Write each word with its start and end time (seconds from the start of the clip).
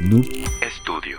Noob 0.00 0.24
Estudio. 0.62 1.18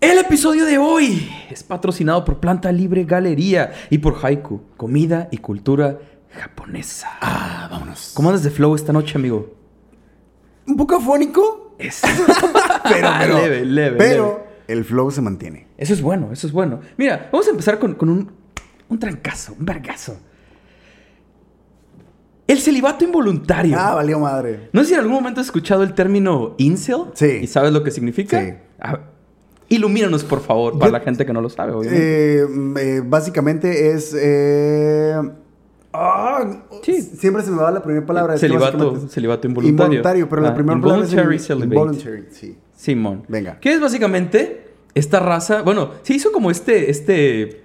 El 0.00 0.18
episodio 0.18 0.64
de 0.64 0.78
hoy 0.78 1.30
es 1.50 1.62
patrocinado 1.62 2.24
por 2.24 2.38
Planta 2.38 2.70
Libre 2.70 3.04
Galería 3.04 3.72
y 3.90 3.98
por 3.98 4.18
Haiku, 4.24 4.62
comida 4.76 5.28
y 5.30 5.38
cultura 5.38 5.98
japonesa. 6.30 7.18
Ah, 7.20 7.68
vámonos. 7.70 8.12
¿Cómo 8.14 8.28
andas 8.28 8.44
de 8.44 8.50
flow 8.50 8.74
esta 8.74 8.92
noche, 8.92 9.16
amigo? 9.16 9.54
Un 10.66 10.76
poco 10.76 10.96
afónico, 10.96 11.74
Es... 11.78 12.02
pero, 12.84 13.08
pero, 13.18 13.38
leve, 13.40 13.64
leve. 13.64 13.96
pero 13.96 14.26
leve. 14.26 14.48
el 14.68 14.84
flow 14.84 15.10
se 15.10 15.22
mantiene. 15.22 15.66
Eso 15.78 15.92
es 15.94 16.02
bueno, 16.02 16.30
eso 16.32 16.46
es 16.46 16.52
bueno. 16.52 16.80
Mira, 16.96 17.28
vamos 17.32 17.46
a 17.48 17.50
empezar 17.50 17.78
con, 17.78 17.94
con 17.94 18.10
un, 18.10 18.30
un 18.88 18.98
trancazo, 18.98 19.54
un 19.58 19.64
vergazo. 19.64 20.18
El 22.48 22.58
celibato 22.58 23.04
involuntario. 23.04 23.76
Ah, 23.78 23.94
valió 23.94 24.18
madre. 24.18 24.70
No 24.72 24.80
sé 24.80 24.88
si 24.88 24.94
en 24.94 25.00
algún 25.00 25.14
momento 25.14 25.40
has 25.40 25.46
escuchado 25.46 25.82
el 25.84 25.94
término 25.94 26.54
incel. 26.58 27.02
Sí. 27.14 27.38
¿Y 27.42 27.46
sabes 27.46 27.72
lo 27.72 27.84
que 27.84 27.90
significa? 27.92 28.42
Sí. 28.42 28.54
Ah, 28.80 28.98
ilumínanos, 29.68 30.24
por 30.24 30.40
favor, 30.40 30.72
para 30.78 30.86
Yo- 30.86 30.92
la 30.92 31.00
gente 31.00 31.24
que 31.26 31.32
no 31.32 31.40
lo 31.42 31.50
sabe, 31.50 31.72
obviamente. 31.72 32.40
Eh, 32.40 32.46
eh, 32.78 33.02
básicamente 33.04 33.90
es. 33.92 34.16
eh, 34.18 35.14
ah, 35.92 36.62
Sí. 36.82 37.02
Siempre 37.02 37.42
se 37.42 37.50
me 37.50 37.58
va 37.62 37.70
la 37.70 37.82
primera 37.82 38.06
palabra. 38.06 38.32
que 38.34 38.40
Celibato, 38.40 38.96
celibato 39.08 39.46
involuntario. 39.46 39.84
Involuntario, 39.84 40.28
pero 40.28 40.42
la 40.42 40.48
Ah, 40.48 40.54
primera 40.54 40.80
palabra 40.80 41.04
es 41.04 41.10
celibate. 41.46 41.64
involuntary, 41.66 42.24
sí. 42.30 42.56
Simón. 42.74 43.24
Venga. 43.28 43.58
¿Qué 43.60 43.72
es 43.74 43.80
básicamente 43.80 44.68
esta 44.94 45.20
raza? 45.20 45.62
Bueno, 45.62 45.90
se 46.02 46.14
hizo 46.14 46.32
como 46.32 46.50
este, 46.50 46.90
este 46.90 47.62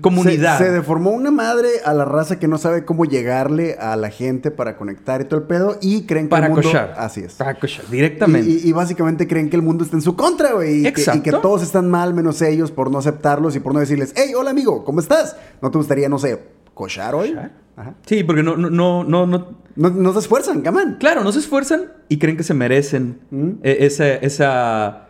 comunidad. 0.00 0.58
Se, 0.58 0.64
se 0.64 0.70
deformó 0.70 1.10
una 1.10 1.30
madre 1.30 1.68
a 1.84 1.94
la 1.94 2.04
raza 2.04 2.38
que 2.38 2.48
no 2.48 2.58
sabe 2.58 2.84
cómo 2.84 3.04
llegarle 3.04 3.74
a 3.78 3.96
la 3.96 4.10
gente 4.10 4.50
para 4.50 4.76
conectar 4.76 5.20
y 5.20 5.24
todo 5.24 5.40
el 5.40 5.46
pedo 5.46 5.78
y 5.80 6.02
creen 6.06 6.26
que 6.26 6.30
para 6.30 6.46
el 6.46 6.52
mundo... 6.52 6.66
cochar. 6.66 6.94
Así 6.98 7.20
es. 7.20 7.34
Para 7.34 7.54
cochar, 7.58 7.84
directamente. 7.90 8.48
Y, 8.48 8.54
y- 8.64 8.68
y 8.68 8.72
básicamente 8.72 9.26
creen 9.28 9.50
que 9.50 9.56
el 9.56 9.62
mundo 9.62 9.84
está 9.84 9.96
en 9.96 10.02
su 10.02 10.16
contra, 10.16 10.52
güey. 10.52 10.84
Y, 10.84 10.88
y 10.88 11.20
que 11.20 11.32
todos 11.32 11.62
están 11.62 11.88
mal 11.90 12.14
menos 12.14 12.42
ellos 12.42 12.70
por 12.70 12.90
no 12.90 12.98
aceptarlos 12.98 13.54
y 13.56 13.60
por 13.60 13.72
no 13.74 13.80
decirles, 13.80 14.12
hey, 14.16 14.32
hola 14.36 14.50
amigo, 14.50 14.84
¿cómo 14.84 15.00
estás? 15.00 15.36
¿No 15.60 15.70
te 15.70 15.78
gustaría, 15.78 16.08
no 16.08 16.18
sé, 16.18 16.38
cochar 16.74 17.14
hoy? 17.14 17.36
Ajá. 17.76 17.94
Sí, 18.04 18.22
porque 18.24 18.42
no, 18.42 18.56
no, 18.56 18.68
no, 18.70 19.04
no, 19.04 19.26
no- 19.26 19.62
No, 19.76 19.88
no 19.90 20.12
se 20.12 20.18
esfuerzan, 20.18 20.60
caman. 20.60 20.96
Claro, 21.00 21.24
no 21.24 21.32
se 21.32 21.38
esfuerzan 21.38 21.92
y 22.08 22.18
creen 22.18 22.36
que 22.36 22.42
se 22.42 22.52
merecen 22.52 23.20
Mm. 23.30 23.50
eh, 23.62 23.78
esa, 23.80 24.06
esa 24.16 25.06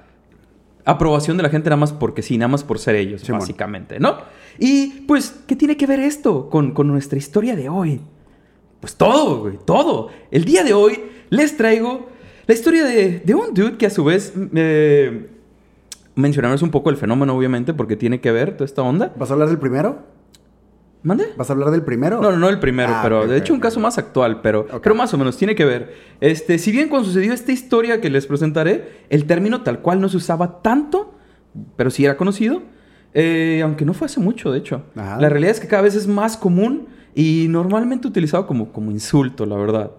aprobación 0.85 1.37
de 1.37 1.43
la 1.43 1.49
gente 1.49 1.71
nada 1.71 1.81
más 1.81 1.93
porque 1.93 2.23
sí, 2.23 2.39
nada 2.39 2.49
más 2.49 2.65
por 2.65 2.79
ser 2.79 2.97
ellos, 2.97 3.29
básicamente, 3.29 4.01
¿no? 4.01 4.19
Y 4.59 5.03
pues, 5.07 5.43
¿qué 5.47 5.57
tiene 5.57 5.77
que 5.77 5.87
ver 5.87 6.01
esto 6.01 6.51
con, 6.51 6.73
con 6.73 6.89
nuestra 6.89 7.19
historia 7.19 7.57
de 7.57 7.69
hoy? 7.69 8.01
Pues 8.81 8.97
todo, 8.97 9.41
güey, 9.41 9.59
todo. 9.65 10.09
El 10.31 10.45
día 10.45 10.65
de 10.65 10.75
hoy 10.75 11.01
les 11.31 11.57
traigo 11.57 12.09
la 12.47 12.55
historia 12.55 12.85
de, 12.85 13.21
de 13.21 13.35
un 13.35 13.55
dude 13.55 13.77
que 13.77 13.87
a 13.87 13.91
su 13.91 14.05
vez 14.05 14.33
eh, 14.55 15.29
mencionarnos 16.15 16.63
un 16.63 16.71
poco 16.71 16.91
el 16.91 16.97
fenómeno, 16.97 17.37
obviamente, 17.37 17.73
porque 17.75 17.97
tiene 17.97 18.21
que 18.21 18.33
ver 18.33 18.53
toda 18.53 18.65
esta 18.65 18.83
onda. 18.83 19.13
¿Vas 19.17 19.31
a 19.31 19.35
hablar 19.35 19.49
del 19.49 19.59
primero? 19.59 20.01
¿Mande? 21.03 21.33
¿Vas 21.37 21.51
a 21.51 21.55
hablar 21.55 21.71
del 21.71 21.83
primero? 21.83 22.21
No, 22.21 22.31
no, 22.31 22.39
no 22.39 22.49
el 22.49 22.61
primero, 22.61 22.93
Ah, 22.95 23.01
pero 23.03 23.27
de 23.27 23.37
hecho 23.37 23.53
un 23.53 23.61
caso 23.61 23.81
más 23.81 23.99
actual, 23.99 24.41
pero 24.41 24.67
creo 24.81 24.95
más 24.95 25.13
o 25.13 25.19
menos 25.19 25.37
tiene 25.37 25.55
que 25.55 25.65
ver. 25.65 25.95
Este, 26.21 26.59
si 26.59 26.71
bien 26.71 26.89
cuando 26.89 27.09
sucedió 27.09 27.33
esta 27.33 27.51
historia 27.51 28.01
que 28.01 28.09
les 28.09 28.27
presentaré, 28.27 29.05
el 29.11 29.27
término 29.27 29.63
tal 29.63 29.81
cual 29.81 30.01
no 30.01 30.09
se 30.09 30.17
usaba 30.17 30.63
tanto, 30.63 31.15
pero 31.77 31.91
sí 31.91 32.05
era 32.05 32.17
conocido, 32.17 32.63
eh, 33.15 33.61
aunque 33.65 33.85
no 33.85 33.95
fue 33.95 34.07
hace 34.07 34.21
mucho, 34.21 34.53
de 34.53 34.59
hecho. 34.59 34.85
Ajá. 34.95 35.21
La 35.21 35.29
realidad 35.29 35.51
es 35.51 35.61
que 35.61 35.67
cada 35.67 35.83
vez 35.83 35.97
es 35.97 36.07
más 36.07 36.37
común 36.37 36.87
y 37.15 37.47
normalmente 37.49 38.07
utilizado 38.07 38.47
como, 38.47 38.73
como 38.73 38.93
insulto, 38.93 39.45
la 39.45 39.57
verdad. 39.57 39.91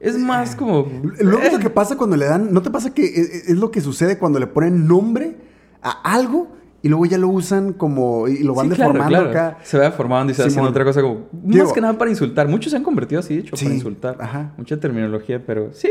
Es 0.00 0.18
más 0.18 0.56
como... 0.56 0.90
Luego 1.20 1.42
es 1.42 1.48
eh, 1.50 1.52
lo 1.52 1.58
que 1.58 1.70
pasa 1.70 1.96
cuando 1.96 2.16
le 2.16 2.26
dan... 2.26 2.52
¿No 2.52 2.62
te 2.62 2.70
pasa 2.70 2.94
que 2.94 3.04
es, 3.04 3.48
es 3.48 3.56
lo 3.56 3.70
que 3.70 3.80
sucede 3.80 4.18
cuando 4.18 4.38
le 4.38 4.46
ponen 4.46 4.86
nombre 4.86 5.36
a 5.82 5.90
algo 6.14 6.55
y 6.86 6.88
luego 6.88 7.04
ya 7.06 7.18
lo 7.18 7.28
usan 7.28 7.72
como... 7.72 8.28
y 8.28 8.44
lo 8.44 8.54
van 8.54 8.66
sí, 8.70 8.76
deformando 8.76 9.08
claro. 9.08 9.30
acá? 9.30 9.58
Se 9.64 9.76
va 9.76 9.84
deformando 9.84 10.30
y 10.30 10.34
se 10.36 10.42
va 10.42 10.48
haciendo 10.48 10.70
otra 10.70 10.84
cosa 10.84 11.02
como... 11.02 11.26
Digo- 11.32 11.64
más 11.64 11.72
que 11.72 11.80
nada 11.80 11.98
para 11.98 12.10
insultar. 12.10 12.46
Muchos 12.48 12.70
se 12.70 12.76
han 12.76 12.84
convertido 12.84 13.18
así, 13.20 13.34
de 13.34 13.40
hecho, 13.40 13.56
Sí, 13.56 13.64
para 13.64 13.74
insultar. 13.74 14.16
ajá. 14.20 14.52
Mucha 14.56 14.78
terminología, 14.78 15.42
pero 15.44 15.72
sí. 15.72 15.88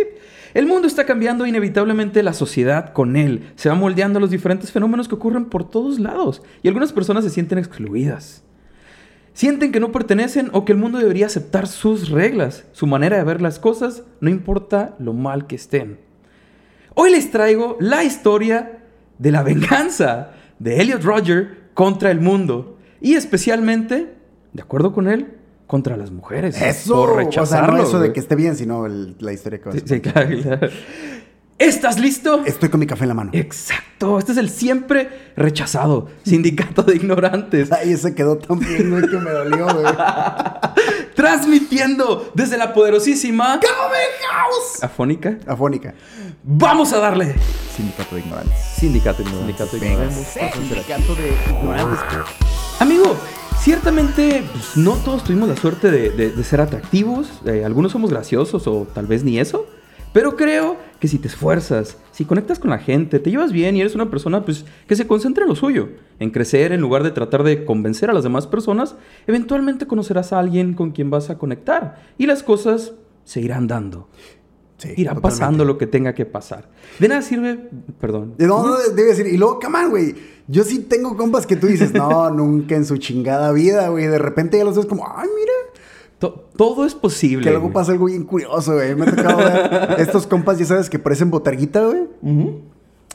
El 0.54 0.68
mundo 0.68 0.88
está 0.88 1.06
cambiando 1.06 1.46
inevitablemente 1.46 2.24
la 2.24 2.32
sociedad 2.34 2.94
con 2.94 3.18
él. 3.18 3.52
Se 3.56 3.68
va 3.68 3.76
moldeando 3.76 4.20
los 4.22 4.30
diferentes 4.30 4.72
fenómenos 4.72 5.08
que 5.10 5.16
ocurren 5.16 5.46
por 5.46 5.70
todos 5.70 6.00
lados. 6.00 6.42
Y 6.64 6.70
algunas 6.70 6.94
personas 6.94 7.24
se 7.26 7.30
sienten 7.30 7.58
excluidas. 7.58 8.42
Sienten 9.34 9.74
que 9.74 9.82
no 9.82 9.92
pertenecen 9.92 10.50
o 10.54 10.64
que 10.64 10.72
el 10.72 10.78
mundo 10.78 10.98
debería 10.98 11.26
aceptar 11.26 11.68
sus 11.68 12.10
reglas, 12.10 12.64
su 12.72 12.88
manera 12.88 13.18
de 13.18 13.26
ver 13.26 13.42
las 13.42 13.60
cosas, 13.60 14.04
no 14.22 14.30
importa 14.30 14.96
lo 14.98 15.12
mal 15.12 15.46
que 15.46 15.58
estén. 15.58 16.00
Hoy 16.94 17.12
les 17.12 17.32
traigo 17.32 17.76
la 17.82 18.06
historia 18.06 18.80
de 19.18 19.32
la 19.32 19.44
venganza 19.44 20.32
de 20.60 20.82
Elliot 20.82 21.04
Roger 21.04 21.58
contra 21.74 22.12
el 22.12 22.22
mundo 22.22 22.78
y 23.02 23.14
especialmente, 23.16 24.14
de 24.54 24.62
acuerdo 24.62 24.94
con 24.94 25.08
él, 25.08 25.34
contra 25.68 25.98
las 25.98 26.12
mujeres. 26.12 26.62
Eso, 26.62 26.94
Por 26.96 27.10
o 27.10 27.14
sea, 27.16 27.24
rechazarlo. 27.24 27.78
no 27.78 27.84
eso 27.84 28.00
de 28.00 28.14
que 28.14 28.20
esté 28.20 28.36
bien, 28.36 28.56
sino 28.56 28.86
el- 28.86 29.16
la 29.20 29.34
historia 29.34 29.60
que 29.60 29.72
Sí, 29.72 29.80
a 29.84 29.88
sí, 29.88 30.00
claro, 30.02 30.30
claro. 30.42 30.68
¿Estás 31.58 32.00
listo? 32.00 32.44
Estoy 32.46 32.68
con 32.70 32.82
mi 32.82 32.86
café 32.86 33.04
en 33.06 33.08
la 33.10 33.14
mano. 33.14 33.30
Exacto, 33.34 34.20
este 34.20 34.34
es 34.34 34.38
el 34.38 34.50
siempre 34.50 35.32
rechazado 35.38 36.10
sindicato 36.26 36.84
de 36.84 36.96
ignorantes. 36.98 37.72
Ay, 37.72 37.94
ese 37.94 38.14
quedó 38.14 38.38
tan 38.38 38.60
bien, 38.60 38.90
güey, 38.92 39.08
que 39.10 39.18
me 39.18 39.32
dolió, 39.32 39.66
güey. 39.74 39.86
Transmitiendo 41.16 42.30
desde 42.34 42.58
la 42.58 42.74
poderosísima 42.74 43.54
House! 43.62 44.84
afónica. 44.84 45.38
Afónica. 45.48 45.94
Vamos 46.44 46.92
a 46.92 47.00
darle. 47.00 47.36
Sindicato 47.74 48.16
de 48.16 48.22
ignorantes. 48.22 48.58
Sindicato, 48.78 49.24
sindicato 49.24 49.72
de 49.78 49.80
Venga. 49.80 49.94
ignorantes. 50.04 50.28
Sindicato 50.54 51.16
de 51.16 51.58
ignorantes. 51.58 52.00
Amigo, 52.80 53.16
ciertamente 53.62 54.44
pues, 54.52 54.76
no 54.76 54.96
todos 54.96 55.24
tuvimos 55.24 55.48
la 55.48 55.56
suerte 55.56 55.90
de, 55.90 56.10
de- 56.10 56.32
de 56.32 56.44
ser 56.44 56.60
atractivos. 56.60 57.30
eh, 57.46 57.64
algunos 57.66 57.94
somos 57.94 58.10
graciosos 58.12 58.68
o 58.68 58.86
tal 58.94 59.08
vez 59.08 59.24
ni 59.24 59.40
eso. 59.40 59.66
Pero 60.12 60.36
creo 60.38 60.78
que 61.00 61.08
si 61.08 61.20
te 61.20 61.28
esfuerzas, 61.28 61.98
si 62.12 62.26
conectas 62.26 62.60
con 62.60 62.70
la 62.70 62.80
gente, 62.80 63.20
te 63.20 63.30
llevas 63.30 63.52
bien 63.52 63.76
y 63.76 63.82
eres 63.82 63.96
una 63.96 64.10
persona 64.10 64.44
pues, 64.46 64.66
que 64.88 64.96
se 64.96 65.08
concentra 65.08 65.44
en 65.44 65.50
lo 65.50 65.56
suyo, 65.56 65.90
en 66.20 66.32
crecer 66.32 66.72
en 66.72 66.82
lugar 66.82 67.04
de 67.04 67.12
tratar 67.12 67.44
de 67.44 67.66
convencer 67.66 68.10
a 68.10 68.14
las 68.14 68.24
demás 68.24 68.48
personas, 68.48 68.96
eventualmente 69.28 69.88
conocerás 69.88 70.34
a 70.34 70.40
alguien 70.40 70.74
con 70.74 70.92
quien 70.92 71.10
vas 71.10 71.30
a 71.30 71.38
conectar 71.38 72.02
y 72.18 72.26
las 72.26 72.44
cosas 72.44 72.94
se 73.24 73.42
irán 73.42 73.68
dando. 73.68 74.08
Sí, 74.78 74.90
Irá 74.98 75.12
totalmente. 75.14 75.22
pasando 75.22 75.64
lo 75.66 75.78
que 75.78 75.88
tenga 75.88 76.14
que 76.14 76.26
pasar. 76.26 76.70
De 77.00 77.08
nada 77.08 77.22
sirve, 77.22 77.70
perdón. 78.00 78.36
No, 78.38 78.68
no, 78.68 78.78
debe 78.78 79.10
decir. 79.10 79.26
Y 79.26 79.38
luego, 79.38 79.60
come 79.62 79.80
on, 79.80 79.90
güey. 79.90 80.16
Yo 80.50 80.66
sí 80.66 80.80
tengo 80.80 81.16
compas 81.16 81.48
que 81.48 81.56
tú 81.56 81.68
dices, 81.68 81.94
no, 81.94 82.30
nunca 82.32 82.76
en 82.76 82.84
su 82.86 82.98
chingada 82.98 83.54
vida, 83.54 83.88
güey. 83.88 84.08
De 84.08 84.20
repente 84.20 84.58
ya 84.58 84.66
los 84.66 84.76
ves 84.76 84.86
como, 84.86 85.08
ay, 85.08 85.30
mira. 85.34 85.54
To- 86.20 86.50
todo 86.56 86.86
es 86.86 86.96
posible. 86.96 87.44
Que 87.44 87.50
luego 87.50 87.66
güey. 87.66 87.74
pasa 87.74 87.92
algo 87.92 88.06
bien 88.06 88.24
curioso, 88.24 88.74
güey. 88.74 88.96
Me 88.96 89.04
ha 89.06 89.16
tocado 89.16 89.38
ver 89.38 89.96
estos 90.00 90.26
compas, 90.28 90.58
ya 90.58 90.66
sabes, 90.66 90.90
que 90.90 90.98
parecen 91.00 91.30
botarguita, 91.30 91.86
güey. 91.86 92.04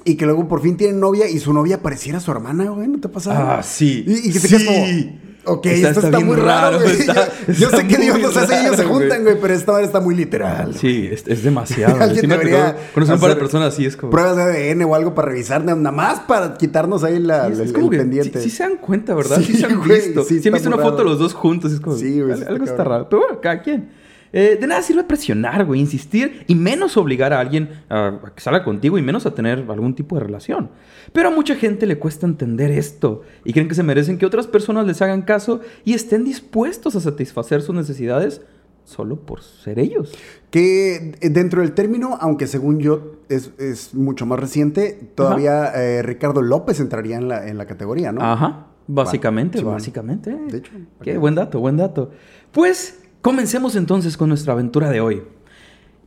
Y 0.04 0.14
que 0.16 0.24
luego 0.26 0.48
por 0.48 0.62
fin 0.62 0.76
tienen 0.76 0.98
novia 1.00 1.28
y 1.28 1.38
su 1.38 1.52
novia 1.52 1.82
pareciera 1.82 2.20
su 2.20 2.30
hermana, 2.30 2.70
güey. 2.70 2.88
¿No 2.88 3.00
te 3.00 3.08
pasa? 3.08 3.58
Ah, 3.58 3.62
sí. 3.62 4.04
Y, 4.06 4.28
y 4.28 4.32
que 4.32 4.40
te 4.40 4.48
Sí. 4.48 4.56
quedas 4.56 4.64
como, 4.64 5.20
ok, 5.44 5.66
Está- 5.66 5.88
esto 5.88 6.00
está 6.00 6.08
está, 6.18 6.20
muy 6.24 6.36
raro, 6.36 6.78
raro, 6.78 6.80
güey. 6.80 7.06
yo 7.58 7.70
sé 7.70 7.86
que 7.86 7.96
Dios 7.96 8.18
nos 8.20 8.36
hace 8.36 8.54
y 8.54 8.58
ellos 8.66 8.76
se 8.76 8.82
raro, 8.82 8.94
juntan, 8.94 9.22
güey, 9.22 9.36
pero 9.40 9.54
esta 9.54 9.72
vez 9.76 9.86
está 9.86 10.00
muy 10.00 10.14
literal. 10.14 10.74
Sí, 10.74 11.08
es, 11.10 11.26
es 11.26 11.42
demasiado. 11.42 11.94
Alguien 12.00 12.20
Sí 12.20 12.26
debería 12.26 12.76
conocer 12.94 13.14
un 13.16 13.20
par 13.20 13.30
de 13.30 13.36
personas 13.36 13.74
así, 13.74 13.84
es 13.86 13.96
como... 13.96 14.10
Pruebas 14.10 14.36
de 14.36 14.42
ADN 14.72 14.82
o 14.84 14.94
algo 14.94 15.14
para 15.14 15.28
revisar, 15.28 15.64
nada 15.64 15.90
más 15.92 16.20
para 16.20 16.54
quitarnos 16.54 17.04
ahí 17.04 17.18
la, 17.18 17.46
Sí, 17.46 17.52
es, 17.54 17.58
el, 17.60 17.72
como 17.72 17.90
pendiente. 17.90 18.40
Sí, 18.40 18.50
sí 18.50 18.56
se 18.56 18.62
dan 18.64 18.76
cuenta, 18.76 19.14
¿verdad? 19.14 19.40
Sí, 19.46 19.54
se 19.56 19.66
han 19.66 19.78
güey, 19.78 20.00
visto. 20.00 20.24
sí 20.24 20.40
han 20.46 20.52
visto 20.54 20.68
una 20.68 20.76
muy 20.76 20.84
foto 20.84 20.96
de 20.98 21.02
raro. 21.04 21.10
los 21.10 21.18
dos 21.18 21.34
juntos. 21.34 21.72
Es 21.72 21.80
como... 21.80 21.96
Sí, 21.96 22.20
güey, 22.20 22.42
algo 22.44 22.64
está 22.64 22.84
raro. 22.84 23.08
Pero 23.08 23.22
bueno, 23.22 23.40
cada 23.40 23.62
quien. 23.62 23.99
Eh, 24.32 24.56
de 24.60 24.66
nada 24.66 24.82
sirve 24.82 25.04
presionar, 25.04 25.64
güey, 25.64 25.80
insistir 25.80 26.44
y 26.46 26.54
menos 26.54 26.96
obligar 26.96 27.32
a 27.32 27.40
alguien 27.40 27.70
a, 27.88 28.20
a 28.24 28.34
que 28.34 28.40
salga 28.40 28.64
contigo 28.64 28.96
y 28.98 29.02
menos 29.02 29.26
a 29.26 29.34
tener 29.34 29.64
algún 29.68 29.94
tipo 29.94 30.16
de 30.16 30.22
relación. 30.22 30.70
Pero 31.12 31.28
a 31.28 31.30
mucha 31.32 31.56
gente 31.56 31.86
le 31.86 31.98
cuesta 31.98 32.26
entender 32.26 32.70
esto 32.70 33.22
y 33.44 33.52
creen 33.52 33.68
que 33.68 33.74
se 33.74 33.82
merecen 33.82 34.18
que 34.18 34.26
otras 34.26 34.46
personas 34.46 34.86
les 34.86 35.02
hagan 35.02 35.22
caso 35.22 35.60
y 35.84 35.94
estén 35.94 36.24
dispuestos 36.24 36.94
a 36.96 37.00
satisfacer 37.00 37.62
sus 37.62 37.74
necesidades 37.74 38.42
solo 38.84 39.20
por 39.20 39.42
ser 39.42 39.78
ellos. 39.78 40.12
Que 40.50 41.14
eh, 41.20 41.30
dentro 41.30 41.62
del 41.62 41.72
término, 41.72 42.18
aunque 42.20 42.46
según 42.46 42.80
yo 42.80 43.16
es, 43.28 43.52
es 43.58 43.94
mucho 43.94 44.26
más 44.26 44.38
reciente, 44.38 45.12
todavía 45.14 45.72
eh, 45.74 46.02
Ricardo 46.02 46.42
López 46.42 46.80
entraría 46.80 47.16
en 47.16 47.28
la, 47.28 47.48
en 47.48 47.56
la 47.56 47.66
categoría, 47.66 48.12
¿no? 48.12 48.20
Ajá, 48.20 48.66
básicamente, 48.86 49.62
básicamente. 49.62 50.34
De 50.34 50.58
hecho, 50.58 50.72
Qué 51.02 51.18
buen 51.18 51.34
dato, 51.34 51.60
buen 51.60 51.76
dato. 51.76 52.10
Pues 52.52 52.98
comencemos 53.22 53.76
entonces 53.76 54.16
con 54.16 54.28
nuestra 54.28 54.52
aventura 54.52 54.90
de 54.90 55.00
hoy. 55.00 55.22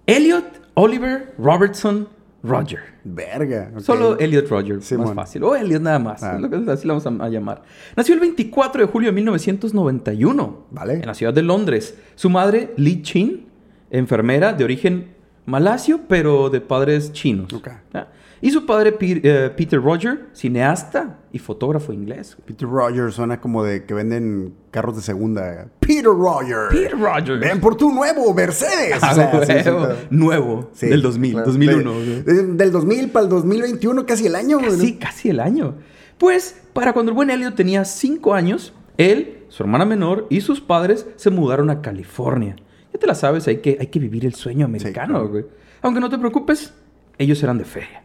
Elliot, 0.06 0.46
Oliver, 0.74 1.34
Robertson, 1.38 2.08
Roger. 2.44 2.80
Verga. 3.06 3.72
Solo 3.80 4.18
Elliot 4.20 4.50
Roger, 4.50 4.82
Simón. 4.82 5.08
más 5.08 5.16
fácil. 5.16 5.44
O 5.44 5.56
Elliot 5.56 5.82
nada 5.82 6.00
más, 6.00 6.22
Ah. 6.24 6.36
es 6.36 6.42
lo 6.42 6.50
que- 6.50 6.72
así 6.72 6.88
lo 6.88 7.00
vamos 7.00 7.22
a, 7.22 7.26
a 7.26 7.30
llamar. 7.30 7.64
Nació 7.96 8.16
el 8.16 8.20
24 8.22 8.82
de 8.86 8.92
julio 8.92 9.10
de 9.10 9.14
1991 9.16 10.66
Vale. 10.72 10.96
en 10.96 11.06
la 11.06 11.14
ciudad 11.14 11.34
de 11.34 11.42
Londres. 11.42 11.98
Su 12.16 12.30
madre, 12.30 12.74
Lee 12.78 13.02
Chin, 13.02 13.48
enfermera 13.92 14.54
de 14.54 14.64
origen 14.64 15.14
malasio, 15.46 16.02
pero 16.08 16.50
de 16.50 16.60
padres 16.62 17.12
chinos. 17.14 17.52
Ok. 17.54 17.70
¿ya? 17.94 18.08
Y 18.46 18.52
su 18.52 18.66
padre, 18.66 18.92
Pe- 18.92 19.22
eh, 19.24 19.50
Peter 19.56 19.82
Roger, 19.82 20.26
cineasta 20.34 21.20
y 21.32 21.40
fotógrafo 21.40 21.94
inglés. 21.94 22.36
Peter 22.46 22.68
Rogers 22.68 23.16
suena 23.16 23.40
como 23.40 23.64
de 23.64 23.86
que 23.86 23.94
venden 23.94 24.54
carros 24.70 24.98
de 24.98 25.02
segunda. 25.02 25.68
Peter 25.80 26.04
Rogers. 26.06 26.70
Peter 26.70 27.00
Rogers. 27.00 27.40
Ven 27.40 27.62
por 27.62 27.78
tu 27.78 27.90
nuevo 27.94 28.34
Mercedes. 28.34 28.98
Ah, 29.02 29.12
O 29.12 29.16
sea, 29.16 29.32
sí, 29.46 29.54
sí, 29.60 29.64
claro. 29.64 29.96
Nuevo. 30.10 30.70
Sí, 30.74 30.88
del 30.88 31.02
2000, 31.02 31.32
claro. 31.32 31.46
2001. 31.48 31.94
De- 32.26 32.48
del 32.56 32.72
2000 32.74 33.12
para 33.12 33.24
el 33.24 33.30
2021, 33.30 34.06
casi 34.06 34.28
el 34.28 34.36
año. 34.36 34.60
güey, 34.60 34.72
¿no? 34.94 35.00
Casi, 35.00 35.30
el 35.30 35.40
año. 35.40 35.76
Pues, 36.18 36.62
para 36.74 36.92
cuando 36.92 37.12
el 37.12 37.16
buen 37.16 37.30
Elliot 37.30 37.56
tenía 37.56 37.86
5 37.86 38.34
años, 38.34 38.74
él, 38.98 39.46
su 39.48 39.64
hermana 39.64 39.86
menor 39.86 40.28
y 40.30 40.42
sus 40.42 40.60
padres 40.60 41.08
se 41.16 41.30
mudaron 41.30 41.70
a 41.70 41.82
California. 41.82 42.58
Ya 42.94 43.00
te 43.00 43.08
la 43.08 43.16
sabes, 43.16 43.48
hay 43.48 43.60
que, 43.60 43.78
hay 43.80 43.88
que 43.88 44.00
vivir 44.00 44.26
el 44.26 44.34
sueño 44.36 44.66
americano, 44.66 45.30
claro. 45.32 45.48
Aunque 45.82 46.00
no 46.02 46.10
te 46.10 46.18
preocupes, 46.18 46.74
ellos 47.18 47.42
eran 47.42 47.58
de 47.58 47.64
feria. 47.66 48.03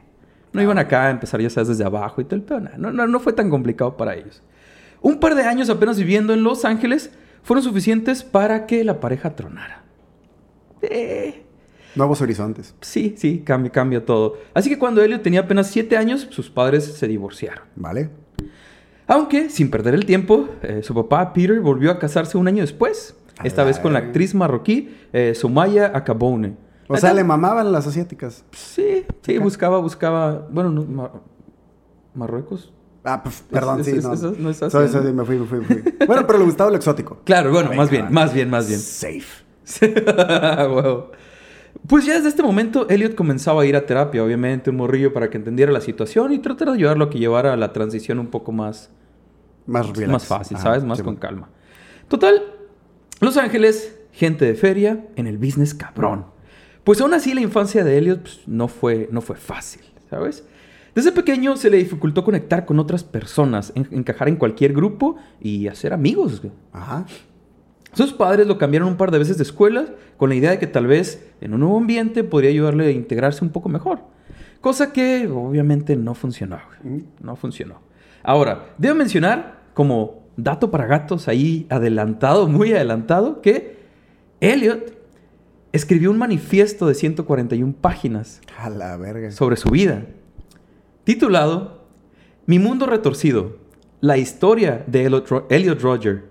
No 0.53 0.63
iban 0.63 0.79
acá 0.79 1.07
a 1.07 1.11
empezar, 1.11 1.41
ya 1.41 1.51
sabes, 1.51 1.69
desde 1.69 1.85
abajo 1.85 2.21
y 2.21 2.25
todo 2.25 2.37
el 2.37 2.43
pedo. 2.43 2.61
No, 2.79 2.91
no, 2.93 3.07
no 3.07 3.21
fue 3.21 3.33
tan 3.33 3.51
complicado 3.51 3.97
para 3.97 4.15
ellos. 4.15 4.43
Un 5.01 5.21
par 5.21 5.35
de 5.35 5.43
años 5.43 5.71
apenas 5.71 5.99
viviendo 5.99 6.33
en 6.33 6.43
Los 6.43 6.65
Ángeles 6.65 7.11
fueron 7.43 7.63
suficientes 7.63 8.25
para 8.25 8.67
que 8.67 8.85
la 8.85 9.01
pareja 9.01 9.37
tronara. 9.37 9.83
Eh, 10.83 11.45
Nuevos 11.95 12.21
horizontes. 12.21 12.75
sí, 12.81 13.15
sí, 13.17 13.43
cambia, 13.45 13.73
cambia 13.73 14.05
todo. 14.05 14.39
Así 14.55 14.69
que 14.69 14.79
cuando 14.79 15.03
Elliot 15.03 15.23
tenía 15.23 15.41
apenas 15.41 15.69
7 15.69 15.97
años, 15.97 16.29
sus 16.31 16.51
padres 16.51 16.85
se 16.85 17.09
divorciaron. 17.09 17.65
¿Vale? 17.77 18.11
Aunque, 19.07 19.49
sin 19.49 19.71
perder 19.71 19.95
el 19.95 20.05
tiempo, 20.05 20.49
eh, 20.63 20.83
su 20.83 20.95
papá 20.95 21.33
Peter 21.33 21.61
volvió 21.61 21.91
a 21.91 21.99
casarse 21.99 22.37
un 22.37 22.47
año 22.47 22.61
después. 22.61 23.17
Esta 23.43 23.65
vez 23.65 23.79
con 23.79 23.93
la 23.93 24.01
actriz 24.01 24.35
marroquí 24.35 24.95
eh, 25.13 25.33
Somaya 25.35 25.93
Acabone. 25.95 26.57
O 26.89 26.97
sea, 26.97 27.13
le 27.15 27.23
mamaban 27.25 27.71
las 27.71 27.87
asiáticas. 27.87 28.45
Sí, 28.53 29.05
sí, 29.23 29.37
Ok. 29.37 29.43
buscaba, 29.45 29.79
buscaba... 29.79 30.47
Bueno, 30.51 30.71
no, 30.71 30.85
Ma- 30.85 31.13
¿Marruecos? 32.15 32.73
Ah, 33.05 33.23
pues, 33.23 33.43
perdón, 33.51 33.81
Es- 33.81 33.87
sí, 33.87 33.93
es- 33.97 34.05
no. 34.05 34.13
eso 34.15 34.35
no 34.39 34.51
es 34.51 34.61
¿no? 34.95 35.13
me 35.13 35.25
fui, 35.25 35.39
me 35.39 35.47
fui, 35.47 35.59
me 35.61 35.65
fui. 35.65 35.83
Bueno, 36.07 36.27
pero 36.27 36.39
le 36.39 36.45
gustaba 36.45 36.71
lo 36.71 36.77
exótico. 36.77 37.19
Claro, 37.25 37.51
bueno, 37.53 37.73
más 37.75 37.91
bien, 37.91 38.13
más 38.13 38.33
bien, 38.35 38.51
más 38.51 38.67
bien. 38.69 38.81
Safe. 38.81 39.45
Wow. 40.69 41.07
Pues 41.87 42.05
ya 42.07 42.15
desde 42.15 42.29
este 42.31 42.43
momento, 42.43 42.89
Elliot 42.89 43.15
comenzaba 43.15 43.63
a 43.63 43.67
ir 43.67 43.77
a 43.77 43.87
terapia, 43.87 44.25
obviamente, 44.25 44.71
un 44.71 44.77
morrillo 44.77 45.13
para 45.13 45.31
que 45.31 45.37
entendiera 45.37 45.71
la 45.71 45.81
situación 45.81 46.33
y 46.33 46.39
tratar 46.39 46.69
de 46.69 46.75
ayudarlo 46.75 47.05
a 47.05 47.11
que 47.11 47.19
llevara 47.19 47.57
la 47.57 47.73
transición 47.73 48.19
un 48.19 48.29
poco 48.29 48.51
más, 48.53 48.91
Más 49.67 49.87
relax. 49.91 50.11
más 50.13 50.25
fácil, 50.27 50.57
Ajá, 50.57 50.65
¿sabes? 50.65 50.85
Más 50.85 50.99
sí, 50.99 51.05
con 51.05 51.17
calma. 51.17 51.51
Total, 52.09 52.43
Los 53.21 53.37
Ángeles, 53.37 53.95
gente 54.13 54.45
de 54.47 54.55
feria, 54.55 55.07
en 55.17 55.27
el 55.27 55.39
business 55.39 55.75
cabrón. 55.75 56.27
Pues 56.89 57.03
aún 57.03 57.13
así 57.13 57.35
la 57.35 57.43
infancia 57.43 57.85
de 57.85 57.99
Elliot 57.99 58.23
pues, 58.23 58.41
no, 58.47 58.67
fue, 58.67 59.11
no 59.13 59.21
fue 59.21 59.37
fácil, 59.37 59.83
¿sabes? 60.09 60.43
Desde 60.95 61.13
pequeño 61.13 61.55
se 61.59 61.69
le 61.69 61.77
dificultó 61.77 62.25
conectar 62.25 62.65
con 62.65 62.79
otras 62.79 63.05
personas, 63.05 63.73
en- 63.75 63.89
encajar 63.91 64.27
en 64.27 64.37
cualquier 64.37 64.73
grupo 64.73 65.17
y 65.39 65.69
hacer 65.69 65.93
amigos. 65.93 66.41
Ajá. 66.73 67.05
Sus 67.93 68.15
padres 68.15 68.47
lo 68.47 68.57
cambiaron 68.57 68.89
un 68.89 68.97
par 68.97 69.11
de 69.11 69.19
veces 69.19 69.37
de 69.37 69.43
escuela 69.43 69.85
con 70.17 70.31
la 70.31 70.37
idea 70.37 70.51
de 70.53 70.59
que 70.59 70.67
tal 70.67 70.87
vez 70.87 71.29
en 71.43 71.53
un 71.53 71.61
nuevo 71.61 71.77
ambiente 71.77 72.25
podría 72.25 72.49
ayudarle 72.49 72.87
a 72.87 72.91
integrarse 72.91 73.45
un 73.45 73.51
poco 73.51 73.69
mejor. 73.69 73.99
Cosa 74.63 74.91
que 74.91 75.29
obviamente 75.29 75.95
no 75.95 76.15
funcionó. 76.15 76.59
güey. 76.83 77.05
No 77.21 77.37
funcionó. 77.37 77.83
Ahora, 78.23 78.65
debo 78.79 78.95
mencionar 78.95 79.61
como 79.75 80.23
dato 80.39 80.71
para 80.71 80.87
gatos 80.87 81.29
ahí 81.29 81.67
adelantado, 81.69 82.49
muy 82.49 82.73
adelantado, 82.73 83.43
que 83.43 83.77
Elliot 84.41 84.97
escribió 85.73 86.11
un 86.11 86.19
manifiesto 86.19 86.87
de 86.87 86.95
141 86.95 87.75
páginas 87.81 88.41
A 88.57 88.71
la 88.71 88.97
verga. 88.97 89.31
sobre 89.31 89.57
su 89.57 89.71
vida, 89.71 90.07
titulado 91.05 91.87
Mi 92.47 92.59
mundo 92.59 92.87
retorcido, 92.87 93.59
la 94.01 94.17
historia 94.17 94.85
de 94.87 95.05
Elliot 95.51 95.81
Roger 95.81 96.25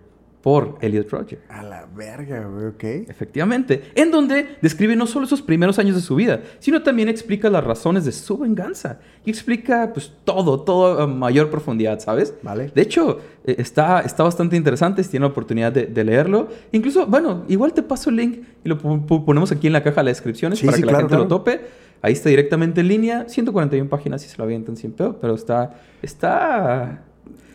por 0.48 0.78
Elliot 0.80 1.10
Roger. 1.10 1.40
A 1.50 1.62
la 1.62 1.86
verga, 1.94 2.48
güey, 2.48 2.68
ok. 2.68 3.10
Efectivamente, 3.10 3.92
en 3.96 4.12
donde 4.12 4.56
describe 4.62 4.96
no 4.96 5.06
solo 5.06 5.26
esos 5.26 5.42
primeros 5.42 5.78
años 5.78 5.98
de 5.98 6.02
su 6.02 6.16
vida, 6.16 6.40
sino 6.60 6.84
también 6.84 7.10
explica 7.10 7.50
las 7.50 7.66
razones 7.66 8.06
de 8.06 8.14
su 8.14 8.38
venganza 8.38 9.02
y 9.26 9.30
explica 9.30 9.92
pues 9.92 10.10
todo, 10.24 10.62
todo 10.62 11.02
a 11.02 11.06
mayor 11.06 11.50
profundidad, 11.50 12.00
¿sabes? 12.00 12.34
Vale. 12.44 12.72
De 12.74 12.82
hecho, 12.82 13.20
eh, 13.44 13.56
está, 13.58 14.00
está 14.00 14.24
bastante 14.24 14.56
interesante 14.56 15.04
si 15.04 15.10
tiene 15.10 15.26
la 15.26 15.32
oportunidad 15.32 15.74
de, 15.74 15.86
de 15.88 16.04
leerlo. 16.06 16.48
Incluso, 16.72 17.06
bueno, 17.08 17.44
igual 17.50 17.74
te 17.74 17.84
paso 17.84 18.10
el 18.10 18.16
link 18.16 18.40
y 18.64 18.70
lo 18.70 18.78
ponemos 18.78 19.52
aquí 19.52 19.68
en 19.68 19.74
la 19.74 19.84
caja 19.84 20.00
de 20.00 20.06
las 20.06 20.16
descripciones 20.16 20.60
Sí, 20.60 20.66
para 20.66 20.78
sí, 20.78 20.84
que 20.84 20.86
la 20.86 20.92
claro, 20.94 21.10
gente 21.10 21.24
lo 21.24 21.28
claro. 21.28 21.44
tope. 21.44 21.60
Ahí 22.02 22.14
está 22.14 22.30
directamente 22.30 22.80
en 22.80 22.88
línea, 22.88 23.28
141 23.28 23.90
páginas 23.90 24.22
si 24.22 24.30
se 24.30 24.38
lo 24.38 24.46
avientan 24.46 24.78
sin 24.78 24.94
pedo, 24.94 25.20
pero 25.20 25.36
está, 25.36 25.78
está, 26.02 27.04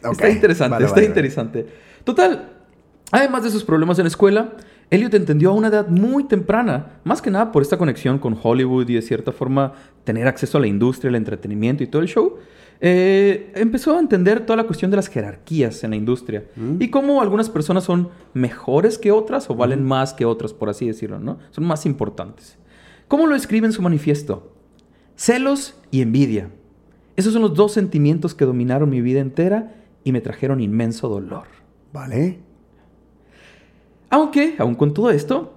está 0.02 0.28
interesante, 0.28 0.72
vale, 0.72 0.84
está 0.84 0.96
vale. 0.96 1.06
interesante. 1.06 1.66
Total, 2.04 2.52
además 3.12 3.44
de 3.44 3.50
sus 3.50 3.62
problemas 3.62 3.98
en 4.00 4.04
la 4.04 4.08
escuela, 4.08 4.54
Elliot 4.90 5.14
entendió 5.14 5.50
a 5.50 5.54
una 5.54 5.68
edad 5.68 5.88
muy 5.88 6.24
temprana, 6.24 7.00
más 7.04 7.22
que 7.22 7.30
nada 7.30 7.50
por 7.52 7.62
esta 7.62 7.78
conexión 7.78 8.18
con 8.18 8.36
Hollywood 8.42 8.88
y 8.90 8.94
de 8.94 9.02
cierta 9.02 9.30
forma 9.32 9.72
tener 10.04 10.26
acceso 10.26 10.58
a 10.58 10.60
la 10.60 10.66
industria, 10.66 11.08
el 11.08 11.14
entretenimiento 11.14 11.82
y 11.84 11.86
todo 11.86 12.02
el 12.02 12.08
show. 12.08 12.36
eh, 12.84 13.52
empezó 13.54 13.96
a 13.96 14.00
entender 14.00 14.44
toda 14.44 14.56
la 14.56 14.64
cuestión 14.64 14.90
de 14.90 14.96
las 14.96 15.06
jerarquías 15.06 15.84
en 15.84 15.90
la 15.90 15.96
industria 15.96 16.46
Mm. 16.56 16.82
y 16.82 16.88
cómo 16.90 17.22
algunas 17.22 17.48
personas 17.48 17.84
son 17.84 18.08
mejores 18.34 18.98
que 18.98 19.12
otras 19.12 19.48
o 19.48 19.54
valen 19.54 19.84
más 19.84 20.12
que 20.14 20.24
otras, 20.24 20.52
por 20.52 20.68
así 20.68 20.88
decirlo, 20.88 21.20
¿no? 21.20 21.38
Son 21.52 21.62
más 21.64 21.86
importantes. 21.86 22.58
¿Cómo 23.06 23.28
lo 23.28 23.36
escribe 23.36 23.68
en 23.68 23.72
su 23.72 23.82
manifiesto? 23.82 24.52
Celos 25.14 25.76
y 25.92 26.02
envidia. 26.02 26.50
Esos 27.14 27.32
son 27.32 27.42
los 27.42 27.54
dos 27.54 27.70
sentimientos 27.72 28.34
que 28.34 28.44
dominaron 28.46 28.90
mi 28.90 29.00
vida 29.00 29.20
entera 29.20 29.74
y 30.02 30.10
me 30.10 30.20
trajeron 30.20 30.60
inmenso 30.60 31.08
dolor. 31.08 31.44
Vale. 31.92 32.40
Aunque, 34.12 34.54
aun 34.58 34.74
con 34.74 34.92
todo 34.92 35.10
esto, 35.10 35.54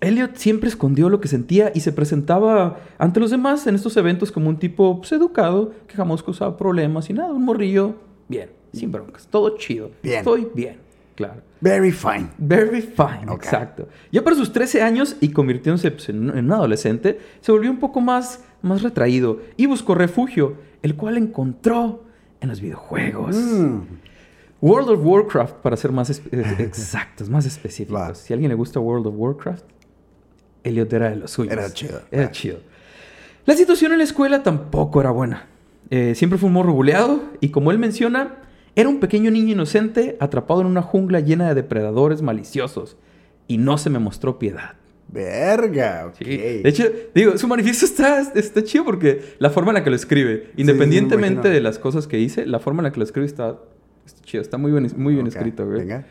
Elliot 0.00 0.36
siempre 0.36 0.68
escondió 0.68 1.08
lo 1.08 1.20
que 1.20 1.28
sentía 1.28 1.70
y 1.74 1.80
se 1.80 1.92
presentaba 1.92 2.80
ante 2.98 3.20
los 3.20 3.30
demás 3.30 3.66
en 3.68 3.76
estos 3.76 3.96
eventos 3.96 4.32
como 4.32 4.48
un 4.48 4.58
tipo 4.58 4.98
pues, 4.98 5.12
educado, 5.12 5.72
que 5.86 5.94
jamás 5.94 6.22
causaba 6.22 6.56
problemas 6.56 7.08
y 7.08 7.12
nada, 7.12 7.32
un 7.32 7.44
morrillo 7.44 7.94
bien, 8.28 8.50
sin 8.72 8.90
broncas, 8.90 9.28
todo 9.28 9.56
chido. 9.56 9.90
Bien. 10.02 10.18
Estoy 10.18 10.48
bien, 10.52 10.78
claro. 11.14 11.42
Very 11.60 11.92
fine. 11.92 12.28
Very 12.38 12.82
fine, 12.82 13.32
exacto. 13.32 13.88
Ya 14.10 14.22
para 14.24 14.34
sus 14.36 14.52
13 14.52 14.82
años 14.82 15.16
y 15.20 15.28
convirtiéndose 15.28 15.90
pues, 15.92 16.08
en, 16.08 16.28
un- 16.30 16.36
en 16.36 16.44
un 16.46 16.52
adolescente, 16.52 17.20
se 17.40 17.52
volvió 17.52 17.70
un 17.70 17.78
poco 17.78 18.00
más, 18.00 18.42
más 18.62 18.82
retraído 18.82 19.40
y 19.56 19.66
buscó 19.66 19.94
refugio, 19.94 20.54
el 20.82 20.96
cual 20.96 21.16
encontró 21.18 22.02
en 22.40 22.48
los 22.50 22.60
videojuegos. 22.60 23.36
Mm. 23.36 23.78
World 24.60 24.88
of 24.90 25.00
Warcraft, 25.04 25.56
para 25.56 25.76
ser 25.76 25.92
más 25.92 26.10
exactos, 26.58 27.28
más 27.28 27.46
específicos. 27.46 28.00
Va. 28.00 28.14
Si 28.14 28.32
a 28.32 28.34
alguien 28.34 28.48
le 28.48 28.54
gusta 28.54 28.80
World 28.80 29.06
of 29.06 29.14
Warcraft, 29.16 29.64
Elliot 30.64 30.92
era 30.92 31.10
de 31.10 31.16
los 31.16 31.30
suyos. 31.30 31.52
Era 31.52 31.72
chido. 31.72 32.00
Era 32.10 32.24
Va. 32.24 32.30
chido. 32.30 32.58
La 33.44 33.54
situación 33.54 33.92
en 33.92 33.98
la 33.98 34.04
escuela 34.04 34.42
tampoco 34.42 35.00
era 35.00 35.10
buena. 35.10 35.46
Eh, 35.90 36.14
siempre 36.16 36.38
fue 36.38 36.48
un 36.48 36.54
morro 36.54 36.72
buleado 36.72 37.22
y 37.40 37.50
como 37.50 37.70
él 37.70 37.78
menciona, 37.78 38.38
era 38.74 38.88
un 38.88 38.98
pequeño 38.98 39.30
niño 39.30 39.52
inocente 39.52 40.16
atrapado 40.18 40.60
en 40.62 40.66
una 40.66 40.82
jungla 40.82 41.20
llena 41.20 41.48
de 41.48 41.54
depredadores 41.54 42.22
maliciosos 42.22 42.96
y 43.46 43.58
no 43.58 43.78
se 43.78 43.90
me 43.90 43.98
mostró 43.98 44.38
piedad. 44.38 44.72
Verga, 45.08 46.06
ok. 46.08 46.16
Sí. 46.18 46.36
De 46.36 46.68
hecho, 46.68 46.84
digo, 47.14 47.38
su 47.38 47.46
manifiesto 47.46 47.84
está, 47.84 48.20
está 48.34 48.64
chido 48.64 48.84
porque 48.84 49.36
la 49.38 49.50
forma 49.50 49.70
en 49.70 49.74
la 49.74 49.84
que 49.84 49.90
lo 49.90 49.96
escribe, 49.96 50.50
independientemente 50.56 51.48
de 51.48 51.60
las 51.60 51.78
cosas 51.78 52.08
que 52.08 52.16
dice, 52.16 52.44
la 52.46 52.58
forma 52.58 52.80
en 52.80 52.84
la 52.84 52.92
que 52.92 52.98
lo 52.98 53.04
escribe 53.04 53.26
está, 53.26 53.60
está 54.06 54.22
chido, 54.22 54.42
está 54.42 54.56
muy 54.58 54.70
bien, 54.72 54.90
muy 54.96 55.14
bien 55.14 55.26
Ok, 55.26 55.34
escrito, 55.34 55.66
güey. 55.66 55.80
Venga. 55.80 56.06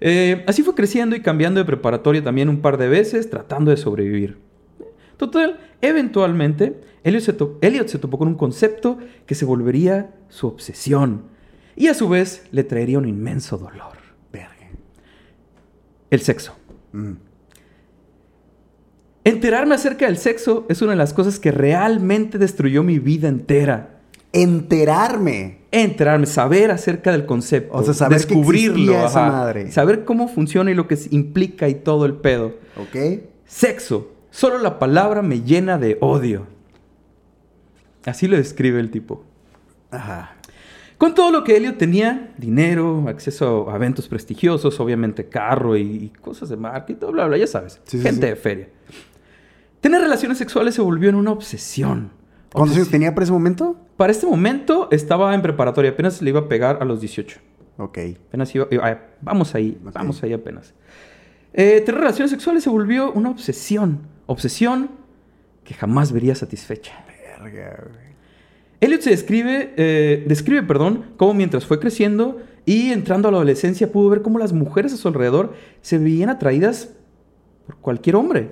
Eh, 0.00 0.44
así 0.46 0.62
fue 0.62 0.74
creciendo 0.74 1.14
y 1.16 1.20
cambiando 1.20 1.60
de 1.60 1.66
preparatoria 1.66 2.22
también 2.24 2.48
un 2.48 2.60
par 2.60 2.78
de 2.78 2.88
veces, 2.88 3.28
tratando 3.28 3.70
de 3.70 3.76
sobrevivir. 3.76 4.38
Total, 5.18 5.58
eventualmente, 5.82 6.80
Elliot 7.04 7.22
se, 7.22 7.32
to- 7.34 7.58
Elliot 7.60 7.88
se 7.88 7.98
topó 7.98 8.16
con 8.18 8.28
un 8.28 8.34
concepto 8.36 8.98
que 9.26 9.34
se 9.34 9.44
volvería 9.44 10.14
su 10.30 10.46
obsesión 10.46 11.24
y 11.76 11.88
a 11.88 11.94
su 11.94 12.08
vez 12.08 12.46
le 12.52 12.64
traería 12.64 12.98
un 12.98 13.06
inmenso 13.08 13.58
dolor. 13.58 13.98
Verga. 14.32 14.54
El 16.08 16.20
sexo. 16.20 16.56
Mm. 16.92 17.12
Enterarme 19.24 19.74
acerca 19.74 20.06
del 20.06 20.16
sexo 20.16 20.64
es 20.70 20.80
una 20.80 20.92
de 20.92 20.96
las 20.96 21.12
cosas 21.12 21.38
que 21.38 21.52
realmente 21.52 22.38
destruyó 22.38 22.82
mi 22.82 22.98
vida 22.98 23.28
entera. 23.28 23.99
Enterarme. 24.32 25.58
Enterarme, 25.72 26.26
saber 26.26 26.70
acerca 26.70 27.12
del 27.12 27.26
concepto, 27.26 27.76
O 27.76 27.82
sea, 27.82 27.94
saber 27.94 28.18
descubrirlo, 28.18 29.04
esa 29.06 29.28
madre. 29.30 29.70
saber 29.70 30.04
cómo 30.04 30.28
funciona 30.28 30.70
y 30.70 30.74
lo 30.74 30.88
que 30.88 30.98
implica 31.10 31.68
y 31.68 31.74
todo 31.76 32.06
el 32.06 32.14
pedo. 32.14 32.54
¿Ok? 32.76 33.22
Sexo, 33.46 34.10
solo 34.30 34.58
la 34.58 34.78
palabra 34.78 35.22
me 35.22 35.42
llena 35.42 35.78
de 35.78 35.96
odio. 36.00 36.46
Así 38.04 38.26
lo 38.28 38.36
describe 38.36 38.80
el 38.80 38.90
tipo. 38.90 39.24
Ajá. 39.90 40.36
Con 40.98 41.14
todo 41.14 41.30
lo 41.30 41.44
que 41.44 41.56
Elliot 41.56 41.78
tenía, 41.78 42.32
dinero, 42.36 43.04
acceso 43.08 43.70
a 43.70 43.76
eventos 43.76 44.06
prestigiosos, 44.08 44.78
obviamente 44.80 45.28
carro 45.28 45.76
y, 45.76 45.82
y 45.82 46.08
cosas 46.20 46.48
de 46.50 46.56
marketing, 46.56 47.06
bla, 47.12 47.26
bla, 47.26 47.36
ya 47.38 47.46
sabes, 47.46 47.80
Sí, 47.84 47.96
sí, 47.98 48.02
gente 48.02 48.26
sí. 48.26 48.30
de 48.30 48.36
feria. 48.36 48.68
Tener 49.80 50.00
relaciones 50.02 50.36
sexuales 50.36 50.74
se 50.74 50.82
volvió 50.82 51.08
en 51.08 51.14
una 51.14 51.30
obsesión, 51.32 52.10
¿Cuántos 52.52 52.76
años 52.76 52.90
tenía 52.90 53.14
para 53.14 53.24
ese 53.24 53.32
momento? 53.32 53.76
Para 53.96 54.12
este 54.12 54.26
momento 54.26 54.88
estaba 54.90 55.34
en 55.34 55.42
preparatoria, 55.42 55.90
apenas 55.92 56.20
le 56.22 56.30
iba 56.30 56.40
a 56.40 56.48
pegar 56.48 56.78
a 56.80 56.84
los 56.84 57.00
18. 57.00 57.38
Ok. 57.78 57.98
Apenas 58.28 58.54
iba, 58.54 58.66
iba- 58.70 59.00
vamos 59.20 59.54
ahí, 59.54 59.78
vamos 59.82 60.22
ahí 60.22 60.32
apenas. 60.32 60.74
Eh, 61.52 61.80
tener 61.84 62.00
relaciones 62.00 62.30
sexuales 62.30 62.62
se 62.64 62.70
volvió 62.70 63.12
una 63.12 63.30
obsesión. 63.30 64.00
Obsesión 64.26 64.90
que 65.64 65.74
jamás 65.74 66.12
vería 66.12 66.34
satisfecha. 66.34 66.92
Verga, 67.06 67.84
güey. 67.90 68.10
Elliot 68.80 69.02
se 69.02 69.10
describe, 69.10 69.74
eh, 69.76 70.24
describe, 70.26 70.62
perdón, 70.62 71.06
cómo 71.16 71.34
mientras 71.34 71.66
fue 71.66 71.78
creciendo 71.80 72.38
y 72.64 72.92
entrando 72.92 73.28
a 73.28 73.30
la 73.30 73.36
adolescencia 73.38 73.92
pudo 73.92 74.08
ver 74.08 74.22
cómo 74.22 74.38
las 74.38 74.52
mujeres 74.52 74.92
a 74.94 74.96
su 74.96 75.06
alrededor 75.08 75.54
se 75.82 75.98
veían 75.98 76.30
atraídas 76.30 76.90
por 77.66 77.76
cualquier 77.76 78.16
hombre. 78.16 78.50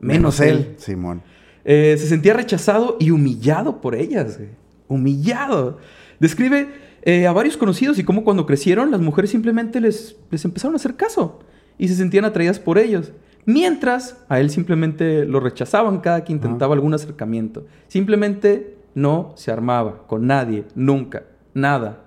Menos, 0.00 0.40
él. 0.40 0.74
Simón. 0.78 1.22
Eh, 1.68 1.96
se 1.98 2.06
sentía 2.06 2.32
rechazado 2.32 2.96
y 3.00 3.10
humillado 3.10 3.80
por 3.80 3.94
ellas. 3.96 4.38
güey. 4.38 4.50
Humillado. 4.88 5.78
Describe 6.20 6.68
eh, 7.02 7.26
a 7.26 7.32
varios 7.32 7.56
conocidos 7.56 7.98
y 7.98 8.04
cómo 8.04 8.22
cuando 8.24 8.46
crecieron 8.46 8.90
las 8.92 9.00
mujeres 9.00 9.30
simplemente 9.30 9.80
les, 9.80 10.16
les 10.30 10.44
empezaron 10.44 10.74
a 10.74 10.76
hacer 10.76 10.94
caso 10.94 11.40
y 11.76 11.88
se 11.88 11.96
sentían 11.96 12.24
atraídas 12.24 12.58
por 12.60 12.78
ellos. 12.78 13.12
Mientras 13.46 14.16
a 14.28 14.38
él 14.40 14.50
simplemente 14.50 15.24
lo 15.24 15.40
rechazaban 15.40 15.98
cada 16.00 16.24
que 16.24 16.32
intentaba 16.32 16.74
algún 16.74 16.94
acercamiento. 16.94 17.66
Simplemente 17.88 18.76
no 18.94 19.32
se 19.36 19.50
armaba 19.52 20.06
con 20.06 20.26
nadie, 20.26 20.64
nunca, 20.74 21.24
nada, 21.52 22.04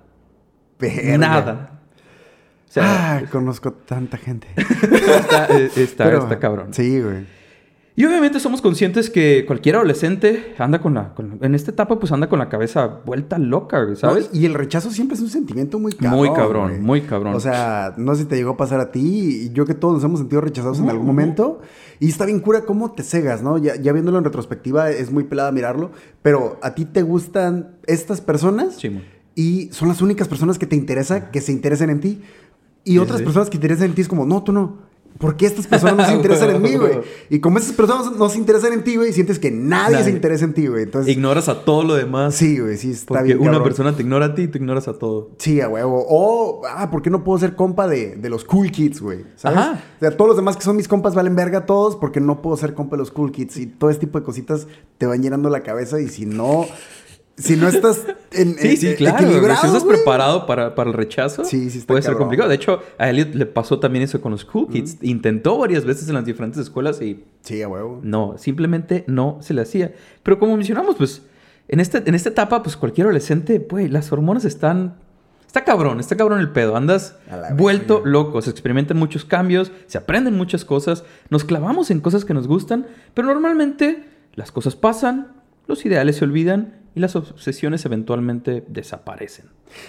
Verga. 0.80 1.18
nada. 1.18 1.82
O 2.68 2.72
sea, 2.72 3.18
ah, 3.18 3.22
conozco 3.32 3.72
tanta 3.74 4.18
gente. 4.18 4.48
está, 4.58 5.46
eh, 5.58 5.70
está- 5.76 6.04
Pero- 6.06 6.20
está 6.20 6.40
cabrón. 6.40 6.74
Sí, 6.74 7.00
güey. 7.02 7.26
Y 8.00 8.06
obviamente 8.06 8.40
somos 8.40 8.62
conscientes 8.62 9.10
que 9.10 9.44
cualquier 9.46 9.76
adolescente 9.76 10.54
anda 10.58 10.80
con 10.80 10.94
la, 10.94 11.14
con- 11.16 11.38
en 11.42 11.54
esta 11.54 11.72
etapa 11.72 12.00
pues 12.00 12.14
anda 12.14 12.30
con 12.30 12.40
la 12.40 12.48
cabeza 12.48 13.02
vuelta 13.06 13.38
loca, 13.38 13.86
¿sabes? 13.98 14.30
No, 14.32 14.40
y 14.40 14.46
el 14.46 14.54
rechazo 14.54 14.90
siempre 14.90 15.16
es 15.16 15.22
un 15.22 15.30
sentimiento 15.30 15.80
muy 15.80 15.92
cabrón. 15.92 16.18
Muy 16.18 16.30
cabrón, 16.34 16.68
güey. 16.70 16.80
muy 16.80 17.02
cabrón. 17.02 17.36
O 17.36 17.42
sea, 17.42 17.94
no 17.98 18.16
sé 18.16 18.22
si 18.22 18.30
te 18.30 18.38
llegó 18.38 18.52
a 18.52 18.56
pasar 18.58 18.80
a 18.80 18.92
ti 18.94 19.48
y 19.48 19.50
yo 19.52 19.66
que 19.66 19.74
todos 19.74 19.96
nos 19.96 20.04
hemos 20.06 20.20
sentido 20.20 20.40
rechazados 20.40 20.80
en 20.80 20.90
algún 20.90 21.08
momento. 21.08 21.60
Y 22.00 22.08
está 22.08 22.26
bien 22.26 22.40
cura 22.40 22.62
cómo 22.64 22.92
te 22.94 23.04
cegas, 23.04 23.44
¿no? 23.44 23.58
Ya, 23.58 23.76
ya 23.76 23.92
viéndolo 23.92 24.18
en 24.18 24.24
retrospectiva 24.24 24.90
es 24.92 25.12
muy 25.12 25.26
pelada 25.26 25.52
mirarlo. 25.52 25.92
Pero 26.22 26.58
a 26.64 26.76
ti 26.76 26.86
te 26.86 27.02
gustan 27.02 27.76
estas 27.86 28.22
personas 28.22 28.76
Sí, 28.78 28.98
y 29.36 29.68
son 29.74 29.90
las 29.90 30.02
únicas 30.02 30.30
personas 30.30 30.58
que 30.58 30.66
te 30.68 30.78
interesa 30.78 31.32
que 31.32 31.42
se 31.42 31.52
interesen 31.52 31.90
en 31.90 32.00
ti. 32.00 32.22
Y 32.86 32.92
Sí, 32.94 32.98
otras 33.00 33.18
sí. 33.20 33.26
personas 33.26 33.50
que 33.50 33.58
te 33.58 33.66
interesan 33.66 33.88
en 33.90 33.96
ti 33.96 34.04
es 34.04 34.08
como, 34.08 34.26
no, 34.26 34.42
tú 34.42 34.54
no. 34.54 34.88
¿Por 35.18 35.36
qué 35.36 35.48
estas 35.48 35.68
personas 35.68 35.98
no 35.98 36.06
se 36.06 36.14
interesan 36.16 36.50
en 36.56 36.62
mí, 36.62 36.76
güey? 36.76 37.00
Y 37.30 37.40
como 37.40 37.58
esas 37.58 37.74
personas 37.74 38.16
no 38.16 38.30
se 38.30 38.38
interesan 38.38 38.72
en 38.72 38.84
ti, 38.86 38.96
güey, 38.96 39.12
sientes 39.12 39.38
que 39.40 39.52
nadie, 39.52 39.94
Nadie. 39.96 40.06
se 40.06 40.12
interesa 40.12 40.46
en 40.46 40.54
ti, 40.54 40.68
güey. 40.68 40.84
Entonces, 40.84 41.12
Ignoras 41.14 41.50
a 41.50 41.66
todo 41.66 41.84
lo 41.84 41.96
demás. 41.96 42.36
sí, 42.36 42.58
güey, 42.60 42.78
sí, 42.78 42.92
está 42.92 43.08
porque 43.16 43.24
bien. 43.26 43.40
una 43.40 43.48
cabrón. 43.52 43.64
persona 43.64 43.96
te 43.96 44.02
ignora 44.04 44.28
a 44.28 44.36
ti 44.36 44.44
y 44.44 44.48
tú 44.48 44.60
ignoras 44.60 44.88
a 44.88 44.94
todo. 44.94 45.32
Sí, 45.40 45.60
a 45.60 45.68
huevo. 45.68 46.06
O, 46.08 46.62
ah, 46.68 46.90
¿por 46.90 47.02
qué 47.02 47.10
no 47.10 47.24
puedo 47.24 47.38
ser 47.40 47.56
compa 47.56 47.88
de, 47.88 48.16
de 48.16 48.30
los 48.30 48.46
cool 48.46 48.72
kids, 48.72 49.02
güey? 49.02 49.26
¿Sabes? 49.36 49.58
Ajá. 49.60 49.84
O 49.98 50.00
sea, 50.00 50.12
todos 50.16 50.30
los 50.30 50.38
demás 50.38 50.56
que 50.56 50.64
son 50.64 50.78
mis 50.78 50.88
compas 50.88 51.16
valen 51.16 51.36
verga 51.36 51.66
todos 51.66 51.98
porque 51.98 52.22
no 52.22 52.42
puedo 52.42 52.56
ser 52.56 52.74
compa 52.74 52.96
de 52.96 53.00
los 53.02 53.12
cool 53.12 53.32
kids. 53.34 53.58
Y 53.58 53.66
todo 53.68 53.90
este 53.90 54.06
tipo 54.06 54.20
de 54.20 54.24
cositas 54.26 54.68
te 54.98 55.06
van 55.06 55.22
llenando 55.22 55.50
la 55.50 55.64
cabeza 55.64 56.00
y 56.00 56.08
si 56.08 56.26
no, 56.26 56.66
si 57.40 57.56
no 57.56 57.68
estás 57.68 58.06
en, 58.32 58.56
Sí, 58.58 58.68
en- 58.68 58.78
sí, 58.78 58.88
eh, 58.90 58.96
claro. 58.96 59.26
equilibrado, 59.26 59.62
Si 59.62 59.68
estás 59.68 59.84
preparado 59.84 60.46
para, 60.46 60.76
para 60.76 60.90
el 60.90 60.96
rechazo, 60.96 61.44
Sí, 61.46 61.70
sí 61.70 61.80
puede 61.80 62.02
ser 62.02 62.12
cabrón. 62.12 62.26
complicado. 62.28 62.50
De 62.50 62.56
hecho, 62.56 62.82
a 62.98 63.10
Elliot 63.10 63.34
le 63.34 63.46
pasó 63.46 63.80
también 63.80 64.04
eso 64.04 64.22
con 64.22 64.32
los 64.32 64.46
Cool 64.46 64.68
Kids. 64.70 64.98
Intentó 65.02 65.58
varias 65.58 65.86
veces 65.86 66.08
en 66.10 66.16
las 66.16 66.26
diferentes 66.26 66.60
escuelas 66.62 67.02
y 67.02 67.24
Sí, 67.42 67.62
a 67.62 67.68
huevo. 67.68 68.00
no, 68.04 68.36
simplemente 68.38 69.04
no 69.08 69.38
se 69.42 69.54
le 69.54 69.62
hacía. 69.62 69.94
Pero 70.24 70.38
como 70.40 70.56
mencionamos, 70.58 70.96
pues, 70.98 71.22
en, 71.68 71.80
este, 71.80 72.04
en 72.06 72.16
esta 72.16 72.30
etapa, 72.30 72.62
pues 72.64 72.76
cualquier 72.78 73.08
adolescente, 73.08 73.60
pues, 73.60 73.92
las 73.92 74.12
hormonas 74.12 74.46
están... 74.46 74.96
Está 75.48 75.64
cabrón, 75.64 76.00
está 76.00 76.16
cabrón 76.16 76.40
el 76.42 76.52
pedo. 76.52 76.76
Andas 76.76 77.16
vuelto 77.58 77.96
verga. 78.04 78.10
loco. 78.12 78.40
Se 78.44 78.52
experimentan 78.52 78.98
muchos 78.98 79.26
cambios, 79.26 79.72
se 79.88 79.98
aprenden 79.98 80.36
muchas 80.36 80.64
cosas, 80.64 81.04
nos 81.32 81.44
clavamos 81.44 81.90
en 81.90 82.02
cosas 82.02 82.24
que 82.24 82.36
nos 82.36 82.48
gustan, 82.48 82.86
pero 83.16 83.28
normalmente 83.30 84.04
las 84.36 84.52
cosas 84.52 84.76
pasan, 84.76 85.30
los 85.66 85.84
ideales 85.88 86.18
se 86.18 86.26
olvidan 86.26 86.76
y 87.00 87.02
las 87.02 87.16
obsesiones 87.16 87.86
eventualmente 87.86 88.66
desaparecen. 88.68 89.46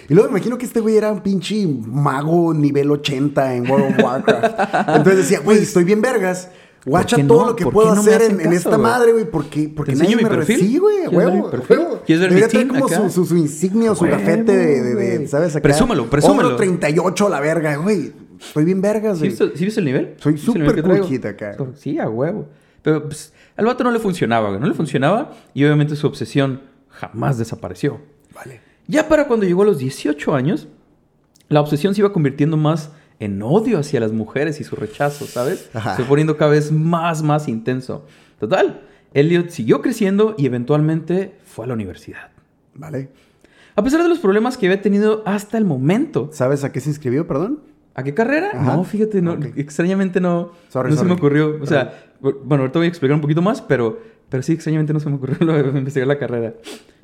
Y 0.07 0.13
luego 0.13 0.29
me 0.29 0.37
imagino 0.37 0.57
que 0.57 0.65
este 0.65 0.79
güey 0.79 0.95
era 0.95 1.11
un 1.11 1.19
pinche 1.19 1.67
mago 1.67 2.53
nivel 2.53 2.89
80 2.89 3.55
en 3.55 3.69
World 3.69 3.99
of 3.99 4.05
Warcraft. 4.05 4.87
Entonces 4.87 5.17
decía, 5.17 5.41
güey, 5.41 5.59
estoy 5.59 5.83
bien 5.83 6.01
vergas. 6.01 6.49
Guacha 6.85 7.17
qué 7.17 7.25
todo 7.25 7.41
no? 7.41 7.47
lo 7.47 7.55
que 7.57 7.65
¿Por 7.65 7.73
puedo 7.73 7.93
no 7.93 7.99
hacer 7.99 8.21
en, 8.21 8.53
esta 8.53 8.77
madre, 8.77 9.11
güey, 9.11 9.29
porque, 9.29 9.69
porque 9.75 9.91
¿Te 9.91 9.99
nadie 9.99 10.15
mi 10.15 10.23
me 10.23 10.29
perfil? 10.29 10.59
Sí, 10.59 10.77
güey, 10.77 11.03
a 11.03 11.09
¿Quieres 11.09 11.27
ver 11.27 11.43
huevo. 11.69 12.01
¿Quieres 12.05 12.29
ver 12.29 12.31
mi 12.31 12.47
team 12.47 12.67
como 12.69 12.85
acá? 12.85 12.95
su, 12.95 13.09
su, 13.09 13.25
su 13.25 13.37
insignia 13.37 13.91
o 13.91 13.95
su 13.95 14.05
gafete 14.05 14.55
de, 14.55 14.81
de, 14.81 14.95
de, 14.95 15.15
güey. 15.17 15.27
¿sabes? 15.27 15.53
Acá. 15.55 15.63
Presúmelo, 15.63 16.09
presúmelo. 16.09 16.49
Hombro 16.49 16.57
38 16.57 17.27
a 17.27 17.29
la 17.29 17.39
verga, 17.41 17.75
güey. 17.75 18.13
Estoy 18.39 18.63
bien 18.63 18.81
vergas, 18.81 19.19
¿Sí 19.19 19.27
güey. 19.27 19.29
viste, 19.31 19.57
sí 19.57 19.65
viste 19.65 19.81
el 19.81 19.85
nivel? 19.85 20.13
Soy 20.17 20.37
¿Sí 20.37 20.45
súper 20.45 20.81
cool 20.81 21.27
acá. 21.27 21.57
Sí, 21.75 21.99
a 21.99 22.09
huevo. 22.09 22.47
Pero 22.81 23.03
pues, 23.03 23.33
al 23.57 23.65
vato 23.65 23.83
no 23.83 23.91
le 23.91 23.99
funcionaba, 23.99 24.47
güey. 24.47 24.61
No 24.61 24.67
le 24.67 24.73
funcionaba 24.73 25.33
y 25.53 25.65
obviamente 25.65 25.95
su 25.95 26.07
obsesión 26.07 26.70
jamás 27.01 27.37
desapareció. 27.39 27.99
Vale. 28.33 28.61
Ya 28.87 29.07
para 29.07 29.27
cuando 29.27 29.45
llegó 29.45 29.63
a 29.63 29.65
los 29.65 29.79
18 29.79 30.35
años, 30.35 30.67
la 31.49 31.61
obsesión 31.61 31.95
se 31.95 32.01
iba 32.01 32.13
convirtiendo 32.13 32.57
más 32.57 32.91
en 33.19 33.41
odio 33.41 33.79
hacia 33.79 33.99
las 33.99 34.11
mujeres 34.11 34.59
y 34.59 34.63
su 34.63 34.75
rechazo, 34.75 35.25
¿sabes? 35.25 35.69
Ajá. 35.73 35.95
Se 35.95 36.03
fue 36.03 36.09
poniendo 36.09 36.37
cada 36.37 36.51
vez 36.51 36.71
más, 36.71 37.23
más 37.23 37.47
intenso. 37.47 38.05
Total, 38.39 38.81
Elliot 39.13 39.49
siguió 39.49 39.81
creciendo 39.81 40.35
y 40.37 40.45
eventualmente 40.45 41.35
fue 41.45 41.65
a 41.65 41.69
la 41.69 41.73
universidad. 41.73 42.31
Vale. 42.75 43.09
A 43.75 43.83
pesar 43.83 44.03
de 44.03 44.09
los 44.09 44.19
problemas 44.19 44.57
que 44.57 44.67
había 44.67 44.81
tenido 44.81 45.23
hasta 45.25 45.57
el 45.57 45.65
momento, 45.65 46.29
¿Sabes 46.33 46.63
a 46.63 46.71
qué 46.71 46.79
se 46.79 46.89
inscribió, 46.89 47.27
perdón? 47.27 47.61
¿A 47.95 48.03
qué 48.03 48.13
carrera? 48.13 48.51
Ajá. 48.53 48.75
No, 48.75 48.83
fíjate, 48.83 49.21
no, 49.21 49.37
extrañamente 49.55 50.21
no, 50.21 50.51
Sorry, 50.69 50.91
no 50.91 50.97
se 50.97 51.05
me 51.05 51.13
ocurrió. 51.13 51.57
O 51.61 51.65
sea, 51.65 52.05
bueno, 52.19 52.63
ahorita 52.63 52.79
voy 52.79 52.85
a 52.85 52.89
explicar 52.89 53.15
un 53.15 53.21
poquito 53.21 53.41
más, 53.41 53.61
pero, 53.61 53.99
pero 54.31 54.41
sí, 54.41 54.53
extrañamente 54.53 54.93
no 54.93 54.99
se 54.99 55.09
me 55.09 55.17
ocurrió 55.17 55.37
lo 55.45 55.53
de 55.61 55.77
investigar 55.77 56.07
la 56.07 56.17
carrera. 56.17 56.53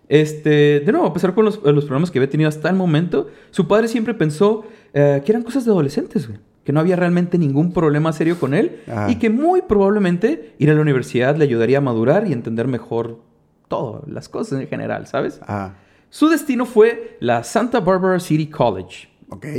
Este, 0.10 0.79
de 0.79 0.91
nuevo, 0.93 1.05
a 1.05 1.13
pesar 1.13 1.36
con 1.36 1.43
los, 1.43 1.62
los 1.62 1.84
problemas 1.84 2.10
que 2.10 2.19
había 2.19 2.29
tenido 2.29 2.48
hasta 2.48 2.69
el 2.69 2.75
momento, 2.75 3.27
su 3.51 3.67
padre 3.67 3.89
siempre 3.89 4.13
pensó 4.13 4.63
eh, 4.93 5.22
que 5.25 5.34
eran 5.34 5.43
cosas 5.43 5.65
de 5.65 5.72
adolescentes, 5.72 6.27
güey. 6.27 6.39
Que 6.63 6.72
no 6.74 6.79
había 6.79 6.96
realmente 6.96 7.38
ningún 7.38 7.74
problema 7.74 8.12
serio 8.13 8.39
con 8.39 8.53
él 8.53 8.81
Ajá. 8.88 9.10
y 9.12 9.15
que 9.19 9.29
muy 9.29 9.62
probablemente 9.62 10.53
ir 10.57 10.69
a 10.69 10.74
la 10.74 10.81
universidad 10.81 11.36
le 11.36 11.43
ayudaría 11.43 11.77
a 11.77 11.81
madurar 11.81 12.27
y 12.27 12.34
entender 12.34 12.67
mejor 12.67 13.19
todo, 13.67 14.03
las 14.07 14.29
cosas 14.29 14.60
en 14.60 14.67
general, 14.67 15.07
¿sabes? 15.07 15.39
Ah, 15.48 15.75
Su 16.10 16.29
destino 16.29 16.65
fue 16.65 17.17
la 17.19 17.43
Santa 17.43 17.79
Barbara 17.81 18.19
City 18.19 18.48
College, 18.48 19.10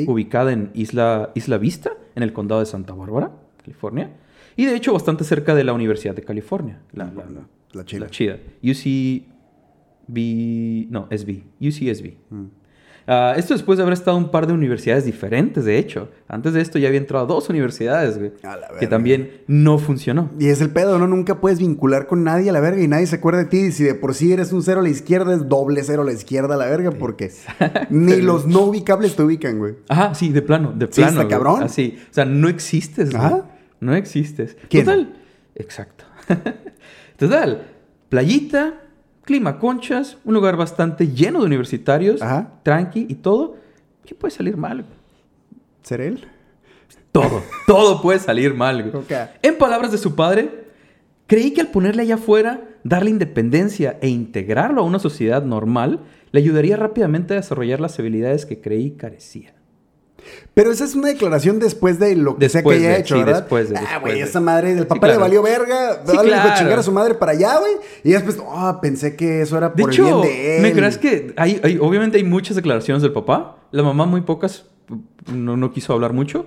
ubicada 0.07 0.53
en 0.53 0.71
Isla, 0.75 1.31
Isla 1.35 1.59
Vista, 1.59 1.93
en 2.15 2.23
el 2.23 2.33
condado 2.33 2.61
de 2.61 2.67
Santa 2.67 2.95
Bárbara, 2.95 3.31
California. 3.59 4.11
Y 4.57 4.65
de 4.67 4.75
hecho 4.75 4.93
bastante 4.93 5.25
cerca 5.25 5.55
de 5.55 5.65
la 5.65 5.73
Universidad 5.73 6.15
de 6.15 6.23
California. 6.23 6.81
La, 6.93 7.05
la, 7.05 7.25
la- 7.73 7.85
chila. 7.85 8.07
la 8.07 8.11
chida. 8.11 8.39
UCB... 10.09 10.91
No, 10.91 11.09
SB. 11.11 11.43
UCSB. 11.61 12.15
Mm. 12.31 12.45
Ah, 13.11 13.33
esto 13.39 13.55
después 13.55 13.79
de 13.79 13.83
haber 13.85 13.95
estado 13.95 14.19
en 14.19 14.25
un 14.25 14.31
par 14.31 14.47
de 14.47 14.53
universidades 14.53 15.07
diferentes, 15.07 15.65
de 15.65 15.79
hecho. 15.79 16.11
Antes 16.29 16.53
de 16.53 16.61
esto 16.61 16.79
ya 16.79 16.89
había 16.89 17.01
entrado 17.01 17.25
a 17.25 17.27
dos 17.27 17.49
universidades, 17.49 18.19
güey. 18.19 18.33
A 18.43 18.55
la 18.57 18.67
Que 18.69 18.75
verga. 18.75 18.89
también 18.91 19.41
no 19.47 19.79
funcionó. 19.79 20.31
Y 20.39 20.49
es 20.49 20.61
el 20.61 20.69
pedo, 20.69 20.99
¿no? 20.99 21.07
Nunca 21.07 21.41
puedes 21.41 21.59
vincular 21.59 22.07
con 22.07 22.23
nadie 22.23 22.51
a 22.51 22.53
la 22.53 22.61
verga 22.61 22.83
y 22.83 22.89
nadie 22.89 23.07
se 23.07 23.17
acuerda 23.17 23.39
de 23.39 23.47
ti. 23.47 23.61
Y 23.61 23.73
si 23.73 23.83
de 23.85 23.95
por 23.95 24.13
sí 24.15 24.31
eres 24.31 24.53
un 24.53 24.63
cero 24.63 24.81
a 24.81 24.83
la 24.83 24.91
izquierda, 24.91 25.35
es 25.35 25.49
doble 25.49 25.83
cero 25.85 26.03
a 26.03 26.05
la 26.05 26.13
izquierda 26.13 26.55
a 26.55 26.59
la 26.59 26.67
verga 26.67 26.91
porque 26.91 27.31
ni 27.91 28.17
los 28.21 28.47
no 28.47 28.61
ubicables 28.65 29.17
te 29.17 29.23
ubican, 29.23 29.59
güey. 29.59 29.77
Ajá, 29.89 30.15
sí, 30.15 30.29
de 30.31 30.43
plano, 30.43 30.75
de 30.77 30.85
Sí, 30.87 30.93
plano. 31.01 31.09
está 31.13 31.23
güey. 31.23 31.31
cabrón. 31.31 31.63
Así. 31.63 31.97
O 32.11 32.13
sea, 32.15 32.27
no 32.27 32.47
existes, 32.51 33.11
güey. 33.15 33.33
No 33.81 33.95
existes. 33.95 34.55
¿Quién? 34.69 34.85
Total. 34.85 35.15
Exacto. 35.55 36.05
Total. 37.19 37.67
Playita, 38.09 38.75
clima 39.23 39.59
conchas, 39.59 40.17
un 40.25 40.35
lugar 40.35 40.57
bastante 40.57 41.09
lleno 41.09 41.41
de 41.41 41.47
universitarios, 41.47 42.23
Ajá. 42.23 42.61
tranqui 42.63 43.07
y 43.09 43.17
todo. 43.17 43.57
¿Qué 44.07 44.15
puede 44.15 44.33
salir 44.33 44.57
mal? 44.57 44.87
¿Ser 45.83 46.01
él? 46.01 46.27
Todo, 47.13 47.43
todo 47.67 48.01
puede 48.01 48.21
salir 48.21 48.55
mal. 48.55 48.93
En 49.43 49.59
palabras 49.59 49.91
de 49.93 49.99
su 49.99 50.15
padre, 50.15 50.69
creí 51.27 51.53
que 51.53 51.61
al 51.61 51.69
ponerle 51.69 52.03
allá 52.03 52.15
afuera, 52.15 52.63
darle 52.85 53.11
independencia 53.11 53.99
e 54.01 54.09
integrarlo 54.09 54.81
a 54.81 54.85
una 54.85 54.99
sociedad 54.99 55.43
normal, 55.43 56.01
le 56.31 56.41
ayudaría 56.41 56.77
rápidamente 56.77 57.35
a 57.35 57.39
desarrollar 57.39 57.81
las 57.81 57.99
habilidades 57.99 58.47
que 58.47 58.61
creí 58.61 58.93
carecía. 58.93 59.58
Pero 60.55 60.73
esa 60.73 60.85
es 60.85 60.95
una 60.95 61.09
declaración 61.09 61.59
después 61.59 61.99
de 61.99 62.17
lo 62.17 62.37
que 62.37 62.49
sea 62.49 62.63
que 62.63 62.69
Después 62.71 62.79
haya 62.89 62.99
hecho, 62.99 63.15
sí, 63.17 63.23
¿verdad? 63.25 63.41
después 63.43 63.71
de, 63.71 63.77
ah, 63.77 63.81
después 63.81 64.01
güey, 64.15 64.21
esa 64.21 64.41
madre 64.41 64.77
Sí, 64.79 64.85
papá 64.85 65.07
le 65.09 65.17
valió 65.17 65.43
verga. 65.43 66.03
Sí, 66.05 66.17
Dale, 66.17 66.29
claro. 66.31 66.55
chingar 66.59 66.79
a 66.79 66.83
su 66.83 66.93
madre 66.93 67.15
para 67.15 67.33
allá, 67.33 67.59
güey. 67.59 67.73
Y 68.05 68.11
después, 68.11 68.37
ah, 68.51 68.79
pensé 68.83 69.15
que 69.17 69.43
eso 69.43 69.57
era 69.57 69.69
De 69.69 69.83
por 69.83 69.93
hecho, 69.93 70.07
el 70.07 70.15
bien 70.15 70.23
de 70.23 70.57
él. 70.57 70.63
¿me 70.63 70.73
crees 70.73 70.99
que 70.99 71.33
hay, 71.37 71.61
hay- 71.63 71.79
obviamente 71.81 72.19
hay 72.19 72.25
muchas 72.25 72.57
declaraciones 72.57 73.03
del 73.03 73.13
papá? 73.13 73.57
La 73.71 73.83
mamá 73.83 74.07
muy 74.07 74.23
pocas, 74.23 74.67
no, 75.33 75.57
no 75.57 75.73
quiso 75.73 75.93
hablar 75.93 76.13
mucho. 76.13 76.47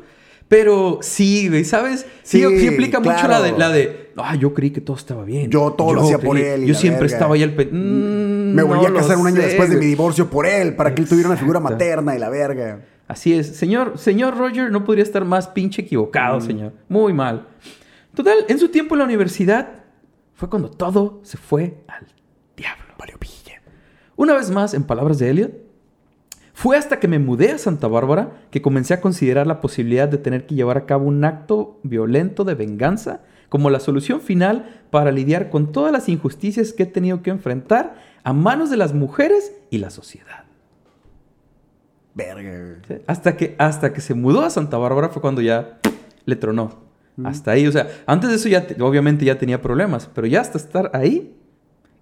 Pero 0.49 0.99
sí, 1.01 1.47
güey, 1.47 1.63
¿sabes? 1.63 2.05
Sí, 2.23 2.43
Sí, 2.43 2.65
implica 2.67 2.99
mucho 2.99 3.25
la 3.29 3.41
de, 3.41 3.53
la 3.57 3.69
de 3.69 4.11
ah, 4.17 4.35
yo 4.35 4.53
creí 4.53 4.71
que 4.71 4.81
todo 4.81 4.97
estaba 4.97 5.23
bien. 5.23 5.49
Yo 5.49 5.71
todo 5.71 5.93
lo 5.93 6.01
hacía 6.03 6.17
por 6.19 6.37
él 6.37 6.65
y 6.65 6.67
Yo 6.67 6.75
siempre 6.75 7.03
verga. 7.03 7.15
estaba 7.15 7.35
ahí 7.35 7.43
al... 7.43 7.53
pe- 7.55 7.69
Mm, 7.71 8.53
Me 8.55 8.63
volví 8.63 8.81
no 8.81 8.87
a 8.89 8.93
casar 8.93 9.15
un 9.17 9.27
año 9.27 9.37
sé, 9.37 9.43
después 9.43 9.69
de 9.69 9.77
mi 9.77 9.85
divorcio 9.85 10.29
por 10.29 10.45
él, 10.45 10.75
para 10.75 10.93
que 10.93 11.03
él 11.03 11.07
tuviera 11.07 11.29
una 11.29 11.37
figura 11.37 11.61
materna 11.61 12.13
y 12.17 12.19
la 12.19 12.29
verga. 12.29 12.81
Así 13.11 13.33
es. 13.33 13.57
Señor, 13.57 13.97
señor 13.97 14.37
Roger 14.37 14.71
no 14.71 14.85
podría 14.85 15.03
estar 15.03 15.25
más 15.25 15.49
pinche 15.49 15.81
equivocado, 15.81 16.37
Mm. 16.37 16.41
señor. 16.41 16.73
Muy 16.87 17.11
mal. 17.11 17.45
Total, 18.15 18.37
en 18.47 18.57
su 18.57 18.69
tiempo 18.69 18.95
en 18.95 18.99
la 18.99 19.03
universidad 19.05 19.67
fue 20.33 20.49
cuando 20.49 20.71
todo 20.71 21.19
se 21.23 21.35
fue 21.35 21.83
al 21.89 22.07
diablo. 22.55 22.85
Valió 22.97 23.17
pilla. 23.19 23.61
Una 24.15 24.33
vez 24.33 24.49
más, 24.49 24.73
en 24.73 24.83
palabras 24.85 25.19
de 25.19 25.29
Elliot, 25.29 25.51
fue 26.53 26.77
hasta 26.77 27.01
que 27.01 27.09
me 27.09 27.19
mudé 27.19 27.51
a 27.51 27.57
Santa 27.57 27.89
Bárbara 27.89 28.31
que 28.49 28.61
comencé 28.61 28.93
a 28.93 29.01
considerar 29.01 29.45
la 29.45 29.59
posibilidad 29.59 30.07
de 30.07 30.17
tener 30.17 30.45
que 30.45 30.55
llevar 30.55 30.77
a 30.77 30.85
cabo 30.85 31.05
un 31.05 31.25
acto 31.25 31.81
violento 31.83 32.45
de 32.45 32.55
venganza 32.55 33.23
como 33.49 33.69
la 33.69 33.81
solución 33.81 34.21
final 34.21 34.81
para 34.89 35.11
lidiar 35.11 35.49
con 35.49 35.73
todas 35.73 35.91
las 35.91 36.07
injusticias 36.07 36.71
que 36.71 36.83
he 36.83 36.85
tenido 36.85 37.21
que 37.23 37.29
enfrentar 37.31 37.95
a 38.23 38.31
manos 38.31 38.69
de 38.69 38.77
las 38.77 38.93
mujeres 38.93 39.51
y 39.69 39.79
la 39.79 39.89
sociedad. 39.89 40.40
Verga, 42.13 42.41
güey. 42.59 42.75
¿sí? 42.87 43.03
Hasta 43.07 43.37
que, 43.37 43.55
hasta 43.57 43.93
que 43.93 44.01
se 44.01 44.13
mudó 44.13 44.41
a 44.41 44.49
Santa 44.49 44.77
Bárbara 44.77 45.09
fue 45.09 45.21
cuando 45.21 45.41
ya 45.41 45.79
le 46.25 46.35
tronó. 46.35 46.79
Hasta 47.23 47.51
ahí, 47.51 47.67
o 47.67 47.71
sea, 47.71 47.87
antes 48.07 48.29
de 48.29 48.35
eso 48.37 48.49
ya, 48.49 48.65
te- 48.65 48.81
obviamente 48.81 49.25
ya 49.25 49.37
tenía 49.37 49.61
problemas, 49.61 50.09
pero 50.13 50.25
ya 50.27 50.41
hasta 50.41 50.57
estar 50.57 50.89
ahí, 50.93 51.35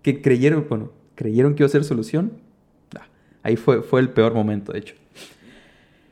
que 0.02 0.22
creyeron, 0.22 0.66
bueno, 0.70 0.92
creyeron 1.16 1.56
que 1.56 1.64
iba 1.64 1.68
a 1.68 1.72
ser 1.72 1.84
solución, 1.84 2.34
ah, 2.98 3.06
ahí 3.44 3.58
fue, 3.58 3.82
fue 3.82 4.00
el 4.00 4.10
peor 4.10 4.34
momento, 4.34 4.72
de 4.72 4.80
hecho. 4.80 4.96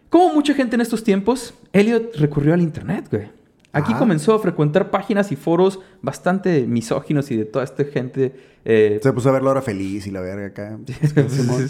Como 0.09 0.33
mucha 0.33 0.53
gente 0.53 0.75
en 0.75 0.81
estos 0.81 1.03
tiempos, 1.03 1.53
Elliot 1.73 2.15
recurrió 2.15 2.53
al 2.53 2.61
internet, 2.61 3.07
güey. 3.09 3.29
Aquí 3.73 3.91
Ajá. 3.91 3.99
comenzó 3.99 4.33
a 4.33 4.39
frecuentar 4.39 4.89
páginas 4.89 5.31
y 5.31 5.35
foros 5.35 5.79
bastante 6.01 6.65
misóginos 6.65 7.29
y 7.31 7.37
de 7.37 7.45
toda 7.45 7.65
esta 7.65 7.83
gente 7.83 8.33
eh, 8.65 8.99
Se 9.03 9.11
puso 9.13 9.29
a 9.29 9.33
ver 9.33 9.43
la 9.43 9.51
hora 9.51 9.61
feliz 9.61 10.07
y 10.07 10.11
la 10.11 10.21
verga 10.21 10.47
acá. 10.47 10.77
Simón, 11.29 11.67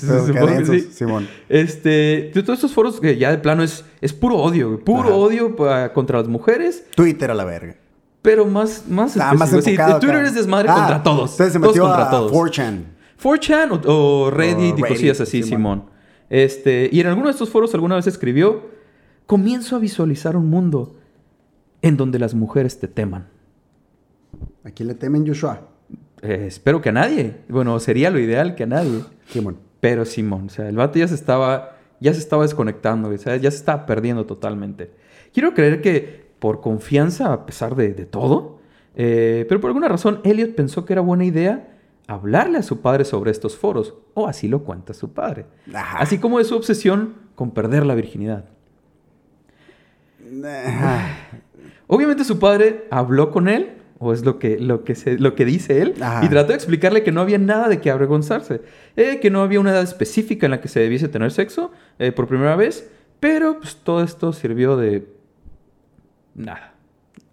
sí. 0.66 0.82
Simón. 0.92 1.28
Este, 1.50 2.32
de 2.34 2.44
todos 2.44 2.58
estos 2.60 2.74
foros 2.74 3.00
que 3.00 3.18
ya 3.18 3.32
de 3.32 3.38
plano 3.40 3.64
es, 3.64 3.84
es 4.02 4.14
puro 4.14 4.36
odio, 4.38 4.80
puro 4.84 5.02
Ajá. 5.10 5.14
odio 5.16 5.56
contra 5.94 6.20
las 6.20 6.28
mujeres, 6.28 6.86
Twitter 6.96 7.32
a 7.32 7.34
la 7.34 7.46
verga. 7.46 7.76
pero 8.22 8.46
más, 8.46 8.84
más 8.88 9.18
Ah, 9.18 9.34
más. 9.34 9.50
Sí, 9.50 9.56
Twitter 9.58 9.82
acá. 9.82 10.24
es 10.24 10.36
desmadre 10.36 10.70
Ah, 10.72 10.76
contra 10.76 11.04
todos. 11.04 11.32
Entonces 11.32 11.54
se 11.54 11.60
todos 11.60 11.72
metió 11.76 11.84
contra 11.84 12.08
a 12.08 12.12
todos. 12.12 12.32
4chan. 12.32 12.84
4chan 13.22 13.82
o, 13.86 14.26
o 14.26 14.32
Reddit 14.32 14.76
O 14.76 14.80
y 14.80 14.82
cosillas 14.84 15.20
así, 15.20 15.42
Simón. 15.44 15.80
Simón. 15.82 15.84
Este, 16.30 16.90
y 16.92 17.00
en 17.00 17.08
alguno 17.08 17.28
de 17.28 17.32
estos 17.32 17.50
foros 17.50 17.74
alguna 17.74 17.96
vez 17.96 18.06
escribió, 18.08 18.64
comienzo 19.26 19.76
a 19.76 19.80
visualizar 19.80 20.36
un 20.38 20.50
mundo 20.50 20.96
en 21.82 21.98
donde 21.98 22.20
las 22.20 22.34
mujeres 22.34 22.80
te 22.80 22.88
teman. 22.88 23.28
¿A 24.64 24.72
quién 24.72 24.88
le 24.88 24.96
temen 24.96 25.26
Joshua? 25.26 25.62
Eh, 26.22 26.46
espero 26.48 26.82
que 26.82 26.90
a 26.90 26.92
nadie. 26.92 27.38
Bueno, 27.48 27.80
sería 27.80 28.10
lo 28.10 28.20
ideal 28.20 28.56
que 28.56 28.64
a 28.64 28.68
nadie. 28.68 29.02
Simón. 29.28 29.58
Pero 29.80 30.06
Simón, 30.06 30.46
o 30.48 30.50
sea, 30.50 30.68
el 30.68 30.76
vato 30.76 30.98
ya 31.00 31.08
se 31.08 31.16
estaba, 31.16 31.78
ya 32.00 32.14
se 32.14 32.20
estaba 32.20 32.44
desconectando, 32.44 33.14
ya 33.14 33.40
se 33.40 33.48
estaba 33.48 33.86
perdiendo 33.86 34.26
totalmente. 34.26 34.92
Quiero 35.34 35.54
creer 35.54 35.82
que 35.82 36.28
por 36.40 36.62
confianza, 36.62 37.32
a 37.32 37.46
pesar 37.46 37.76
de, 37.76 37.94
de 37.94 38.06
todo, 38.06 38.60
eh, 38.96 39.46
pero 39.48 39.62
por 39.62 39.70
alguna 39.70 39.88
razón, 39.88 40.22
Elliot 40.24 40.56
pensó 40.56 40.86
que 40.86 40.94
era 40.94 41.02
buena 41.02 41.26
idea 41.26 41.78
hablarle 42.08 42.58
a 42.58 42.64
su 42.64 42.82
padre 42.82 43.06
sobre 43.06 43.32
estos 43.32 43.56
foros, 43.56 43.94
o 44.16 44.28
así 44.28 44.48
lo 44.48 44.64
cuenta 44.64 44.94
su 44.94 45.14
padre. 45.14 45.46
Ajá. 45.74 46.00
Así 46.00 46.18
como 46.18 46.40
de 46.40 46.46
su 46.46 46.56
obsesión 46.56 47.16
con 47.36 47.52
perder 47.52 47.86
la 47.86 47.94
virginidad. 47.94 48.46
Ajá. 50.44 51.16
Obviamente 51.88 52.24
su 52.24 52.38
padre 52.40 52.86
habló 52.92 53.32
con 53.32 53.48
él, 53.48 53.74
o 54.00 54.14
es 54.14 54.24
lo 54.24 54.38
que, 54.40 54.60
lo 54.60 54.84
que, 54.84 54.94
se- 54.94 55.18
lo 55.18 55.34
que 55.36 55.44
dice 55.46 55.82
él, 55.82 55.96
Ajá. 56.02 56.24
y 56.24 56.30
trató 56.30 56.50
de 56.50 56.56
explicarle 56.56 57.02
que 57.04 57.12
no 57.12 57.22
había 57.22 57.38
nada 57.40 57.68
de 57.68 57.80
qué 57.82 57.90
avergonzarse, 57.90 58.62
eh, 58.96 59.20
que 59.20 59.30
no 59.32 59.42
había 59.42 59.60
una 59.60 59.72
edad 59.72 59.82
específica 59.84 60.46
en 60.46 60.52
la 60.52 60.62
que 60.62 60.68
se 60.68 60.80
debiese 60.80 61.08
tener 61.08 61.32
sexo 61.32 61.72
eh, 61.98 62.12
por 62.12 62.28
primera 62.28 62.56
vez, 62.56 62.88
pero 63.20 63.60
pues, 63.60 63.78
todo 63.78 64.04
esto 64.04 64.34
sirvió 64.34 64.78
de 64.78 65.08
nada, 66.36 66.74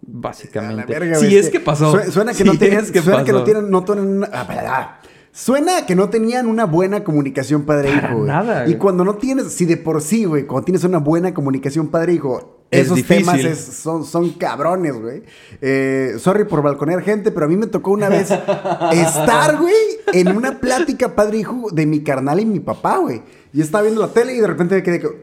básicamente. 0.01 0.91
verga, 0.91 1.15
si 1.15 1.25
güey, 1.25 1.37
es 1.37 1.49
que 1.49 1.59
pasó. 1.59 1.91
Suena, 2.11 2.33
que 2.33 2.43
no 2.43 2.57
tenían, 2.57 2.83
es 2.83 2.91
que 2.91 3.01
suena 3.01 3.23
que 3.23 3.31
no 3.31 3.43
tienen, 3.43 3.69
no 3.69 3.83
tienen 3.83 4.23
ah, 4.31 4.99
Suena 5.31 5.85
que 5.85 5.95
no 5.95 6.09
tenían 6.09 6.47
una 6.47 6.63
buena 6.65 7.03
comunicación 7.03 7.63
padre-hijo, 7.65 8.15
güey. 8.19 8.27
nada, 8.27 8.67
Y 8.69 8.75
cuando 8.75 9.03
no 9.03 9.15
tienes, 9.15 9.51
si 9.51 9.65
de 9.65 9.75
por 9.75 10.01
sí, 10.01 10.23
güey, 10.23 10.45
cuando 10.45 10.63
tienes 10.65 10.83
una 10.85 10.99
buena 10.99 11.33
comunicación 11.33 11.89
padre-hijo, 11.89 12.54
Es 12.71 12.85
esos 12.85 12.95
difícil. 12.97 13.25
temas 13.25 13.39
es- 13.39 13.59
son, 13.59 14.05
son 14.05 14.31
cabrones, 14.31 14.99
güey. 14.99 15.23
Eh, 15.61 16.15
sorry 16.19 16.45
por 16.45 16.61
balconear 16.61 17.01
gente, 17.01 17.31
pero 17.31 17.45
a 17.45 17.49
mí 17.49 17.55
me 17.57 17.67
tocó 17.67 17.91
una 17.91 18.09
vez 18.09 18.31
estar, 18.91 19.57
güey, 19.57 19.73
en 20.13 20.35
una 20.35 20.59
plática 20.59 21.15
padre-hijo 21.15 21.67
de 21.71 21.85
mi 21.85 22.01
carnal 22.03 22.39
y 22.39 22.45
mi 22.45 22.59
papá, 22.59 22.97
güey. 22.97 23.21
Y 23.53 23.61
estaba 23.61 23.83
viendo 23.83 24.01
la 24.01 24.09
tele 24.09 24.33
y 24.33 24.39
de 24.39 24.47
repente 24.47 24.75
me 24.75 24.83
quedé 24.83 25.01
como, 25.01 25.15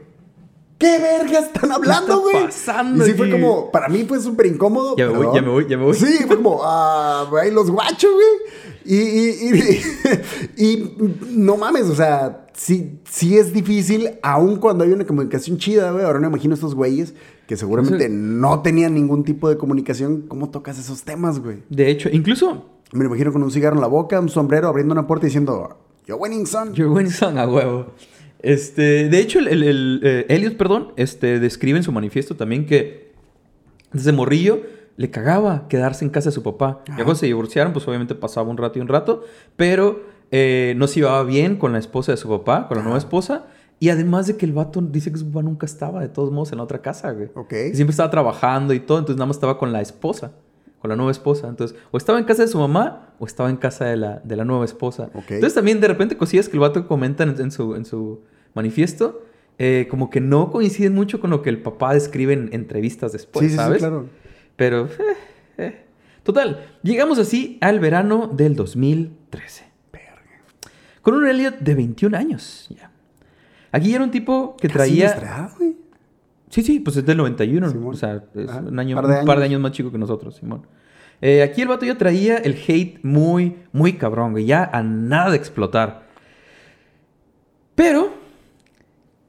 ¿Qué 0.78 0.98
verga 0.98 1.38
están 1.38 1.70
hablando, 1.70 2.14
está 2.14 2.16
güey? 2.16 2.44
pasando 2.46 3.06
Y 3.06 3.10
sí 3.10 3.14
fue 3.16 3.30
como, 3.30 3.70
para 3.70 3.88
mí 3.88 4.04
fue 4.04 4.18
súper 4.18 4.46
incómodo. 4.46 4.96
Ya 4.96 5.06
me 5.06 5.12
voy, 5.16 5.28
ya 5.32 5.40
me 5.42 5.48
voy, 5.48 5.66
ya 5.68 5.76
me 5.78 5.84
voy. 5.84 5.94
Sí, 5.94 6.24
fue 6.26 6.36
como, 6.36 6.60
ah, 6.64 7.24
güey, 7.30 7.52
los 7.52 7.70
guachos, 7.70 8.10
güey. 8.12 8.62
Y, 8.84 8.96
y, 8.96 9.82
y, 10.56 10.56
y 10.64 10.96
no 11.36 11.56
mames, 11.56 11.84
o 11.84 11.94
sea, 11.94 12.46
sí, 12.52 12.98
sí 13.08 13.38
es 13.38 13.52
difícil, 13.52 14.18
aun 14.24 14.56
cuando 14.56 14.82
hay 14.82 14.90
una 14.90 15.06
comunicación 15.06 15.56
chida, 15.56 15.92
güey. 15.92 16.04
Ahora 16.04 16.18
no 16.18 16.22
me 16.28 16.34
imagino 16.34 16.54
estos 16.54 16.74
güeyes 16.74 17.14
que 17.52 17.58
seguramente 17.58 18.08
no 18.08 18.62
tenían 18.62 18.94
ningún 18.94 19.24
tipo 19.24 19.50
de 19.50 19.58
comunicación. 19.58 20.22
¿Cómo 20.26 20.48
tocas 20.48 20.78
esos 20.78 21.02
temas, 21.02 21.38
güey? 21.38 21.58
De 21.68 21.90
hecho, 21.90 22.08
incluso 22.10 22.64
Me 22.92 23.00
lo 23.00 23.10
imagino 23.10 23.30
con 23.30 23.42
un 23.42 23.50
cigarro 23.50 23.74
en 23.76 23.82
la 23.82 23.88
boca, 23.88 24.18
un 24.18 24.30
sombrero, 24.30 24.68
abriendo 24.68 24.92
una 24.94 25.06
puerta 25.06 25.26
y 25.26 25.28
diciendo, 25.28 25.76
yo 26.06 26.16
winning 26.16 26.46
son. 26.46 26.72
Your 26.72 26.88
winning 26.88 27.12
song 27.12 27.36
a 27.36 27.46
huevo. 27.46 27.88
Este, 28.40 29.10
de 29.10 29.18
hecho, 29.18 29.38
el, 29.38 29.48
el- 29.48 29.62
el, 29.64 30.00
eh, 30.02 30.26
Elliot, 30.30 30.56
perdón, 30.56 30.92
este, 30.96 31.40
describe 31.40 31.76
en 31.76 31.84
su 31.84 31.92
manifiesto 31.92 32.36
también 32.36 32.64
que 32.64 33.12
desde 33.92 34.12
morrillo 34.12 34.62
le 34.96 35.10
cagaba 35.10 35.68
quedarse 35.68 36.06
en 36.06 36.10
casa 36.10 36.30
de 36.30 36.34
su 36.34 36.42
papá. 36.42 36.82
Ya 36.88 36.94
cuando 36.96 37.16
se 37.16 37.26
divorciaron, 37.26 37.74
pues 37.74 37.86
obviamente 37.86 38.14
pasaba 38.14 38.48
un 38.48 38.56
rato 38.56 38.78
y 38.78 38.82
un 38.82 38.88
rato, 38.88 39.24
pero 39.56 40.04
eh, 40.30 40.72
no 40.78 40.86
se 40.86 41.00
llevaba 41.00 41.22
bien 41.24 41.56
con 41.56 41.72
la 41.72 41.78
esposa 41.78 42.12
de 42.12 42.16
su 42.16 42.30
papá, 42.30 42.66
con 42.66 42.78
la 42.78 42.82
nueva 42.82 42.98
esposa. 42.98 43.44
Y 43.82 43.90
además 43.90 44.28
de 44.28 44.36
que 44.36 44.46
el 44.46 44.52
vato 44.52 44.80
dice 44.80 45.10
que 45.10 45.18
su 45.18 45.26
papá 45.26 45.42
nunca 45.42 45.66
estaba, 45.66 46.02
de 46.02 46.08
todos 46.08 46.30
modos, 46.30 46.52
en 46.52 46.58
la 46.58 46.62
otra 46.62 46.80
casa, 46.80 47.10
güey. 47.10 47.30
Ok. 47.34 47.48
Que 47.48 47.74
siempre 47.74 47.90
estaba 47.90 48.12
trabajando 48.12 48.74
y 48.74 48.78
todo, 48.78 48.98
entonces 48.98 49.16
nada 49.16 49.26
más 49.26 49.38
estaba 49.38 49.58
con 49.58 49.72
la 49.72 49.80
esposa, 49.80 50.30
con 50.78 50.88
la 50.88 50.94
nueva 50.94 51.10
esposa. 51.10 51.48
Entonces, 51.48 51.76
o 51.90 51.96
estaba 51.96 52.20
en 52.20 52.24
casa 52.24 52.42
de 52.42 52.48
su 52.48 52.60
mamá 52.60 53.12
o 53.18 53.26
estaba 53.26 53.50
en 53.50 53.56
casa 53.56 53.86
de 53.86 53.96
la, 53.96 54.20
de 54.22 54.36
la 54.36 54.44
nueva 54.44 54.64
esposa. 54.66 55.10
Ok. 55.14 55.32
Entonces 55.32 55.54
también 55.54 55.80
de 55.80 55.88
repente 55.88 56.16
cosillas 56.16 56.48
que 56.48 56.58
el 56.58 56.60
vato 56.60 56.86
comenta 56.86 57.24
en, 57.24 57.30
en 57.40 57.50
su, 57.50 57.74
en 57.74 57.84
su 57.84 58.20
manifiesto, 58.54 59.24
eh, 59.58 59.88
como 59.90 60.10
que 60.10 60.20
no 60.20 60.52
coinciden 60.52 60.94
mucho 60.94 61.18
con 61.18 61.30
lo 61.30 61.42
que 61.42 61.50
el 61.50 61.60
papá 61.60 61.92
describe 61.92 62.34
en 62.34 62.50
entrevistas 62.52 63.10
después, 63.10 63.46
sí, 63.46 63.50
sí, 63.50 63.56
¿sabes? 63.56 63.78
sí, 63.78 63.80
claro. 63.80 64.06
Pero, 64.54 64.86
eh, 64.86 65.16
eh. 65.58 65.84
Total, 66.22 66.68
llegamos 66.84 67.18
así 67.18 67.58
al 67.60 67.80
verano 67.80 68.30
del 68.32 68.54
2013. 68.54 69.72
Con 71.00 71.14
un 71.14 71.26
Elliot 71.26 71.58
de 71.58 71.74
21 71.74 72.16
años, 72.16 72.68
ya. 72.70 72.91
Aquí 73.72 73.94
era 73.94 74.04
un 74.04 74.10
tipo 74.10 74.56
que 74.60 74.68
traía... 74.68 75.50
güey. 75.58 75.76
Sí, 76.50 76.62
sí, 76.62 76.80
pues 76.80 76.98
es 76.98 77.06
del 77.06 77.16
91. 77.16 77.70
Simón. 77.70 77.94
O 77.94 77.96
sea, 77.96 78.22
es 78.34 78.50
un, 78.50 78.78
año, 78.78 78.94
par 78.94 79.06
de 79.06 79.20
un 79.20 79.26
par 79.26 79.38
de 79.38 79.44
años. 79.44 79.54
años 79.54 79.60
más 79.62 79.72
chico 79.72 79.90
que 79.90 79.96
nosotros, 79.96 80.36
Simón. 80.36 80.66
Eh, 81.22 81.42
aquí 81.42 81.62
el 81.62 81.68
vato 81.68 81.86
ya 81.86 81.96
traía 81.96 82.36
el 82.36 82.54
hate 82.54 83.02
muy, 83.02 83.56
muy 83.72 83.94
cabrón, 83.94 84.32
güey. 84.32 84.44
Ya 84.44 84.64
a 84.64 84.82
nada 84.82 85.30
de 85.30 85.38
explotar. 85.38 86.02
Pero, 87.74 88.12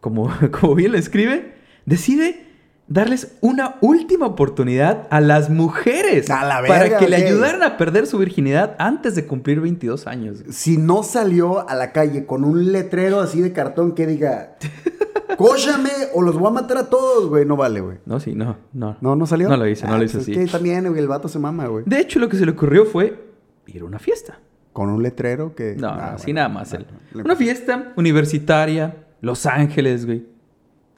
como, 0.01 0.29
como 0.59 0.75
bien 0.75 0.91
le 0.91 0.97
escribe, 0.97 1.53
decide 1.85 2.45
darles 2.93 3.35
una 3.41 3.75
última 3.81 4.27
oportunidad 4.27 5.07
a 5.09 5.19
las 5.19 5.49
mujeres. 5.49 6.29
A 6.29 6.45
la 6.45 6.61
para 6.67 6.83
verga, 6.83 6.97
que 6.99 7.09
le 7.09 7.15
ayudaran 7.15 7.63
a 7.63 7.75
perder 7.77 8.05
su 8.05 8.17
virginidad 8.19 8.75
antes 8.77 9.15
de 9.15 9.25
cumplir 9.25 9.59
22 9.61 10.05
años. 10.07 10.43
si 10.51 10.77
no 10.77 11.01
salió 11.03 11.67
a 11.67 11.75
la 11.75 11.91
calle 11.91 12.25
con 12.25 12.43
un 12.43 12.71
letrero 12.71 13.19
así 13.19 13.41
de 13.41 13.51
cartón 13.51 13.93
que 13.93 14.05
diga, 14.05 14.55
cóchame 15.37 15.89
o 16.13 16.21
los 16.21 16.37
voy 16.37 16.47
a 16.49 16.51
matar 16.51 16.77
a 16.77 16.89
todos, 16.89 17.27
güey, 17.29 17.45
no 17.45 17.55
vale, 17.55 17.81
güey. 17.81 17.97
No, 18.05 18.19
sí, 18.19 18.33
no, 18.35 18.57
no. 18.73 18.97
No, 19.01 19.15
no 19.15 19.25
salió. 19.25 19.49
No 19.49 19.57
lo 19.57 19.67
hice, 19.67 19.87
no 19.87 19.93
Ah, 19.93 19.97
lo 19.97 20.03
hice 20.03 20.17
pues 20.17 20.23
así. 20.29 20.31
Es 20.33 20.45
que 20.45 20.51
también, 20.51 20.85
güey, 20.87 20.99
el 20.99 21.07
vato 21.07 21.27
se 21.27 21.39
mama, 21.39 21.67
güey. 21.67 21.83
De 21.87 21.99
hecho, 21.99 22.19
lo 22.19 22.29
que 22.29 22.37
se 22.37 22.45
le 22.45 22.51
ocurrió 22.51 22.85
fue 22.85 23.19
ir 23.67 23.81
a 23.81 23.85
una 23.85 23.99
fiesta. 23.99 24.39
Con 24.71 24.89
un 24.89 25.03
letrero 25.03 25.53
que. 25.55 25.75
No, 25.75 25.87
Ah, 25.89 26.13
así 26.15 26.25
bueno, 26.27 26.37
nada 26.41 26.49
más. 26.49 26.73
ah, 26.73 26.79
le- 27.13 27.21
Una 27.23 27.35
fiesta 27.35 27.93
universitaria, 27.95 28.95
Los 29.21 29.45
Ángeles, 29.45 30.05
güey. 30.05 30.25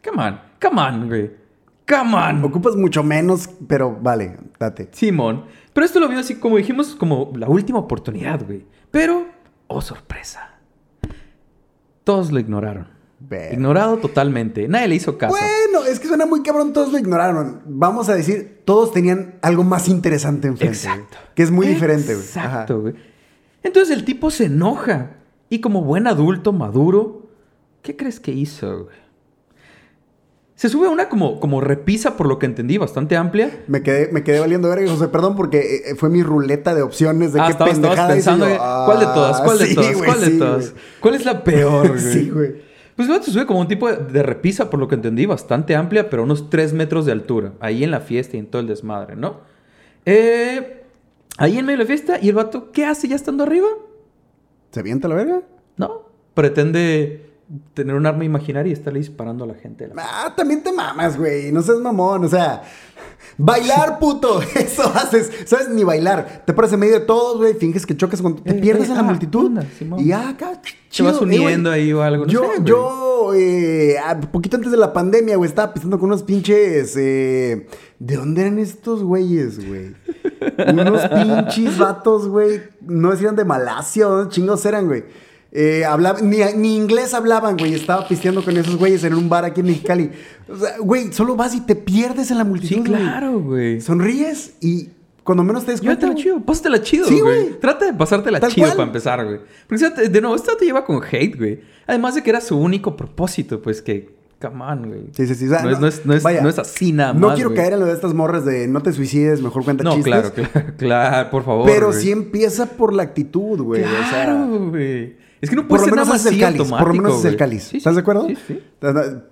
Come 0.03 0.23
on, 0.23 0.39
come 0.61 0.81
on, 0.81 1.07
güey. 1.07 1.44
Come 1.87 2.15
on. 2.15 2.43
Ocupas 2.43 2.75
mucho 2.75 3.03
menos, 3.03 3.49
pero 3.67 3.95
vale, 4.01 4.37
date. 4.59 4.89
Simón. 4.91 5.45
Pero 5.73 5.85
esto 5.85 5.99
lo 5.99 6.07
vio 6.07 6.19
así, 6.19 6.35
como 6.35 6.57
dijimos, 6.57 6.95
como 6.95 7.31
la 7.35 7.47
última 7.47 7.79
oportunidad, 7.79 8.45
güey. 8.45 8.65
Pero, 8.91 9.25
oh 9.67 9.81
sorpresa. 9.81 10.51
Todos 12.03 12.31
lo 12.31 12.39
ignoraron. 12.39 12.87
Ver. 13.19 13.53
Ignorado 13.53 13.97
totalmente. 13.97 14.67
Nadie 14.67 14.87
le 14.87 14.95
hizo 14.95 15.17
caso. 15.17 15.35
Bueno, 15.35 15.85
es 15.85 15.99
que 15.99 16.07
suena 16.07 16.25
muy 16.25 16.43
cabrón, 16.43 16.73
todos 16.73 16.91
lo 16.91 16.99
ignoraron. 16.99 17.61
Vamos 17.65 18.09
a 18.09 18.15
decir, 18.15 18.61
todos 18.65 18.91
tenían 18.91 19.35
algo 19.41 19.63
más 19.63 19.87
interesante 19.87 20.47
enfrente. 20.47 20.77
güey, 20.87 20.97
Exacto. 20.99 21.17
Que 21.33 21.43
es 21.43 21.51
muy 21.51 21.67
diferente, 21.67 22.13
güey. 22.13 22.25
Exacto, 22.25 22.81
güey. 22.81 22.93
Entonces 23.63 23.95
el 23.95 24.05
tipo 24.05 24.29
se 24.31 24.45
enoja. 24.45 25.17
Y 25.49 25.59
como 25.59 25.83
buen 25.83 26.07
adulto 26.07 26.53
maduro, 26.53 27.29
¿qué 27.81 27.95
crees 27.95 28.19
que 28.19 28.31
hizo, 28.31 28.85
güey? 28.85 29.04
Se 30.55 30.69
sube 30.69 30.87
a 30.87 30.89
una 30.89 31.09
como, 31.09 31.41
como 31.41 31.59
repisa, 31.59 32.15
por 32.15 32.27
lo 32.27 32.39
que 32.39 32.45
entendí, 32.45 32.77
bastante 32.77 33.17
amplia. 33.17 33.63
Me 33.67 33.83
quedé, 33.83 34.09
me 34.13 34.23
quedé 34.23 34.39
valiendo 34.39 34.69
verga, 34.69 34.89
José, 34.89 35.09
perdón, 35.09 35.35
porque 35.35 35.81
eh, 35.87 35.95
fue 35.95 36.09
mi 36.09 36.23
ruleta 36.23 36.73
de 36.73 36.81
opciones 36.81 37.33
de 37.33 37.41
ah, 37.41 37.45
qué 37.47 37.51
estabas, 37.51 37.73
pendejada 37.73 38.07
pensando, 38.13 38.47
yo. 38.47 38.57
¿cuál 38.85 38.99
de 38.99 39.05
todas? 39.05 39.41
¿Cuál 39.41 39.57
de 39.57 39.63
Ah, 39.65 39.67
sí, 39.67 39.75
todas? 39.75 39.97
¿Cuál 39.97 40.21
de 40.21 40.31
todas? 40.37 40.73
¿Cuál 41.01 41.15
es 41.15 41.25
la 41.25 41.43
peor, 41.43 41.89
güey? 41.89 41.99
Sí, 42.13 42.29
güey. 42.29 42.55
Pues 42.95 43.09
luego 43.09 43.21
se 43.21 43.31
sube 43.31 43.45
como 43.45 43.59
un 43.59 43.67
tipo 43.67 43.91
de, 43.91 43.97
de 43.97 44.23
repisa, 44.23 44.69
por 44.69 44.79
lo 44.79 44.87
que 44.87 44.95
entendí, 44.95 45.25
bastante 45.25 45.75
amplia, 45.75 46.09
pero 46.09 46.23
unos 46.23 46.49
3 46.49 46.71
metros 46.71 47.05
de 47.05 47.11
altura. 47.11 47.51
Ahí 47.59 47.83
en 47.83 47.91
la 47.91 47.99
fiesta 47.99 48.37
y 48.37 48.39
en 48.39 48.47
todo 48.47 48.61
el 48.61 48.67
desmadre, 48.69 49.17
¿no? 49.17 49.41
Eh, 50.05 50.83
ahí 51.37 51.57
en 51.57 51.65
medio 51.65 51.79
de 51.79 51.83
la 51.83 51.87
fiesta, 51.87 52.17
¿y 52.21 52.29
el 52.29 52.35
vato 52.35 52.71
qué 52.71 52.85
hace 52.85 53.09
ya 53.09 53.17
estando 53.17 53.43
arriba? 53.43 53.67
¿Se 54.71 54.79
avienta 54.79 55.09
la 55.09 55.15
verga? 55.15 55.41
No, 55.75 56.09
pretende 56.33 57.24
tener 57.73 57.95
un 57.95 58.05
arma 58.05 58.25
imaginaria 58.25 58.69
y 58.71 58.73
estarle 58.73 58.99
disparando 58.99 59.43
a 59.43 59.47
la 59.47 59.53
gente. 59.55 59.87
la- 59.87 59.93
Ah, 59.97 60.33
también 60.35 60.63
te 60.63 60.71
mamas, 60.71 61.17
güey. 61.17 61.51
No 61.51 61.61
seas 61.61 61.79
mamón, 61.79 62.25
o 62.25 62.27
sea. 62.27 62.63
Bailar, 63.37 63.99
puto. 63.99 64.41
Eso 64.55 64.83
haces. 64.95 65.31
¿Sabes? 65.45 65.69
Ni 65.69 65.83
bailar. 65.83 66.43
Te 66.45 66.53
paras 66.53 66.73
en 66.73 66.79
medio 66.79 66.99
de 66.99 67.05
todos, 67.05 67.37
güey. 67.37 67.53
Finges 67.53 67.85
que 67.85 67.95
chocas 67.95 68.21
con. 68.21 68.35
Te 68.43 68.51
Eh, 68.51 68.53
pierdes 68.55 68.87
eh, 68.87 68.91
en 68.91 68.97
la 68.97 69.03
multitud. 69.03 69.47
anda, 69.47 69.65
y 69.99 70.11
ah, 70.11 70.29
acá. 70.29 70.59
Te 70.95 71.03
vas 71.03 71.17
Eh, 71.17 71.23
uniendo 71.23 71.69
ahí 71.71 71.91
o 71.93 72.01
algo, 72.01 72.25
no 72.25 72.31
yo, 72.31 72.41
sé, 72.55 72.61
yo, 72.63 73.33
eh, 73.35 73.95
ah, 74.03 74.17
poquito 74.31 74.55
antes 74.55 74.71
de 74.71 74.77
la 74.77 74.93
pandemia, 74.93 75.35
güey, 75.35 75.49
estaba 75.49 75.73
pisando 75.73 75.99
con 75.99 76.07
unos 76.07 76.23
pinches. 76.23 76.95
¿De 76.95 77.67
dónde 77.99 78.41
eran 78.41 78.59
estos 78.59 79.03
güeyes, 79.03 79.67
güey? 79.67 79.93
unos 80.71 81.01
pinches 81.09 81.77
vatos, 81.77 82.27
güey. 82.27 82.61
No 82.81 83.11
decían 83.11 83.35
de 83.35 83.43
Malasia 83.45 84.05
dónde 84.05 84.29
chingos 84.33 84.65
eran, 84.65 84.87
güey. 84.87 85.03
Eh, 85.51 85.83
ni, 86.23 86.37
ni 86.57 86.75
inglés 86.75 87.13
hablaban, 87.13 87.55
güey. 87.57 87.73
Estaba 87.73 88.07
pisteando 88.07 88.43
con 88.43 88.55
esos 88.57 88.75
güeyes 88.75 89.03
en 89.05 89.13
un 89.13 89.29
bar 89.29 89.45
aquí 89.45 89.61
en 89.61 89.67
Mexicali. 89.67 90.11
O 90.49 90.57
sea, 90.57 90.77
güey, 90.79 91.13
solo 91.13 91.35
vas 91.35 91.55
y 91.55 91.61
te 91.61 91.75
pierdes 91.75 92.29
en 92.31 92.37
la 92.37 92.43
multitud. 92.43 92.75
Sí, 92.75 92.81
claro, 92.83 93.39
güey. 93.39 93.79
Sonríes 93.79 94.55
y 94.61 94.89
cuando 95.23 95.43
menos 95.43 95.65
te 95.65 95.71
des 95.71 95.81
cuenta. 95.81 96.07
Llévatela 96.07 96.21
chido, 96.23 96.39
pásatela 96.45 96.81
chido, 96.81 97.07
Sí, 97.07 97.19
güey. 97.21 97.59
Trata 97.59 97.85
de 97.85 97.93
pasártela 97.93 98.39
Tal 98.39 98.51
chido 98.51 98.67
cual. 98.67 98.75
para 98.77 98.87
empezar, 98.87 99.25
güey. 99.25 99.39
Porque, 99.67 100.09
de 100.09 100.21
nuevo, 100.21 100.35
esto 100.35 100.55
te 100.57 100.65
lleva 100.65 100.83
con 100.85 101.01
hate, 101.03 101.37
güey. 101.37 101.61
Además 101.87 102.15
de 102.15 102.23
que 102.23 102.29
era 102.31 102.41
su 102.41 102.57
único 102.57 102.95
propósito, 102.97 103.61
pues 103.61 103.81
que, 103.81 104.13
come 104.41 104.61
on, 104.63 104.87
güey. 104.87 105.01
Sí, 105.13 105.25
sí, 105.25 105.35
sí. 105.35 105.45
o 105.45 105.49
sea, 105.49 105.61
no, 105.63 105.69
es, 105.71 105.79
no, 105.79 105.87
es, 105.87 106.05
no, 106.05 106.13
es, 106.13 106.21
vaya, 106.23 106.41
no 106.41 106.49
es 106.49 106.59
así 106.59 106.91
nada 106.91 107.13
No 107.13 107.27
más, 107.27 107.35
quiero 107.35 107.51
güey. 107.51 107.61
caer 107.61 107.73
en 107.73 107.79
lo 107.79 107.85
de 107.85 107.93
estas 107.93 108.13
morras 108.13 108.43
de 108.45 108.67
no 108.67 108.81
te 108.81 108.91
suicides, 108.91 109.41
mejor 109.41 109.63
cuenta 109.63 109.83
No, 109.83 109.95
chistes. 109.95 110.11
claro, 110.13 110.31
claro, 110.33 110.73
claro, 110.77 111.29
por 111.31 111.43
favor. 111.45 111.65
Pero 111.65 111.87
güey. 111.87 112.01
sí 112.01 112.11
empieza 112.11 112.65
por 112.67 112.93
la 112.93 113.03
actitud, 113.03 113.61
güey. 113.61 113.83
o 113.83 113.87
sea, 113.87 114.09
Claro, 114.25 114.69
güey. 114.69 115.24
Es 115.41 115.49
que 115.49 115.55
no 115.55 115.63
por 115.63 115.69
puede 115.69 115.81
lo 115.81 115.85
ser 115.85 115.93
menos 115.93 116.07
nada 116.07 116.17
más 116.17 116.25
es 116.25 116.31
el 116.31 116.39
cáliz. 116.39 116.69
Por 116.69 116.87
lo 116.87 116.93
menos 116.93 117.19
es 117.19 117.25
el 117.25 117.37
cáliz. 117.37 117.63
Sí, 117.63 117.69
sí. 117.71 117.77
¿Estás 117.77 117.95
de 117.95 118.01
acuerdo? 118.01 118.27
Sí, 118.27 118.37
sí. 118.47 118.63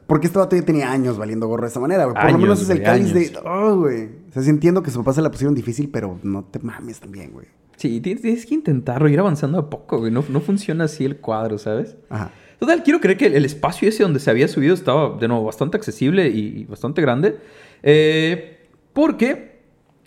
Porque 0.07 0.27
este 0.27 0.37
vato 0.37 0.55
ya 0.55 0.61
tenía 0.63 0.91
años 0.91 1.17
valiendo 1.17 1.47
gorro 1.47 1.63
de 1.63 1.69
esta 1.69 1.79
manera, 1.79 2.05
güey. 2.05 2.15
Por 2.15 2.31
lo 2.31 2.37
menos 2.37 2.61
es 2.61 2.69
el 2.69 2.77
güey, 2.77 2.85
cáliz 2.85 3.13
de. 3.13 3.33
Oh, 3.45 3.77
güey. 3.77 4.05
O 4.29 4.33
sea, 4.33 4.43
sí 4.43 4.49
entiendo 4.49 4.83
que 4.83 4.91
su 4.91 4.99
papá 4.99 5.13
se 5.13 5.21
la 5.21 5.31
pusieron 5.31 5.55
difícil, 5.55 5.89
pero 5.89 6.19
no 6.23 6.43
te 6.43 6.59
mames 6.59 6.99
también, 6.99 7.31
güey. 7.31 7.47
Sí, 7.77 7.99
tienes, 8.01 8.45
que 8.45 8.53
intentarlo, 8.53 9.09
ir 9.09 9.19
avanzando 9.19 9.57
a 9.57 9.69
poco, 9.69 9.99
güey. 9.99 10.11
No, 10.11 10.23
no 10.29 10.41
funciona 10.41 10.85
así 10.85 11.05
el 11.05 11.17
cuadro, 11.17 11.57
¿sabes? 11.57 11.97
Ajá. 12.09 12.31
Total, 12.59 12.83
quiero 12.83 13.01
creer 13.01 13.17
que 13.17 13.25
el, 13.25 13.45
espacio 13.45 13.89
ese 13.89 14.03
donde 14.03 14.19
se 14.19 14.29
había 14.29 14.47
subido 14.47 14.73
estaba, 14.73 15.17
de 15.17 15.27
nuevo, 15.27 15.43
bastante 15.43 15.75
accesible 15.75 16.29
y, 16.29 16.61
y 16.61 16.65
bastante 16.65 17.01
grande. 17.01 17.37
Eh, 17.81 18.69
porque, 18.93 19.63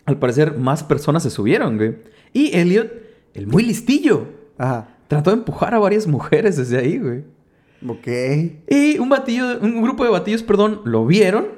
al 0.06 0.18
parecer, 0.18 0.56
más 0.56 0.84
personas 0.84 1.22
se 1.22 1.30
subieron, 1.30 1.76
güey. 1.76 1.96
Y 2.32 2.56
Elliot, 2.56 2.90
el 3.34 3.46
muy 3.46 3.62
listillo, 3.62 4.26
Ajá. 4.56 4.95
Trató 5.08 5.30
de 5.30 5.38
empujar 5.38 5.74
a 5.74 5.78
varias 5.78 6.06
mujeres 6.06 6.56
desde 6.56 6.78
ahí, 6.78 6.98
güey. 6.98 7.24
Ok. 7.86 8.06
Y 8.68 8.98
un 8.98 9.08
batillo, 9.08 9.58
un 9.60 9.82
grupo 9.82 10.04
de 10.04 10.10
batillos, 10.10 10.42
perdón, 10.42 10.80
lo 10.84 11.06
vieron, 11.06 11.48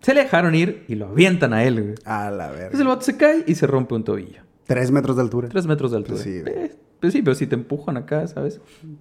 se 0.00 0.14
le 0.14 0.22
dejaron 0.22 0.54
ir 0.54 0.84
y 0.88 0.94
lo 0.94 1.06
avientan 1.06 1.52
a 1.52 1.64
él, 1.64 1.82
güey. 1.82 1.94
A 2.04 2.30
la 2.30 2.48
verga. 2.48 2.64
Entonces 2.64 2.80
el 2.80 2.86
vato 2.88 3.02
se 3.02 3.16
cae 3.16 3.44
y 3.46 3.54
se 3.54 3.66
rompe 3.66 3.94
un 3.94 4.04
tobillo. 4.04 4.42
Tres 4.66 4.90
metros 4.90 5.16
de 5.16 5.22
altura. 5.22 5.48
Tres 5.48 5.66
metros 5.66 5.90
de 5.90 5.96
altura. 5.98 6.14
Pues 6.14 6.24
sí, 6.24 6.40
güey. 6.40 6.54
Eh, 6.54 6.76
pues 7.00 7.12
sí, 7.12 7.22
pero 7.22 7.34
si 7.34 7.46
te 7.46 7.54
empujan 7.54 7.96
acá, 7.96 8.26
¿sabes? 8.26 8.60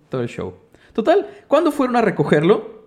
Todo 0.10 0.21
el 0.21 0.27
show. 0.27 0.55
Total, 0.93 1.27
cuando 1.47 1.71
fueron 1.71 1.95
a 1.95 2.01
recogerlo, 2.01 2.86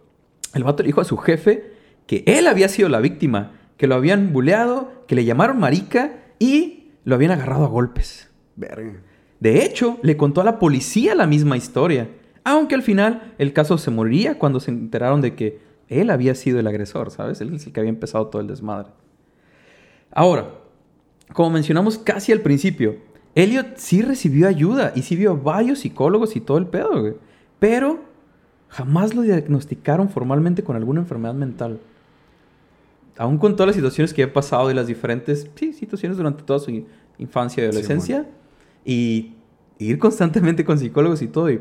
el 0.55 0.65
vato 0.65 0.83
le 0.83 0.89
dijo 0.89 1.01
a 1.01 1.05
su 1.05 1.17
jefe 1.17 1.73
que 2.07 2.25
él 2.27 2.47
había 2.47 2.69
sido 2.69 2.89
la 2.89 3.01
víctima, 3.01 3.53
que 3.77 3.87
lo 3.87 3.95
habían 3.95 4.33
buleado, 4.33 5.05
que 5.07 5.15
le 5.15 5.25
llamaron 5.25 5.59
marica 5.59 6.25
y 6.39 6.93
lo 7.05 7.15
habían 7.15 7.33
agarrado 7.33 7.65
a 7.65 7.69
golpes. 7.69 8.31
Verga. 8.57 9.03
De 9.41 9.65
hecho, 9.65 9.99
le 10.03 10.17
contó 10.17 10.41
a 10.41 10.45
la 10.45 10.59
policía 10.59 11.15
la 11.15 11.27
misma 11.27 11.57
historia, 11.57 12.09
aunque 12.45 12.75
al 12.75 12.83
final 12.83 13.35
el 13.39 13.53
caso 13.53 13.79
se 13.79 13.91
moriría 13.91 14.39
cuando 14.39 14.61
se 14.61 14.71
enteraron 14.71 15.21
de 15.21 15.35
que 15.35 15.61
él 15.89 16.11
había 16.11 16.35
sido 16.35 16.59
el 16.61 16.67
agresor, 16.67 17.11
¿sabes? 17.11 17.41
Él 17.41 17.55
es 17.55 17.67
el 17.67 17.73
que 17.73 17.81
había 17.81 17.91
empezado 17.91 18.27
todo 18.27 18.43
el 18.43 18.49
desmadre. 18.49 18.89
Ahora, 20.11 20.51
como 21.33 21.51
mencionamos 21.51 21.99
casi 21.99 22.33
al 22.33 22.41
principio, 22.41 22.97
Elliot 23.35 23.77
sí 23.77 24.03
recibió 24.03 24.49
ayuda 24.49 24.93
y 24.95 25.03
sí 25.03 25.17
vio 25.17 25.33
a 25.33 25.35
varios 25.35 25.81
psicólogos 25.81 26.35
y 26.37 26.41
todo 26.41 26.59
el 26.59 26.67
pedo, 26.67 27.01
güey. 27.01 27.15
Pero 27.59 28.01
jamás 28.69 29.15
lo 29.15 29.23
diagnosticaron 29.23 30.09
formalmente 30.09 30.63
con 30.63 30.77
alguna 30.77 31.01
enfermedad 31.01 31.35
mental. 31.35 31.81
Aún 33.17 33.39
con 33.39 33.55
todas 33.57 33.69
las 33.69 33.77
situaciones 33.77 34.15
que 34.15 34.23
he 34.23 34.29
pasado 34.29 34.71
y 34.71 34.75
las 34.75 34.87
diferentes 34.87 35.51
sí, 35.55 35.73
situaciones 35.73 36.17
durante 36.17 36.43
toda 36.43 36.59
su 36.59 36.85
infancia 37.19 37.63
y 37.63 37.67
adolescencia, 37.67 38.27
y 38.89 39.35
ir 39.79 39.99
constantemente 39.99 40.65
con 40.65 40.79
psicólogos 40.79 41.21
y 41.23 41.29
todo, 41.29 41.51
y 41.51 41.61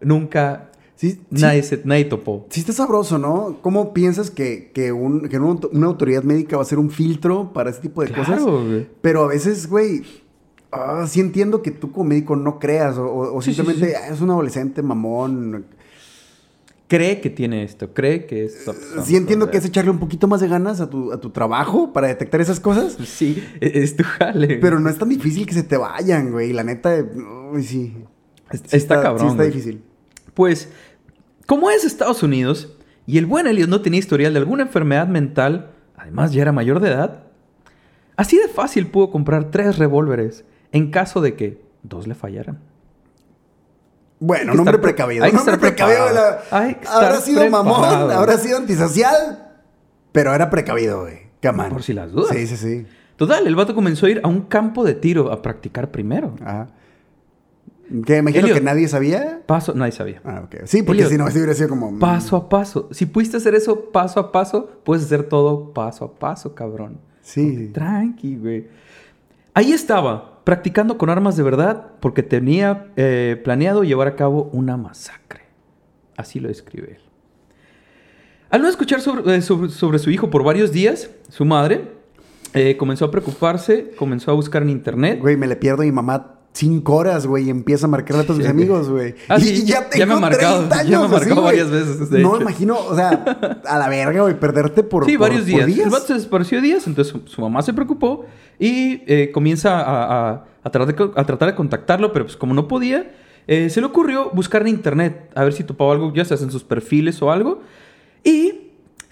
nunca 0.00 0.70
Sí, 0.96 1.10
sí. 1.10 1.20
nadie, 1.30 1.62
se, 1.62 1.82
nadie 1.84 2.06
topó. 2.06 2.46
Sí 2.48 2.60
está 2.60 2.72
sabroso, 2.72 3.18
¿no? 3.18 3.58
¿Cómo 3.60 3.92
piensas 3.92 4.30
que, 4.30 4.70
que, 4.72 4.92
un- 4.92 5.28
que 5.28 5.38
un- 5.38 5.60
una 5.72 5.86
autoridad 5.86 6.22
médica 6.22 6.56
va 6.56 6.62
a 6.62 6.66
ser 6.66 6.78
un 6.78 6.90
filtro 6.90 7.52
para 7.52 7.68
ese 7.68 7.82
tipo 7.82 8.02
de 8.02 8.08
cosas? 8.08 8.38
Claro, 8.42 8.64
güey. 8.64 8.86
Pero 9.02 9.24
a 9.24 9.28
veces, 9.28 9.68
güey, 9.68 10.02
ah, 10.72 11.04
sí 11.06 11.20
entiendo 11.20 11.60
que 11.60 11.70
tú 11.70 11.92
como 11.92 12.08
médico 12.08 12.34
no 12.34 12.58
creas 12.58 12.96
o, 12.98 13.38
Sí, 13.42 13.52
simplemente 13.52 13.94
"Ah, 13.94 14.08
es 14.08 14.22
un 14.22 14.30
adolescente 14.30 14.80
mamón. 14.82 15.66
Cree 16.88 17.20
que 17.20 17.30
tiene 17.30 17.64
esto, 17.64 17.92
cree 17.92 18.26
que 18.26 18.44
esto. 18.44 18.72
Sí 19.04 19.16
entiendo 19.16 19.50
que 19.50 19.56
es 19.58 19.64
echarle 19.64 19.90
un 19.90 19.98
poquito 19.98 20.28
más 20.28 20.40
de 20.40 20.46
ganas 20.46 20.80
a 20.80 20.88
tu, 20.88 21.12
a 21.12 21.20
tu 21.20 21.30
trabajo 21.30 21.92
para 21.92 22.06
detectar 22.06 22.40
esas 22.40 22.60
cosas, 22.60 22.96
Sí, 23.04 23.42
e- 23.60 23.82
es 23.82 23.96
tu 23.96 24.04
jale. 24.04 24.58
pero 24.58 24.78
no 24.78 24.88
es 24.88 24.96
tan 24.96 25.08
difícil 25.08 25.46
que 25.46 25.54
se 25.54 25.64
te 25.64 25.76
vayan, 25.76 26.30
güey. 26.30 26.52
La 26.52 26.62
neta, 26.62 26.94
uy, 27.52 27.62
sí. 27.64 27.96
Es- 28.50 28.72
está, 28.72 29.02
cabrón. 29.02 29.18
Sí 29.20 29.26
está 29.32 29.42
güey. 29.42 29.50
difícil. 29.50 29.82
Pues, 30.34 30.68
como 31.46 31.70
es 31.70 31.84
Estados 31.84 32.22
Unidos 32.22 32.76
y 33.04 33.18
el 33.18 33.26
buen 33.26 33.46
Elliot 33.48 33.68
no 33.68 33.80
tenía 33.80 33.98
historial 33.98 34.32
de 34.32 34.38
alguna 34.38 34.62
enfermedad 34.62 35.08
mental, 35.08 35.72
además 35.96 36.32
ya 36.32 36.42
era 36.42 36.52
mayor 36.52 36.78
de 36.78 36.90
edad, 36.90 37.24
así 38.16 38.36
de 38.38 38.46
fácil 38.48 38.86
pudo 38.86 39.10
comprar 39.10 39.50
tres 39.50 39.78
revólveres 39.78 40.44
en 40.70 40.90
caso 40.92 41.20
de 41.20 41.34
que 41.34 41.60
dos 41.82 42.06
le 42.06 42.14
fallaran. 42.14 42.60
Bueno, 44.18 44.52
hombre 44.52 44.62
estar 44.64 44.80
pre- 44.80 44.92
precavido. 44.94 45.24
estar 45.26 45.58
precavido. 45.58 46.06
la- 46.12 46.40
habrá 46.88 47.20
sido 47.20 47.48
mamón, 47.50 47.80
preparado. 47.80 48.10
habrá 48.12 48.38
sido 48.38 48.56
antisocial, 48.58 49.52
pero 50.12 50.34
era 50.34 50.48
precavido, 50.50 51.02
güey. 51.02 51.18
Camán. 51.40 51.70
Por 51.70 51.82
si 51.82 51.92
las 51.92 52.10
dudas. 52.12 52.34
Sí, 52.34 52.46
sí, 52.46 52.56
sí. 52.56 52.86
Total, 53.16 53.46
el 53.46 53.54
vato 53.54 53.74
comenzó 53.74 54.06
a 54.06 54.10
ir 54.10 54.20
a 54.24 54.28
un 54.28 54.42
campo 54.42 54.84
de 54.84 54.94
tiro 54.94 55.30
a 55.32 55.42
practicar 55.42 55.90
primero. 55.90 56.34
Ajá. 56.44 56.68
Que 58.04 58.16
imagino 58.16 58.46
Elliot. 58.46 58.58
que 58.58 58.64
nadie 58.64 58.88
sabía. 58.88 59.42
Paso, 59.46 59.72
nadie 59.74 59.92
sabía. 59.92 60.20
Ah, 60.24 60.42
ok. 60.44 60.62
Sí, 60.64 60.82
porque 60.82 61.02
Elliot. 61.02 61.12
si 61.12 61.18
no, 61.18 61.30
sí 61.30 61.36
hubiera 61.38 61.54
sido 61.54 61.68
como. 61.68 61.92
mm, 61.92 61.98
Paso 62.00 62.36
a 62.36 62.48
paso. 62.48 62.88
Si 62.90 63.06
pudiste 63.06 63.36
hacer 63.36 63.54
eso 63.54 63.90
paso 63.92 64.18
a 64.18 64.32
paso, 64.32 64.80
puedes 64.82 65.04
hacer 65.04 65.22
todo 65.24 65.72
paso 65.72 66.04
a 66.06 66.12
paso, 66.18 66.54
cabrón. 66.54 66.98
Sí. 67.22 67.70
Tranqui, 67.72 68.36
güey. 68.38 68.66
Ahí 69.54 69.72
estaba, 69.72 70.35
practicando 70.46 70.96
con 70.96 71.10
armas 71.10 71.36
de 71.36 71.42
verdad, 71.42 71.88
porque 71.98 72.22
tenía 72.22 72.86
eh, 72.94 73.40
planeado 73.42 73.82
llevar 73.82 74.06
a 74.06 74.14
cabo 74.14 74.48
una 74.52 74.76
masacre. 74.76 75.40
Así 76.16 76.38
lo 76.38 76.46
describe 76.46 76.92
él. 76.92 77.00
Al 78.50 78.62
no 78.62 78.68
escuchar 78.68 79.00
sobre, 79.00 79.34
eh, 79.34 79.42
sobre- 79.42 79.70
sobre 79.70 79.98
su 79.98 80.08
hijo 80.08 80.30
por 80.30 80.44
varios 80.44 80.70
días, 80.70 81.10
su 81.30 81.44
madre 81.44 81.90
eh, 82.54 82.76
comenzó 82.76 83.06
a 83.06 83.10
preocuparse, 83.10 83.90
comenzó 83.98 84.30
a 84.30 84.34
buscar 84.34 84.62
en 84.62 84.70
internet. 84.70 85.18
Güey, 85.20 85.36
me 85.36 85.48
le 85.48 85.56
pierdo 85.56 85.82
mi 85.82 85.90
mamá 85.90 86.35
cinco 86.56 86.94
horas, 86.96 87.26
güey, 87.26 87.46
y 87.46 87.50
empieza 87.50 87.86
a 87.86 87.88
marcarle 87.88 88.22
a 88.22 88.26
todos 88.26 88.38
mis 88.38 88.48
amigos, 88.48 88.88
güey. 88.88 89.14
Ah, 89.28 89.36
y, 89.38 89.42
sí, 89.42 89.54
y 89.62 89.64
ya 89.66 89.82
ya 89.82 89.88
tengo 89.90 90.06
me 90.06 90.12
ha 90.14 90.20
marcado, 90.20 90.56
30 90.68 90.76
ya 90.76 90.88
me 90.90 90.94
ha 90.94 90.98
años, 91.00 91.10
marcado 91.10 91.34
así, 91.34 91.44
varias 91.58 91.70
veces, 91.70 92.10
de 92.10 92.22
no, 92.22 92.34
hecho. 92.34 92.42
imagino, 92.42 92.76
o 92.78 92.94
sea, 92.96 93.60
a 93.66 93.78
la 93.78 93.88
verga, 93.88 94.22
güey, 94.22 94.38
perderte 94.40 94.82
por. 94.82 95.04
Sí, 95.04 95.12
por- 95.18 95.28
varios 95.28 95.42
por 95.50 95.66
días. 95.66 95.84
El 95.86 95.90
vato 95.90 96.06
se 96.06 96.14
desapareció 96.14 96.60
días, 96.60 96.86
entonces 96.86 97.12
su, 97.12 97.28
su 97.28 97.40
mamá 97.42 97.62
se 97.62 97.72
preocupó 97.74 98.24
y 98.58 99.02
eh, 99.06 99.30
comienza 99.32 99.80
a, 99.80 100.30
a- 100.30 100.44
a 100.62 100.70
tratar 100.70 100.86
de, 100.86 100.94
co- 100.96 101.12
a 101.14 101.24
tratar 101.24 101.48
de 101.50 101.54
contactarlo, 101.54 102.12
pero 102.12 102.24
pues 102.24 102.36
como 102.36 102.54
no 102.54 102.66
podía, 102.68 103.12
Eh, 103.48 103.70
se 103.70 103.80
le 103.80 103.86
ocurrió 103.86 104.30
buscar 104.34 104.62
en 104.62 104.68
internet 104.68 105.30
a 105.36 105.44
ver 105.44 105.52
si 105.52 105.62
topaba 105.62 105.92
algo, 105.92 106.12
ya 106.12 106.24
sea 106.24 106.36
en 106.38 106.50
sus 106.50 106.64
perfiles 106.64 107.22
o 107.22 107.30
algo. 107.30 107.60
Y 108.24 108.65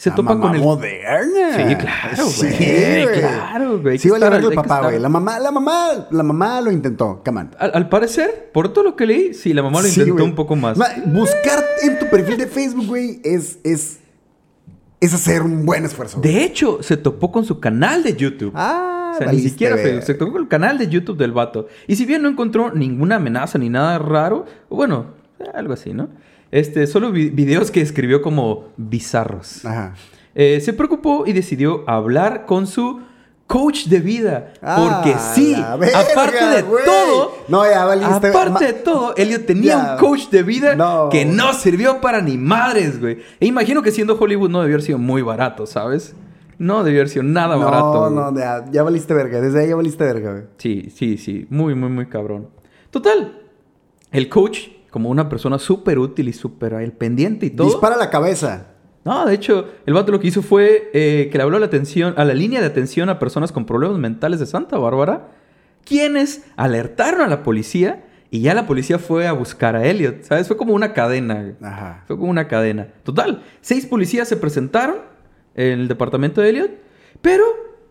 se 0.04 0.10
La 0.10 0.16
topa 0.16 0.34
mamá 0.34 0.46
con 0.48 0.54
el. 0.56 0.60
moderna. 0.62 1.56
Sí, 1.68 1.74
claro, 1.76 2.24
Sí, 2.28 2.46
güey. 2.46 3.04
güey. 3.04 3.18
Claro, 3.20 3.78
güey. 3.80 3.98
Sí, 3.98 4.10
vale 4.10 4.26
el 4.26 4.54
papá, 4.54 4.62
estar- 4.62 4.82
güey. 4.84 4.98
La 5.00 5.08
mamá, 5.08 5.38
la 5.40 5.50
mamá, 5.50 6.06
la 6.10 6.22
mamá 6.22 6.60
lo 6.60 6.70
intentó. 6.70 7.22
Come 7.24 7.40
on. 7.40 7.50
Al, 7.58 7.70
al 7.74 7.88
parecer, 7.88 8.50
por 8.52 8.72
todo 8.72 8.84
lo 8.84 8.96
que 8.96 9.06
leí, 9.06 9.34
sí, 9.34 9.52
la 9.52 9.62
mamá 9.62 9.80
lo 9.82 9.88
intentó 9.88 10.22
un 10.24 10.34
poco 10.34 10.56
más. 10.56 10.76
Ma- 10.76 10.88
Buscar 11.06 11.64
en 11.82 11.98
tu 11.98 12.08
perfil 12.10 12.36
de 12.36 12.46
Facebook, 12.46 12.86
güey, 12.86 13.20
es, 13.24 13.58
es, 13.64 14.00
es 15.00 15.14
hacer 15.14 15.42
un 15.42 15.64
buen 15.66 15.84
esfuerzo. 15.84 16.18
güey. 16.20 16.32
De 16.34 16.44
hecho, 16.44 16.82
se 16.82 16.96
topó 16.96 17.32
con 17.32 17.44
su 17.44 17.58
canal 17.60 18.02
de 18.02 18.14
YouTube. 18.14 18.52
Ah, 18.54 19.12
o 19.14 19.18
sea, 19.18 19.32
ni 19.32 19.40
siquiera. 19.40 19.76
Facebook. 19.76 20.02
Se 20.04 20.14
topó 20.14 20.32
con 20.32 20.42
el 20.42 20.48
canal 20.48 20.76
de 20.78 20.88
YouTube 20.88 21.16
del 21.16 21.32
vato. 21.32 21.66
Y 21.86 21.96
si 21.96 22.04
bien 22.04 22.22
no 22.22 22.28
encontró 22.28 22.72
ninguna 22.72 23.16
amenaza 23.16 23.58
ni 23.58 23.68
nada 23.70 23.98
raro, 23.98 24.44
bueno, 24.70 25.06
algo 25.54 25.72
así, 25.74 25.92
¿no? 25.92 26.08
Este, 26.54 26.86
solo 26.86 27.10
vi- 27.10 27.30
videos 27.30 27.72
que 27.72 27.80
escribió 27.80 28.22
como 28.22 28.68
bizarros. 28.76 29.64
Ajá. 29.64 29.94
Eh, 30.36 30.60
se 30.60 30.72
preocupó 30.72 31.24
y 31.26 31.32
decidió 31.32 31.82
hablar 31.88 32.46
con 32.46 32.68
su 32.68 33.00
coach 33.48 33.86
de 33.86 33.98
vida. 33.98 34.52
Porque 34.60 35.14
Ah, 35.16 35.32
sí, 35.34 35.52
verga, 35.80 35.98
aparte 36.00 36.44
de 36.46 36.62
todo, 36.62 37.36
No, 37.48 37.64
ya 37.68 37.84
valiste. 37.84 38.28
aparte 38.28 38.66
de 38.66 38.72
todo, 38.74 39.14
Elliot 39.16 39.46
tenía 39.46 39.72
Ya. 39.72 39.92
un 39.94 39.98
coach 39.98 40.28
de 40.30 40.44
vida 40.44 40.76
No. 40.76 41.08
que 41.10 41.24
no 41.24 41.52
sirvió 41.54 42.00
para 42.00 42.20
ni 42.20 42.38
madres, 42.38 43.00
güey. 43.00 43.18
E 43.40 43.46
imagino 43.46 43.82
que 43.82 43.90
siendo 43.90 44.16
Hollywood 44.16 44.48
no 44.48 44.60
debió 44.60 44.76
haber 44.76 44.86
sido 44.86 44.98
muy 44.98 45.22
barato, 45.22 45.66
¿sabes? 45.66 46.14
No 46.56 46.84
debió 46.84 47.00
haber 47.00 47.08
sido 47.08 47.24
nada 47.24 47.56
No, 47.56 47.64
barato. 47.64 48.00
güey. 48.10 48.14
no, 48.14 48.38
ya, 48.38 48.64
ya 48.70 48.84
valiste 48.84 49.12
verga. 49.12 49.40
Desde 49.40 49.60
ahí 49.60 49.68
ya 49.70 49.74
valiste 49.76 50.04
verga, 50.04 50.30
güey. 50.30 50.44
Sí, 50.58 50.88
sí, 50.94 51.18
sí. 51.18 51.46
Muy, 51.50 51.74
muy, 51.74 51.90
muy 51.90 52.06
cabrón. 52.06 52.48
Total, 52.90 53.40
el 54.12 54.28
coach, 54.28 54.68
como 54.94 55.10
una 55.10 55.28
persona 55.28 55.58
súper 55.58 55.98
útil 55.98 56.28
y 56.28 56.32
súper 56.32 56.96
pendiente 56.96 57.46
y 57.46 57.50
todo. 57.50 57.66
Dispara 57.66 57.96
la 57.96 58.10
cabeza. 58.10 58.68
No, 59.04 59.26
de 59.26 59.34
hecho, 59.34 59.66
el 59.86 59.92
vato 59.92 60.12
lo 60.12 60.20
que 60.20 60.28
hizo 60.28 60.40
fue 60.40 60.92
eh, 60.94 61.30
que 61.32 61.36
le 61.36 61.42
habló 61.42 61.56
a 61.56 61.60
la 61.60 61.66
atención, 61.66 62.14
a 62.16 62.24
la 62.24 62.32
línea 62.32 62.60
de 62.60 62.66
atención 62.66 63.08
a 63.08 63.18
personas 63.18 63.50
con 63.50 63.66
problemas 63.66 63.98
mentales 63.98 64.38
de 64.38 64.46
Santa 64.46 64.78
Bárbara, 64.78 65.30
quienes 65.84 66.44
alertaron 66.54 67.22
a 67.22 67.26
la 67.26 67.42
policía 67.42 68.04
y 68.30 68.42
ya 68.42 68.54
la 68.54 68.68
policía 68.68 69.00
fue 69.00 69.26
a 69.26 69.32
buscar 69.32 69.74
a 69.74 69.84
Elliot, 69.84 70.22
¿sabes? 70.22 70.46
Fue 70.46 70.56
como 70.56 70.72
una 70.74 70.92
cadena. 70.92 71.56
Ajá. 71.60 72.04
Fue 72.06 72.16
como 72.16 72.30
una 72.30 72.46
cadena. 72.46 72.86
Total, 73.02 73.42
seis 73.62 73.86
policías 73.86 74.28
se 74.28 74.36
presentaron 74.36 74.98
en 75.56 75.80
el 75.80 75.88
departamento 75.88 76.40
de 76.40 76.50
Elliot, 76.50 76.70
pero 77.20 77.42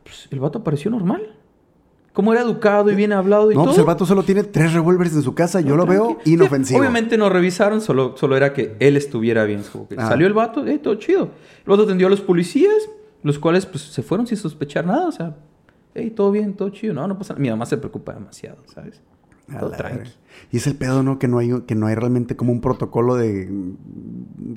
pues, 0.06 0.30
el 0.32 0.39
vato 0.39 0.60
apareció 0.60 0.89
normal. 0.89 1.36
Como 2.13 2.32
era 2.32 2.43
educado 2.43 2.91
y 2.91 2.95
bien 2.95 3.12
hablado 3.12 3.52
y 3.52 3.56
No, 3.56 3.62
todo. 3.62 3.65
pues 3.71 3.80
el 3.80 3.86
vato 3.86 4.06
solo 4.06 4.21
tiene 4.23 4.43
tres 4.43 4.71
revólveres 4.73 5.15
en 5.15 5.23
su 5.23 5.34
casa. 5.34 5.62
Yo 5.62 5.76
lo 5.76 5.86
veo 5.88 6.19
Sí, 6.23 6.34
inofensivo. 6.34 6.80
obviamente 6.80 7.17
no 7.17 7.28
revisaron, 7.30 7.82
solo, 7.82 8.15
solo 8.17 8.38
era 8.38 8.54
que 8.54 8.76
él 8.80 8.95
estuviera 8.97 9.43
bien. 9.45 9.62
Ah. 9.97 10.10
Salió 10.10 10.28
el 10.28 10.34
vato, 10.34 10.65
eh, 10.67 10.78
todo 10.78 10.93
chido. 10.95 11.23
El 11.65 11.69
vato 11.71 11.84
atendió 11.84 12.06
a 12.06 12.10
los 12.12 12.21
policías, 12.21 12.76
los 13.23 13.39
cuales 13.39 13.65
pues 13.65 13.84
se 13.84 14.04
fueron 14.04 14.28
sin 14.28 14.38
sospechar 14.38 14.86
nada. 14.86 15.08
O 15.08 15.12
sea, 15.12 15.36
hey, 15.95 16.12
todo 16.15 16.30
bien, 16.32 16.54
todo 16.54 16.69
chido. 16.69 16.93
No, 16.93 17.08
no 17.08 17.17
pasa 17.17 17.34
nada. 17.34 17.41
Mi 17.41 17.49
mamá 17.49 17.65
se 17.65 17.78
preocupa 17.78 18.13
demasiado, 18.13 18.58
¿sabes? 18.73 19.02
Todo 19.60 19.71
tranqui. 19.71 20.10
Y 20.52 20.58
es 20.58 20.67
el 20.67 20.76
pedo, 20.76 21.02
¿no? 21.04 21.17
Que 21.19 21.28
no 21.28 21.39
hay, 21.39 21.62
que 21.65 21.73
no 21.76 21.88
hay 21.88 21.95
realmente 21.95 22.36
como 22.36 22.52
un 22.52 22.62
protocolo 22.62 23.15
de... 23.15 23.49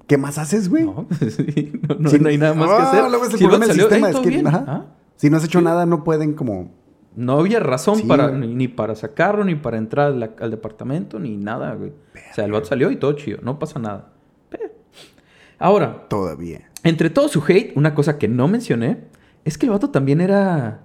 ¿Qué 0.06 0.16
más 0.18 0.38
haces, 0.38 0.68
güey? 0.68 0.84
No, 0.84 1.06
sí, 1.20 1.72
no, 1.88 1.96
no- 1.98 2.10
Si- 2.10 2.18
no 2.18 2.28
hay 2.28 2.38
nada 2.38 2.54
más 2.54 2.68
Ah, 2.70 2.76
que 2.76 2.82
hacer. 2.98 3.10
luego 3.10 3.24
es 3.24 3.32
el 3.32 3.38
Si 3.38 3.44
el 3.44 3.50
problema 3.50 3.66
vato 3.66 3.72
del 3.72 3.80
salió, 3.80 3.88
sistema, 3.88 4.06
"Hey, 4.06 4.10
es 4.10 4.14
¿todo 4.14 4.22
que... 4.22 4.28
bien?" 4.28 4.46
ajá. 4.46 4.64
Ah, 4.68 4.84
Si 5.16 5.30
no 5.30 5.36
has 5.38 5.44
hecho 5.44 5.60
nada, 5.62 5.86
no 5.86 6.04
pueden 6.04 6.34
como... 6.34 6.70
No 7.16 7.38
había 7.40 7.60
razón 7.60 7.96
Sí, 7.96 8.02
para, 8.06 8.30
ni, 8.30 8.54
ni 8.54 8.68
para 8.68 8.94
sacarlo, 8.94 9.42
ni 9.44 9.54
para 9.54 9.78
entrar 9.78 10.08
al, 10.12 10.34
al 10.38 10.50
departamento, 10.50 11.18
ni 11.18 11.36
nada, 11.36 11.74
güey. 11.74 11.90
O 11.90 12.34
sea, 12.34 12.44
el 12.44 12.52
vato 12.52 12.66
salió 12.66 12.90
y 12.90 12.96
todo 12.96 13.12
chido. 13.14 13.38
No 13.42 13.58
pasa 13.58 13.78
nada. 13.80 14.12
Pero- 14.50 14.70
Ahora, 15.58 16.06
Todavía. 16.08 16.70
Entre 16.84 17.10
todo 17.10 17.28
su 17.28 17.42
hate, 17.48 17.72
una 17.76 17.94
cosa 17.94 18.18
que 18.18 18.28
no 18.28 18.46
mencioné 18.48 18.98
es 19.44 19.58
que 19.58 19.66
el 19.66 19.72
vato 19.72 19.90
también 19.90 20.20
era 20.20 20.82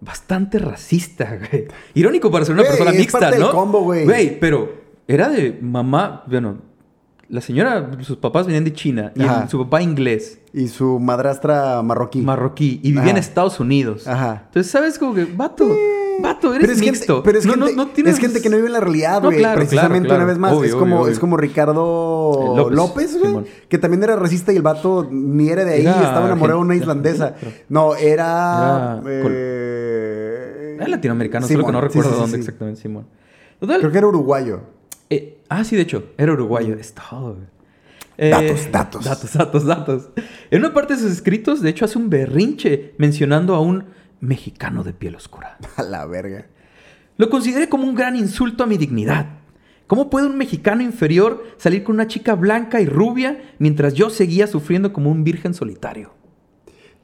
bastante 0.00 0.58
racista, 0.58 1.38
güey. 1.50 1.66
Irónico 1.94 2.30
para 2.30 2.44
ser 2.44 2.54
una 2.54 2.64
persona 2.64 2.92
mixta, 2.92 3.18
parte 3.20 3.36
del 3.36 3.44
¿no? 3.46 3.52
combo, 3.52 3.80
güey. 3.82 4.04
Güey, 4.04 4.40
pero 4.40 4.72
era 5.06 5.28
de 5.28 5.58
mamá, 5.60 6.24
bueno, 6.26 6.58
la 7.28 7.40
señora, 7.42 7.90
sus 8.00 8.16
papás 8.16 8.46
venían 8.46 8.64
de 8.64 8.72
China 8.72 9.12
y 9.14 9.22
el- 9.22 9.48
su 9.48 9.58
papá 9.58 9.82
inglés, 9.82 10.40
Y 10.54 10.68
su 10.68 10.98
madrastra 10.98 11.82
marroquí. 11.82 12.22
marroquí, 12.22 12.80
y 12.82 12.92
vivía 12.92 13.10
en. 13.10 13.16
Estados 13.18 13.60
Unidos. 13.60 14.06
Ajá. 14.08 14.44
Entonces, 14.46 14.72
¿sabes? 14.72 14.98
Como 14.98 15.14
que, 15.14 15.26
vato, 15.26 15.68
vato, 16.22 16.54
eres 16.54 16.60
pero 16.62 16.72
es 16.72 16.80
mixto. 16.80 17.14
Gente, 17.16 17.24
pero 17.26 17.38
es, 17.38 17.44
no, 17.46 17.52
gente, 17.52 17.74
no, 17.76 17.84
no 17.84 17.90
tienes- 17.90 18.14
es 18.14 18.20
gente 18.20 18.40
que 18.40 18.48
no 18.48 18.56
vive 18.56 18.68
en 18.68 18.72
la 18.72 18.80
realidad, 18.80 19.22
güey. 19.22 19.36
claro, 19.38 19.58
Precisamente 19.58 20.08
claro, 20.08 20.22
una 20.22 20.28
vez 20.32 20.38
más. 20.38 20.52
es, 20.64 20.74
como, 20.74 21.00
obvio, 21.02 21.12
es 21.12 21.18
como 21.18 21.36
Ricardo 21.36 22.54
Eh, 22.54 22.56
López, 22.56 22.76
López, 22.76 23.18
güey. 23.18 23.26
Simón. 23.30 23.46
Que 23.68 23.76
también 23.78 24.02
era 24.02 24.16
racista 24.16 24.52
y 24.52 24.56
el 24.56 24.62
vato 24.62 25.06
ni 25.10 25.50
era 25.50 25.64
de 25.66 25.74
ahí, 25.74 25.80
Era 25.82 26.02
estaba 26.02 26.26
enamorado 26.26 26.60
de 26.60 26.64
una 26.64 26.76
islandesa. 26.76 27.34
No, 27.68 27.94
era. 27.94 29.00
Era 29.04 30.84
eh, 30.84 30.88
latinoamericano, 30.88 31.46
solo 31.46 31.58
que 31.58 31.60
Simón, 31.62 31.72
no 31.74 31.80
recuerdo 31.80 32.08
sí, 32.10 32.14
sí, 32.14 32.20
dónde 32.22 32.36
sí. 32.36 32.40
exactamente, 32.40 32.80
Simón. 32.80 33.06
Total. 33.60 33.80
Creo 33.80 33.92
que 33.92 33.98
era 33.98 34.06
uruguayo. 34.06 34.60
Eh, 35.10 35.38
ah, 35.48 35.64
sí, 35.64 35.76
de 35.76 35.82
hecho, 35.82 36.10
era 36.18 36.32
uruguayo. 36.32 36.74
Es 36.74 36.94
todo, 36.94 37.34
güey. 37.34 37.46
Eh, 38.20 38.30
Datos, 38.30 38.72
datos. 38.72 39.04
Datos, 39.04 39.32
datos, 39.32 39.64
datos. 39.64 40.08
En 40.50 40.58
una 40.60 40.74
parte 40.74 40.94
de 40.94 41.00
sus 41.00 41.12
escritos, 41.12 41.62
de 41.62 41.70
hecho, 41.70 41.84
hace 41.84 41.98
un 41.98 42.10
berrinche 42.10 42.94
mencionando 42.98 43.54
a 43.54 43.60
un 43.60 43.84
mexicano 44.20 44.82
de 44.82 44.92
piel 44.92 45.14
oscura. 45.14 45.56
A 45.76 45.82
la 45.82 46.04
verga. 46.06 46.46
Lo 47.16 47.30
consideré 47.30 47.68
como 47.68 47.84
un 47.84 47.94
gran 47.94 48.16
insulto 48.16 48.62
a 48.64 48.66
mi 48.66 48.76
dignidad. 48.76 49.26
¿Cómo 49.88 50.10
puede 50.10 50.26
un 50.26 50.36
mexicano 50.36 50.82
inferior 50.82 51.44
salir 51.56 51.82
con 51.82 51.94
una 51.96 52.06
chica 52.06 52.34
blanca 52.34 52.80
y 52.80 52.86
rubia 52.86 53.40
mientras 53.58 53.94
yo 53.94 54.10
seguía 54.10 54.46
sufriendo 54.46 54.92
como 54.92 55.10
un 55.10 55.24
virgen 55.24 55.54
solitario? 55.54 56.12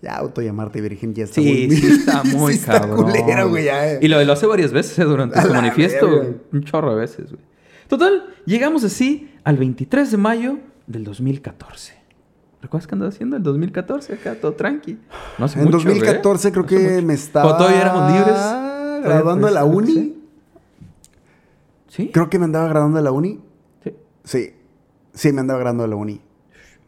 Ya 0.03 0.17
autollamarte 0.17 0.81
virgen 0.83 1.15
ya 1.15 1.25
está 1.25 1.37
Sí, 1.41 1.67
muy... 1.69 1.77
sí, 1.77 1.87
está 1.87 2.23
muy 2.37 2.53
Sí 2.53 2.59
está 2.61 2.81
cabrón. 2.81 3.05
culero, 3.11 3.49
güey. 3.49 3.65
ya, 3.65 3.93
eh. 3.93 3.99
Y 4.03 4.09
lo, 4.09 4.23
lo 4.23 4.33
hace 4.35 4.47
varias 4.47 4.73
veces 4.73 4.99
eh, 4.99 5.05
durante 5.05 5.39
A 5.39 5.43
su 5.43 5.53
manifiesto. 5.53 6.09
verga. 6.11 6.35
Un 6.53 6.65
chorro 6.65 6.95
de 6.95 7.01
veces, 7.01 7.31
güey. 7.33 7.43
Total, 7.99 8.25
llegamos 8.45 8.83
así 8.83 9.31
al 9.45 9.57
23 9.57 10.11
de 10.11 10.17
mayo 10.17 10.59
del 10.89 11.05
2014. 11.05 11.95
¿Recuerdas 12.61 12.89
qué 12.89 12.95
andaba 12.97 13.11
haciendo 13.11 13.37
el 13.37 13.43
2014? 13.45 14.15
Acá 14.15 14.35
todo 14.41 14.55
tranqui. 14.55 14.99
No 15.39 15.45
hace 15.45 15.59
En 15.61 15.67
mucho, 15.67 15.77
2014 15.79 16.51
güey. 16.51 16.53
creo 16.53 16.63
No 16.63 16.69
que 16.85 16.93
mucho. 16.95 17.07
me 17.07 17.15
estaba... 17.15 17.45
Cuando 17.45 17.59
todavía 17.67 17.81
éramos 17.83 18.13
libres. 18.13 19.05
Graduando 19.05 19.47
de 19.47 19.53
la 19.55 19.61
Todavía- 19.61 19.79
uni. 19.79 20.17
¿Sí? 21.89 22.11
Creo 22.13 22.29
que 22.29 22.39
me 22.41 22.47
andaba 22.47 22.67
graduando 22.69 22.97
de 22.99 23.05
la 23.05 23.13
uni. 23.13 23.41
Sí. 23.85 23.95
Sí. 24.25 24.51
Sí, 25.13 25.33
me 25.33 25.41
andaba 25.41 25.61
graduando 25.61 25.85
de 25.85 25.91
la 25.91 25.97
uni. 25.97 26.21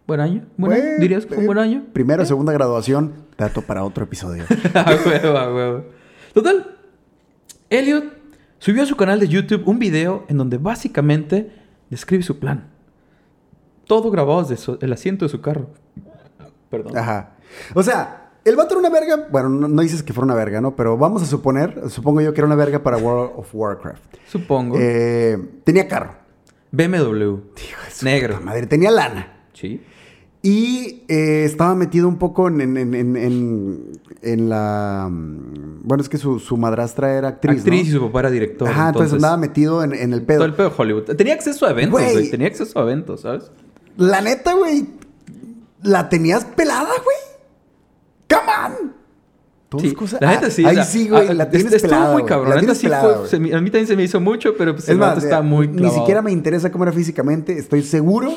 Buen 0.08 0.18
año. 0.20 0.46
Buen 0.56 0.72
año. 0.72 0.82
Fue- 0.82 0.98
¿Dirías 0.98 1.24
que 1.26 1.34
fue 1.34 1.38
un 1.42 1.46
buen 1.46 1.58
año? 1.58 1.84
Primero, 1.92 2.24
segunda 2.24 2.52
graduación. 2.52 3.12
Dato 3.38 3.62
para 3.62 3.84
otro 3.84 4.02
episodio. 4.04 4.44
a 4.74 4.96
huevo, 5.06 5.38
a 5.38 5.54
huevo. 5.54 5.84
Total, 6.34 6.74
Elliot 7.70 8.04
subió 8.58 8.82
a 8.82 8.86
su 8.86 8.96
canal 8.96 9.20
de 9.20 9.28
YouTube 9.28 9.62
un 9.66 9.78
video 9.78 10.24
en 10.28 10.38
donde 10.38 10.58
básicamente 10.58 11.52
describe 11.90 12.22
su 12.22 12.38
plan. 12.38 12.68
Todo 13.86 14.10
grabado 14.10 14.42
desde 14.42 14.78
el 14.80 14.92
asiento 14.92 15.24
de 15.24 15.28
su 15.28 15.40
carro. 15.40 15.70
Perdón. 16.70 16.96
Ajá. 16.96 17.34
O 17.74 17.82
sea, 17.82 18.30
el 18.44 18.56
vato 18.56 18.78
era 18.78 18.80
una 18.80 18.90
verga. 18.90 19.28
Bueno, 19.30 19.48
no, 19.48 19.68
no 19.68 19.82
dices 19.82 20.02
que 20.02 20.12
fuera 20.12 20.24
una 20.24 20.34
verga, 20.34 20.60
¿no? 20.60 20.74
Pero 20.76 20.96
vamos 20.96 21.22
a 21.22 21.26
suponer, 21.26 21.88
supongo 21.90 22.20
yo 22.20 22.32
que 22.32 22.40
era 22.40 22.46
una 22.46 22.56
verga 22.56 22.82
para 22.82 22.96
World 22.96 23.32
of 23.36 23.48
Warcraft. 23.52 24.02
Supongo. 24.26 24.76
Eh, 24.78 25.38
tenía 25.64 25.86
carro. 25.88 26.14
BMW. 26.72 27.36
Negro. 28.02 28.40
Madre, 28.40 28.66
tenía 28.66 28.90
lana. 28.90 29.44
Sí. 29.52 29.82
Y 30.46 31.02
eh, 31.08 31.44
estaba 31.44 31.74
metido 31.74 32.06
un 32.06 32.18
poco 32.18 32.46
en, 32.48 32.60
en- 32.60 32.94
en- 32.94 33.90
en- 34.22 34.48
la... 34.48 35.08
mm, 35.10 35.80
Bueno, 35.82 36.02
es 36.02 36.08
que 36.08 36.18
su, 36.18 36.38
su 36.38 36.56
madrastra 36.56 37.14
era 37.16 37.28
actriz, 37.28 37.58
Actriz 37.58 37.84
¿no? 37.84 37.88
y 37.88 37.92
su 37.92 38.00
papá 38.06 38.20
era 38.20 38.30
director. 38.30 38.68
Ajá, 38.68 38.88
entonces, 38.88 39.14
andaba 39.14 39.36
metido 39.36 39.82
en, 39.82 39.92
en 39.94 40.12
el 40.12 40.22
pedo. 40.22 40.38
Todo 40.38 40.46
el 40.46 40.54
pedo 40.54 40.68
de 40.70 40.74
Hollywood. 40.76 41.02
Tenía 41.16 41.34
acceso 41.34 41.66
a 41.66 41.70
eventos, 41.70 42.00
Güey. 42.00 42.12
güey. 42.12 42.30
Tenía 42.30 42.46
acceso 42.46 42.78
a 42.78 42.82
eventos, 42.82 43.22
¿sabes? 43.22 43.50
La 43.96 44.20
neta, 44.20 44.54
güey, 44.54 44.86
la 45.82 46.08
tenías 46.08 46.44
pelada, 46.44 46.90
güey. 47.02 47.16
¡Come 48.28 48.52
on! 48.92 48.96
Sí, 49.80 49.88
es 49.88 49.94
cosa- 49.94 50.18
la 50.20 50.30
neta 50.30 50.46
ah, 50.46 50.50
sí. 50.50 50.64
Ahí 50.64 50.72
o 50.72 50.74
sea, 50.74 50.84
sí, 50.84 51.08
güey, 51.08 51.28
ah, 51.28 51.34
la 51.34 51.50
tienes 51.50 51.72
estuvo 51.72 51.90
pelada, 51.90 52.12
muy 52.12 52.24
cabrón. 52.24 52.50
La 52.54 52.60
neta 52.60 52.74
sí 52.74 52.84
pelada, 52.86 53.18
fue... 53.18 53.28
se 53.28 53.36
a 53.36 53.40
mí 53.40 53.50
también 53.70 53.86
se 53.86 53.96
me 53.96 54.04
hizo 54.04 54.20
mucho, 54.20 54.56
pero 54.56 54.72
pues 54.74 54.84
Es 54.84 54.90
el 54.90 54.98
más, 54.98 55.14
vato 55.16 55.20
está 55.26 55.42
muy 55.42 55.66
ni 55.68 55.78
clavado. 55.78 55.98
siquiera 55.98 56.22
me 56.22 56.30
interesa 56.30 56.70
cómo 56.70 56.84
era 56.84 56.92
físicamente. 56.92 57.58
Estoy 57.58 57.82
seguro 57.82 58.32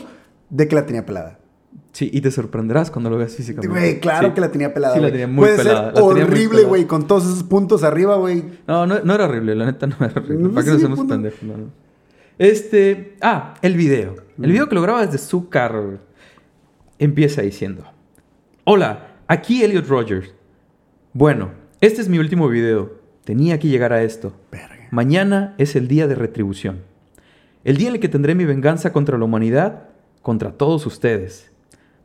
de 0.50 0.68
que 0.68 0.76
la 0.76 0.86
tenía 0.86 1.06
pelada. 1.06 1.38
Sí, 2.00 2.10
y 2.14 2.22
te 2.22 2.32
sorprenderás 2.32 2.90
cuando 2.92 3.10
lo 3.10 3.18
veas 3.18 3.36
físicamente. 3.36 3.68
Güey, 3.78 4.00
claro 4.00 4.30
Sí. 4.30 4.34
que 4.34 4.40
la 4.40 4.50
tenía 4.52 4.74
pelada. 4.74 4.96
Sí, 4.96 5.02
la 5.02 5.12
tenía 5.12 5.28
muy 5.28 5.40
Puede 5.44 5.58
pelada. 5.58 5.94
ser 5.94 6.02
horrible, 6.02 6.64
güey, 6.64 6.86
con 6.86 7.06
todos 7.08 7.26
esos 7.26 7.44
puntos 7.44 7.84
arriba, 7.84 8.16
güey. 8.16 8.42
No, 8.68 8.88
no, 8.88 9.02
no 9.04 9.14
era 9.16 9.26
horrible, 9.26 9.54
la 9.54 9.66
neta 9.66 9.86
no 9.86 9.98
era 10.00 10.14
horrible. 10.22 10.44
No, 10.48 10.52
¿Para 10.54 10.64
qué 10.64 10.70
nos 10.72 10.78
hacemos 10.80 10.98
punto. 11.00 11.14
pendejos? 11.16 11.44
No, 11.44 11.58
no. 11.58 11.66
Este. 12.38 13.18
Ah, 13.22 13.56
el 13.62 13.76
video. 13.76 14.16
El 14.42 14.50
video 14.54 14.70
que 14.70 14.76
lo 14.76 14.82
graba 14.82 15.06
desde 15.06 15.18
su 15.18 15.50
carro. 15.50 15.86
güey. 15.88 15.98
Empieza 17.00 17.42
diciendo: 17.42 17.84
Hola, 18.64 19.18
aquí 19.28 19.62
Elliot 19.64 19.86
Rogers. 19.88 20.34
Bueno, 21.12 21.50
este 21.82 22.02
es 22.02 22.08
mi 22.08 22.18
último 22.18 22.48
video. 22.48 22.94
Tenía 23.26 23.60
que 23.60 23.68
llegar 23.68 23.92
a 23.92 24.04
esto. 24.04 24.34
Verga. 24.54 24.88
Mañana 24.92 25.54
es 25.58 25.76
el 25.76 25.90
día 25.90 26.08
de 26.08 26.16
retribución. 26.16 26.80
El 27.66 27.76
día 27.76 27.90
en 27.90 27.96
el 27.96 28.00
que 28.00 28.08
tendré 28.08 28.36
mi 28.36 28.46
venganza 28.46 28.94
contra 28.94 29.18
la 29.18 29.26
humanidad, 29.26 29.90
contra 30.22 30.54
todos 30.54 30.86
ustedes. 30.86 31.49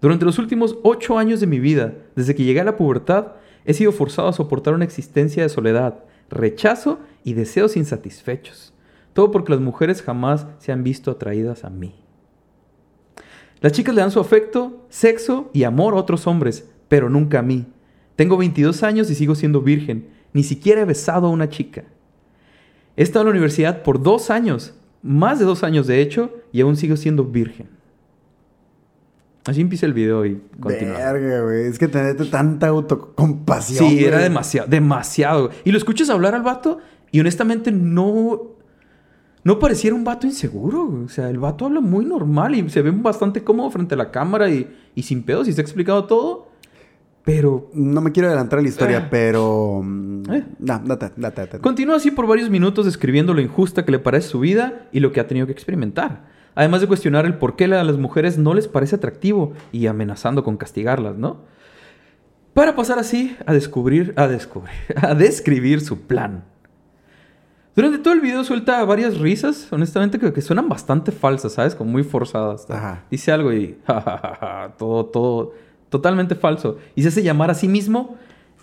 Durante 0.04 0.26
los 0.26 0.38
últimos 0.38 0.76
ocho 0.82 1.18
años 1.18 1.40
de 1.40 1.46
mi 1.46 1.58
vida, 1.58 1.94
desde 2.14 2.34
que 2.34 2.44
llegué 2.44 2.60
a 2.60 2.64
la 2.64 2.76
pubertad, 2.76 3.28
he 3.64 3.72
sido 3.72 3.90
forzado 3.90 4.28
a 4.28 4.34
soportar 4.34 4.74
una 4.74 4.84
existencia 4.84 5.42
de 5.42 5.48
soledad, 5.48 6.04
rechazo 6.28 6.98
y 7.24 7.32
deseos 7.32 7.74
insatisfechos. 7.74 8.74
Todo 9.14 9.30
porque 9.30 9.52
las 9.52 9.62
mujeres 9.62 10.02
jamás 10.02 10.46
se 10.58 10.72
han 10.72 10.84
visto 10.84 11.10
atraídas 11.10 11.64
a 11.64 11.70
mí. 11.70 11.94
Las 13.62 13.72
chicas 13.72 13.94
le 13.94 14.02
dan 14.02 14.10
su 14.10 14.20
afecto, 14.20 14.84
sexo 14.90 15.48
y 15.54 15.64
amor 15.64 15.94
a 15.94 16.00
otros 16.00 16.26
hombres, 16.26 16.68
pero 16.88 17.08
nunca 17.08 17.38
a 17.38 17.42
mí. 17.42 17.64
Tengo 18.14 18.36
22 18.36 18.82
años 18.82 19.10
y 19.10 19.14
sigo 19.14 19.34
siendo 19.34 19.62
virgen. 19.62 20.10
Ni 20.34 20.42
siquiera 20.42 20.82
he 20.82 20.84
besado 20.84 21.28
a 21.28 21.30
una 21.30 21.48
chica. 21.48 21.84
He 22.94 23.02
estado 23.02 23.22
en 23.22 23.28
la 23.28 23.30
universidad 23.30 23.82
por 23.82 24.02
dos 24.02 24.28
años, 24.28 24.74
más 25.00 25.38
de 25.38 25.46
dos 25.46 25.64
años 25.64 25.86
de 25.86 26.02
hecho, 26.02 26.30
y 26.52 26.60
aún 26.60 26.76
sigo 26.76 26.98
siendo 26.98 27.24
virgen. 27.24 27.73
Así 29.46 29.60
empieza 29.60 29.84
el 29.86 29.92
video 29.92 30.24
y 30.24 30.40
continúa. 30.58 30.96
Verga, 30.96 31.42
güey. 31.42 31.66
Es 31.66 31.78
que 31.78 31.86
tenés 31.88 32.30
tanta 32.30 32.68
autocompasión. 32.68 33.88
Sí, 33.90 34.04
era 34.04 34.18
demasiado, 34.18 34.68
demasiado. 34.68 35.50
Y 35.64 35.72
lo 35.72 35.78
escuchas 35.78 36.08
hablar 36.10 36.34
al 36.34 36.42
vato 36.42 36.78
y 37.10 37.20
honestamente 37.20 37.70
no... 37.72 38.40
No 39.42 39.58
pareciera 39.58 39.94
un 39.94 40.04
vato 40.04 40.26
inseguro. 40.26 40.86
güey. 40.86 41.04
O 41.04 41.08
sea, 41.08 41.28
el 41.28 41.38
vato 41.38 41.66
habla 41.66 41.80
muy 41.80 42.06
normal 42.06 42.54
y 42.54 42.70
se 42.70 42.80
ve 42.80 42.90
bastante 42.92 43.44
cómodo 43.44 43.70
frente 43.70 43.94
a 43.94 43.98
la 43.98 44.10
cámara 44.10 44.48
y, 44.48 44.74
y 44.94 45.02
sin 45.02 45.22
pedos 45.22 45.46
y 45.48 45.52
se 45.52 45.60
ha 45.60 45.64
explicado 45.64 46.04
todo. 46.06 46.48
Pero 47.26 47.70
No 47.74 48.00
me 48.00 48.12
quiero 48.12 48.28
adelantar 48.28 48.58
a 48.60 48.62
la 48.62 48.68
historia, 48.68 48.98
Eh. 49.00 49.08
pero. 49.10 49.82
mm, 49.84 50.32
Eh. 50.32 50.44
No, 50.60 50.78
date, 50.86 51.10
date, 51.18 51.40
date. 51.42 51.58
Continúa 51.58 51.96
así 51.96 52.10
por 52.10 52.26
varios 52.26 52.48
minutos 52.48 52.86
describiendo 52.86 53.34
lo 53.34 53.42
injusta 53.42 53.84
que 53.84 53.92
le 53.92 53.98
parece 53.98 54.28
su 54.28 54.40
vida 54.40 54.88
y 54.92 55.00
lo 55.00 55.12
que 55.12 55.20
ha 55.20 55.26
tenido 55.26 55.44
que 55.46 55.52
experimentar. 55.52 56.32
Además 56.54 56.80
de 56.80 56.86
cuestionar 56.86 57.26
el 57.26 57.34
por 57.34 57.56
qué 57.56 57.64
a 57.64 57.84
las 57.84 57.96
mujeres 57.96 58.38
no 58.38 58.54
les 58.54 58.68
parece 58.68 58.96
atractivo 58.96 59.52
y 59.72 59.86
amenazando 59.86 60.44
con 60.44 60.56
castigarlas, 60.56 61.16
¿no? 61.16 61.38
Para 62.52 62.76
pasar 62.76 62.98
así 62.98 63.36
a 63.46 63.52
descubrir, 63.52 64.14
a 64.16 64.28
descubrir, 64.28 64.74
a 65.02 65.14
describir 65.14 65.80
su 65.80 66.02
plan. 66.02 66.44
Durante 67.74 67.98
todo 67.98 68.14
el 68.14 68.20
video 68.20 68.44
suelta 68.44 68.84
varias 68.84 69.18
risas, 69.18 69.66
honestamente 69.72 70.20
creo 70.20 70.32
que 70.32 70.40
suenan 70.40 70.68
bastante 70.68 71.10
falsas, 71.10 71.54
¿sabes? 71.54 71.74
Como 71.74 71.90
muy 71.90 72.04
forzadas. 72.04 72.70
Ajá. 72.70 73.02
Dice 73.10 73.32
algo 73.32 73.52
y 73.52 73.76
ja, 73.86 74.00
ja, 74.00 74.18
ja, 74.18 74.36
ja, 74.40 74.74
todo, 74.78 75.06
todo 75.06 75.52
totalmente 75.88 76.36
falso. 76.36 76.78
Y 76.94 77.02
se 77.02 77.08
hace 77.08 77.22
llamar 77.24 77.50
a 77.50 77.54
sí 77.54 77.66
mismo 77.66 78.16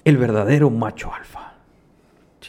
el 0.05 0.17
verdadero 0.17 0.69
macho 0.69 1.13
alfa. 1.13 1.50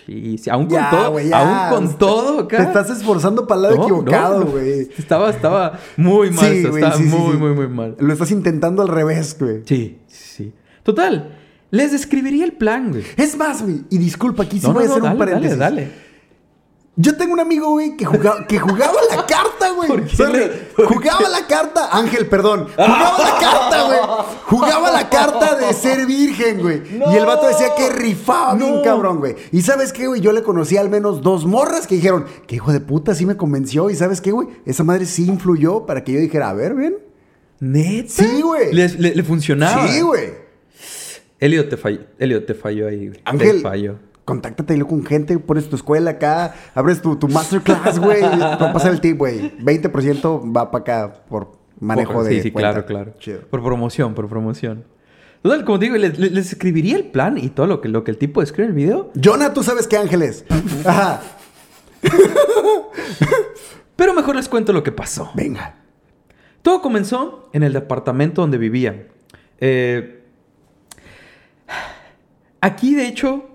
Sí, 0.06 0.38
sí, 0.38 0.48
aún 0.50 0.66
con 0.66 0.74
Ya, 0.78 0.90
todo, 0.90 1.10
güey, 1.12 1.28
ya. 1.28 1.68
aún 1.68 1.76
con 1.88 1.98
todo 1.98 2.40
acá. 2.40 2.56
Te 2.56 2.62
estás 2.64 2.90
esforzando 2.90 3.46
para 3.46 3.56
el 3.58 3.62
lado 3.62 3.76
No, 3.76 3.82
equivocado, 3.84 4.38
no, 4.40 4.44
no. 4.46 4.50
güey. 4.52 4.88
Estaba, 4.96 5.30
estaba 5.30 5.78
muy 5.96 6.30
mal, 6.30 6.38
Sí, 6.46 6.56
esto, 6.56 6.70
güey, 6.70 6.82
estaba 6.82 6.96
sí, 7.02 7.08
muy, 7.08 7.32
sí. 7.32 7.38
muy, 7.38 7.54
muy 7.54 7.68
mal. 7.68 7.96
Lo 7.98 8.12
estás 8.12 8.30
intentando 8.30 8.82
al 8.82 8.88
revés, 8.88 9.36
güey. 9.38 9.62
Sí, 9.66 9.98
sí. 10.08 10.52
Total, 10.82 11.36
les 11.70 11.92
describiría 11.92 12.44
el 12.44 12.52
plan, 12.52 12.90
güey. 12.90 13.04
Es 13.16 13.36
más, 13.36 13.62
güey, 13.62 13.82
y 13.90 13.98
disculpa, 13.98 14.44
aquí 14.44 14.58
sí 14.58 14.66
No, 14.66 14.72
voy 14.74 14.84
a 14.84 14.86
hacer 14.86 14.98
un 15.02 15.08
dale, 15.08 15.18
paréntesis. 15.18 15.58
dale, 15.58 15.80
dale. 15.82 15.92
Yo 16.94 17.16
tengo 17.16 17.32
un 17.32 17.40
amigo, 17.40 17.70
güey, 17.70 17.96
que 17.96 18.04
jugaba, 18.04 18.46
que 18.46 18.58
jugaba 18.58 18.92
la 19.08 19.24
carta, 19.24 19.70
güey. 19.70 19.88
¿Por 19.88 20.04
qué 20.06 20.14
Sorry. 20.14 20.32
le- 20.38 20.46
por 20.48 20.86
Jugaba 20.92 21.26
la 21.30 21.46
carta, 21.46 21.88
Ángel, 21.90 22.26
perdón. 22.26 22.68
Jugaba 22.76 23.18
la 23.18 23.38
carta, 23.40 23.82
güey. 23.86 23.98
Jugaba 24.44 24.90
la 24.92 25.08
carta 25.08 25.54
de 25.56 25.72
ser 25.72 26.04
virgen, 26.04 26.60
güey. 26.60 26.82
Y 27.10 27.16
el 27.16 27.24
vato 27.24 27.46
decía 27.48 27.74
que 27.74 27.88
rifaba 27.88 28.54
bien 28.56 28.76
No. 28.76 28.82
cabrón, 28.82 29.20
güey. 29.20 29.36
Y 29.52 29.62
¿sabes 29.62 29.90
qué, 29.90 30.06
güey? 30.06 30.20
Yo 30.20 30.32
le 30.32 30.42
conocí 30.42 30.76
al 30.76 30.90
menos 30.90 31.22
dos 31.22 31.46
morras 31.46 31.86
que 31.86 31.94
dijeron, 31.94 32.26
que 32.46 32.56
hijo 32.56 32.72
de 32.72 32.80
puta, 32.80 33.14
sí 33.14 33.24
me 33.24 33.38
convenció. 33.38 33.88
Y 33.88 33.96
¿sabes 33.96 34.20
qué, 34.20 34.30
güey? 34.32 34.48
Esa 34.66 34.84
madre 34.84 35.06
sí 35.06 35.26
influyó 35.26 35.86
para 35.86 36.04
que 36.04 36.12
yo 36.12 36.20
dijera, 36.20 36.50
a 36.50 36.52
ver, 36.52 36.74
ven. 36.74 36.98
¿Neta? 37.58 38.10
Sí, 38.12 38.42
güey. 38.42 38.70
Le, 38.74 38.86
le- 38.90 39.14
le 39.14 39.22
funcionaba. 39.22 39.88
Sí, 39.88 40.02
güey. 40.02 40.34
Elliot 41.40 41.70
te 41.70 41.76
falló, 41.78 42.00
Elliot 42.18 42.44
te 42.46 42.54
falló 42.54 42.86
ahí, 42.86 43.08
güey. 43.08 43.20
Ángel, 43.24 43.56
Te 43.56 43.62
falló. 43.62 43.96
Contáctate 44.24 44.78
con 44.84 45.04
gente, 45.04 45.38
pones 45.38 45.68
tu 45.68 45.76
escuela 45.76 46.12
acá, 46.12 46.54
abres 46.74 47.02
tu, 47.02 47.16
tu 47.16 47.28
masterclass, 47.28 47.98
güey. 47.98 48.22
A 48.22 48.72
pasar 48.72 48.92
el 48.92 49.00
tip, 49.00 49.18
güey. 49.18 49.56
20% 49.58 50.54
va 50.56 50.70
para 50.70 50.82
acá 50.82 51.14
por 51.28 51.52
manejo 51.80 52.12
Por- 52.14 52.24
de 52.24 52.34
Sí, 52.36 52.42
sí, 52.42 52.50
cuenta. 52.50 52.70
claro, 52.72 52.86
claro. 52.86 53.12
Chido. 53.18 53.40
Por 53.48 53.62
promoción, 53.62 54.14
por 54.14 54.28
promoción. 54.28 54.84
Total, 55.42 55.64
como 55.64 55.78
digo, 55.78 55.96
les, 55.96 56.16
escribiría 56.52 56.96
el 56.96 57.06
plan 57.10 57.36
y 57.36 57.48
todo 57.48 57.66
lo 57.66 57.80
que, 57.80 57.88
lo 57.88 58.04
que 58.04 58.12
el 58.12 58.18
tipo 58.18 58.40
describe 58.40 58.66
en 58.66 58.70
el 58.70 58.76
video. 58.76 59.10
Jonah, 59.20 59.52
tú 59.52 59.64
sabes 59.64 59.88
qué 59.88 59.96
ángeles. 59.96 60.44
Ajá. 60.86 61.20
Pero 63.96 64.14
mejor 64.14 64.36
les 64.36 64.48
cuento 64.48 64.72
lo 64.72 64.82
que 64.82 64.92
pasó. 64.92 65.30
Venga. 65.34 65.74
Todo 66.62 66.80
comenzó 66.80 67.50
en 67.52 67.64
el 67.64 67.72
departamento 67.72 68.40
donde 68.42 68.56
vivía. 68.58 69.08
Eh, 69.58 70.22
aquí, 72.60 72.94
de 72.94 73.06
hecho, 73.08 73.51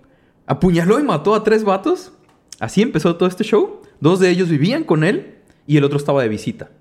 apuñaló 0.47 0.99
y 0.99 1.03
mató 1.03 1.35
a 1.35 1.43
tres 1.43 1.63
vatos. 1.63 2.13
Así 2.59 2.81
empezó 2.81 3.15
todo 3.17 3.29
este 3.29 3.43
show. 3.43 3.81
Dos 3.99 4.19
de 4.19 4.29
ellos 4.29 4.49
vivían 4.49 4.83
con 4.83 5.03
él 5.03 5.35
y 5.67 5.77
el 5.77 5.83
otro 5.83 5.97
estaba 5.97 6.23
de 6.23 6.29
visita. 6.29 6.71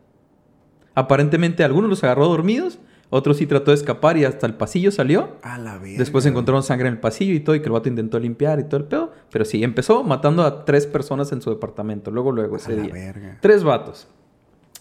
Aparentemente, 0.95 1.63
algunos 1.65 1.91
los 1.91 2.03
agarró 2.05 2.27
dormidos, 2.29 2.79
otros 3.11 3.37
sí 3.37 3.47
trató 3.47 3.71
de 3.71 3.77
escapar 3.77 4.17
y 4.17 4.25
hasta 4.25 4.47
el 4.47 4.55
pasillo 4.55 4.91
salió. 4.91 5.37
A 5.43 5.59
la 5.59 5.79
verga. 5.79 5.99
Después 5.99 6.25
encontraron 6.25 6.63
sangre 6.63 6.89
en 6.89 6.95
el 6.95 7.01
pasillo 7.01 7.35
y 7.35 7.41
todo, 7.41 7.55
y 7.55 7.61
que 7.61 7.67
el 7.67 7.73
vato 7.73 7.89
intentó 7.89 8.19
limpiar 8.19 8.59
y 8.61 8.65
todo 8.65 8.79
el 8.79 8.85
pedo. 8.87 9.13
Pero 9.31 9.45
sí, 9.45 9.63
empezó 9.63 10.03
matando 10.05 10.43
a 10.45 10.65
tres 10.65 10.87
personas 10.87 11.31
en 11.33 11.43
su 11.43 11.51
departamento. 11.51 12.11
Luego, 12.11 12.33
luego, 12.33 12.57
ese 12.57 12.73
A 12.73 12.77
la 12.77 12.83
día. 12.85 12.93
verga. 12.95 13.39
Tres 13.43 13.63
vatos. 13.63 14.09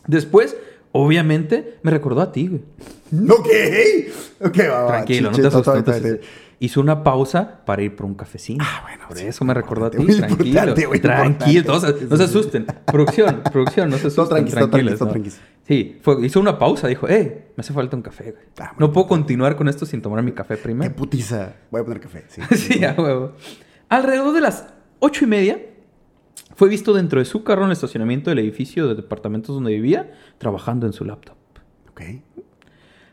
Después, 0.07 0.55
obviamente, 0.93 1.77
me 1.83 1.91
recordó 1.91 2.21
a 2.21 2.31
ti, 2.31 2.47
güey. 2.47 2.61
Ok. 3.29 3.47
Ok, 4.47 4.59
va, 4.71 4.81
va. 4.83 4.87
Tranquilo, 4.87 5.31
no 5.31 5.35
chiche, 5.35 5.49
te 5.49 5.53
no 5.55 5.61
asustes. 5.61 6.19
Hizo 6.59 6.79
una 6.79 7.03
pausa 7.03 7.65
para 7.65 7.81
ir 7.83 7.95
por 7.95 8.05
un 8.05 8.15
cafecino. 8.15 8.63
Ah, 8.65 8.81
bueno, 8.83 9.03
Por 9.09 9.17
sí, 9.17 9.25
eso 9.25 9.43
me 9.43 9.53
recordó 9.53 9.85
a 9.87 9.91
ti. 9.91 9.97
muy 9.97 10.15
Tranquilo. 10.15 10.73
muy 10.87 10.99
Tranquilo. 10.99 11.73
No, 11.73 11.79
se- 11.79 12.05
no 12.09 12.15
se 12.17 12.23
asusten. 12.23 12.65
Producción, 12.85 13.41
producción, 13.51 13.89
no 13.89 13.97
se 13.97 14.07
asusten. 14.07 14.29
tranquis, 14.29 14.53
todo 14.55 14.69
tranquilos, 14.69 15.01
¿no? 15.01 15.07
tranquis. 15.09 15.41
Sí, 15.67 15.99
fue- 16.01 16.25
hizo 16.25 16.39
una 16.39 16.57
pausa. 16.57 16.87
Dijo, 16.87 17.09
eh, 17.09 17.47
me 17.57 17.61
hace 17.61 17.73
falta 17.73 17.97
un 17.97 18.01
café, 18.03 18.31
güey. 18.31 18.43
Ah, 18.59 18.73
no 18.79 18.91
puedo 18.93 19.07
continuar 19.07 19.57
con 19.57 19.67
esto 19.67 19.85
sin 19.85 20.01
tomar 20.01 20.23
mi 20.23 20.31
café 20.31 20.55
Qué 20.55 20.63
primero. 20.63 20.95
putiza. 20.95 21.55
Voy 21.71 21.81
a 21.81 21.83
poner 21.83 21.99
café. 21.99 22.23
Sí. 22.29 22.41
sí, 22.55 22.83
a 22.85 22.93
huevo. 22.97 23.33
Alrededor 23.89 24.33
de 24.33 24.41
las 24.41 24.67
ocho 24.99 25.25
y 25.25 25.27
media, 25.27 25.59
fue 26.55 26.69
visto 26.69 26.93
dentro 26.93 27.19
de 27.19 27.25
su 27.25 27.43
carro 27.43 27.63
en 27.63 27.67
el 27.67 27.73
estacionamiento 27.73 28.29
del 28.29 28.39
edificio 28.39 28.87
de 28.87 28.95
departamentos 28.95 29.53
donde 29.53 29.71
vivía, 29.73 30.13
trabajando 30.37 30.87
en 30.87 30.93
su 30.93 31.03
laptop. 31.03 31.35
Ok. 31.89 32.01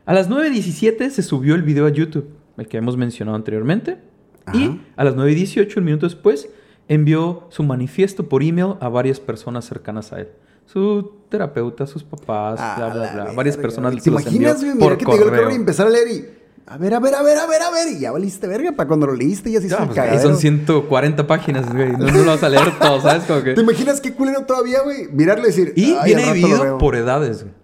A 0.06 0.14
las 0.14 0.28
9.17 0.30 1.10
se 1.10 1.22
subió 1.22 1.54
el 1.56 1.62
video 1.62 1.86
a 1.86 1.90
YouTube, 1.90 2.28
el 2.56 2.66
que 2.68 2.76
hemos 2.78 2.96
mencionado 2.96 3.36
anteriormente. 3.36 3.98
Ajá. 4.44 4.56
Y 4.58 4.80
a 4.96 5.04
las 5.04 5.14
9.18, 5.16 5.76
un 5.78 5.84
minuto 5.84 6.06
después, 6.06 6.48
envió 6.88 7.46
su 7.50 7.62
manifiesto 7.62 8.28
por 8.28 8.42
email 8.42 8.74
a 8.80 8.88
varias 8.88 9.20
personas 9.20 9.64
cercanas 9.64 10.12
a 10.12 10.20
él. 10.20 10.28
Su 10.66 11.12
terapeuta, 11.28 11.86
sus 11.86 12.02
papás, 12.04 12.58
A 12.60 12.76
bla, 12.76 12.88
bla, 12.88 13.04
la 13.04 13.24
bla. 13.24 13.32
Varias 13.32 13.56
personas 13.56 13.94
¿Te 14.02 14.10
imaginas, 14.10 14.62
güey? 14.62 14.74
Mira 14.74 14.96
que 14.96 15.04
te 15.04 15.12
llegó 15.12 15.24
el 15.24 15.30
cabrón 15.30 15.52
y 15.52 15.56
empezar 15.56 15.86
a 15.86 15.90
leer 15.90 16.08
y... 16.08 16.24
A 16.64 16.78
ver, 16.78 16.94
a 16.94 17.00
ver, 17.00 17.14
a 17.16 17.22
ver, 17.22 17.36
a 17.38 17.46
ver, 17.46 17.60
a 17.60 17.70
ver. 17.72 17.88
Y 17.88 17.98
ya 17.98 18.12
valiste 18.12 18.46
verga 18.46 18.70
para 18.72 18.86
cuando 18.86 19.06
lo 19.06 19.14
leíste 19.14 19.50
hizo 19.50 19.60
Ya, 19.60 19.78
un 19.78 19.86
pues, 19.86 19.96
cagadero. 19.96 20.22
son 20.22 20.36
140 20.36 21.26
páginas, 21.26 21.70
güey. 21.72 21.90
No, 21.92 22.06
no 22.06 22.18
lo 22.18 22.26
vas 22.26 22.42
a 22.44 22.48
leer 22.48 22.78
todo, 22.80 23.00
¿sabes? 23.00 23.24
Como 23.24 23.42
que... 23.42 23.54
¿Te 23.54 23.60
imaginas 23.60 24.00
qué 24.00 24.12
culero 24.14 24.46
todavía, 24.46 24.80
güey? 24.82 25.08
Mirarlo 25.12 25.42
y 25.44 25.46
decir... 25.48 25.72
Y 25.76 25.92
"Ay, 26.00 26.14
viene 26.14 26.32
dividido 26.32 26.62
veo". 26.62 26.78
por 26.78 26.94
edades, 26.94 27.42
güey. 27.42 27.54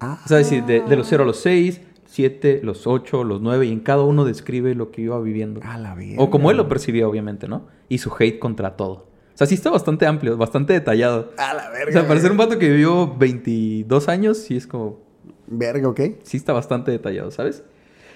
Ah. 0.00 0.18
O 0.24 0.28
sea, 0.28 0.38
decir, 0.38 0.64
de, 0.64 0.80
de 0.80 0.96
los 0.96 1.06
0 1.08 1.22
a 1.24 1.26
los 1.26 1.40
6, 1.40 1.80
7, 2.12 2.60
los 2.62 2.86
8, 2.86 3.24
los 3.24 3.40
9, 3.40 3.64
y 3.66 3.72
en 3.72 3.80
cada 3.80 4.02
uno 4.02 4.26
describe 4.26 4.74
lo 4.74 4.90
que 4.90 5.00
iba 5.00 5.18
viviendo. 5.18 5.62
A 5.64 5.78
la 5.78 5.94
verga. 5.94 6.22
O 6.22 6.28
como 6.28 6.50
él 6.50 6.58
lo 6.58 6.68
percibía, 6.68 7.08
obviamente, 7.08 7.48
¿no? 7.48 7.68
Y 7.88 7.98
su 7.98 8.12
hate 8.18 8.38
contra 8.38 8.76
todo. 8.76 8.92
O 8.92 9.36
sea, 9.36 9.46
sí 9.46 9.54
está 9.54 9.70
bastante 9.70 10.04
amplio, 10.04 10.36
bastante 10.36 10.74
detallado. 10.74 11.32
A 11.38 11.54
la 11.54 11.70
verga. 11.70 11.88
O 11.88 11.92
sea, 11.92 12.06
para 12.06 12.20
ser 12.20 12.30
un 12.30 12.36
vato 12.36 12.58
que 12.58 12.68
vivió 12.68 13.16
22 13.16 14.08
años, 14.10 14.36
sí 14.36 14.56
es 14.56 14.66
como... 14.66 15.00
Verga, 15.46 15.88
¿ok? 15.88 16.00
Sí 16.22 16.36
está 16.36 16.52
bastante 16.52 16.90
detallado, 16.90 17.30
¿sabes? 17.30 17.64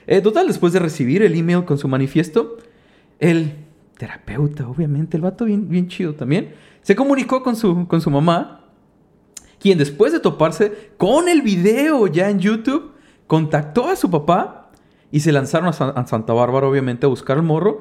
Eh, 0.06 0.20
total, 0.20 0.46
después 0.46 0.74
de 0.74 0.78
recibir 0.78 1.22
el 1.22 1.34
email 1.34 1.64
con 1.64 1.78
su 1.78 1.88
manifiesto, 1.88 2.58
el 3.18 3.54
terapeuta, 3.96 4.68
obviamente, 4.68 5.16
el 5.16 5.22
vato 5.22 5.46
bien, 5.46 5.70
bien 5.70 5.88
chido 5.88 6.14
también, 6.14 6.52
se 6.82 6.94
comunicó 6.94 7.42
con 7.42 7.56
su, 7.56 7.88
con 7.88 8.02
su 8.02 8.10
mamá, 8.10 8.66
quien 9.58 9.78
después 9.78 10.12
de 10.12 10.20
toparse 10.20 10.90
con 10.98 11.30
el 11.30 11.40
video 11.40 12.06
ya 12.08 12.28
en 12.28 12.40
YouTube, 12.40 12.92
contactó 13.26 13.88
a 13.88 13.96
su 13.96 14.10
papá 14.10 14.70
y 15.10 15.20
se 15.20 15.32
lanzaron 15.32 15.68
a, 15.68 15.72
Sa- 15.72 15.90
a 15.90 16.06
Santa 16.06 16.32
Bárbara, 16.32 16.66
obviamente, 16.68 17.06
a 17.06 17.08
buscar 17.08 17.36
al 17.36 17.42
morro 17.42 17.80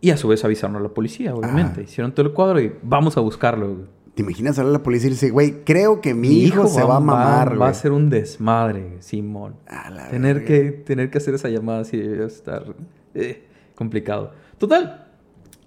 y 0.00 0.10
a 0.10 0.16
su 0.16 0.28
vez 0.28 0.44
avisaron 0.44 0.76
a 0.76 0.80
la 0.80 0.88
policía, 0.90 1.34
obviamente. 1.34 1.80
Ajá. 1.80 1.82
Hicieron 1.82 2.12
todo 2.12 2.26
el 2.26 2.32
cuadro 2.32 2.60
y 2.60 2.72
vamos 2.82 3.16
a 3.16 3.20
buscarlo. 3.20 3.66
güey. 3.74 3.86
¿Te 4.14 4.22
imaginas 4.22 4.58
hablar 4.58 4.74
a 4.76 4.78
la 4.78 4.82
policía 4.84 5.08
y 5.08 5.12
decir, 5.14 5.32
güey, 5.32 5.64
creo 5.64 6.00
que 6.00 6.14
mi, 6.14 6.42
hijo, 6.44 6.66
se 6.68 6.84
va 6.84 6.96
a 6.96 7.00
mamar, 7.00 7.52
Va 7.54 7.56
güey? 7.56 7.70
a 7.70 7.74
ser 7.74 7.90
un 7.92 8.10
desmadre, 8.10 8.96
Simón. 9.00 9.56
A 9.66 9.90
la 9.90 10.08
Tener 10.08 10.36
verga. 10.40 10.46
que, 10.46 10.70
tener 10.70 11.10
que 11.10 11.18
hacer 11.18 11.34
esa 11.34 11.48
llamada 11.48 11.80
así 11.80 11.96
debe 11.96 12.24
estar 12.26 12.64
eh, 13.14 13.44
complicado. 13.74 14.30
Total. 14.58 15.00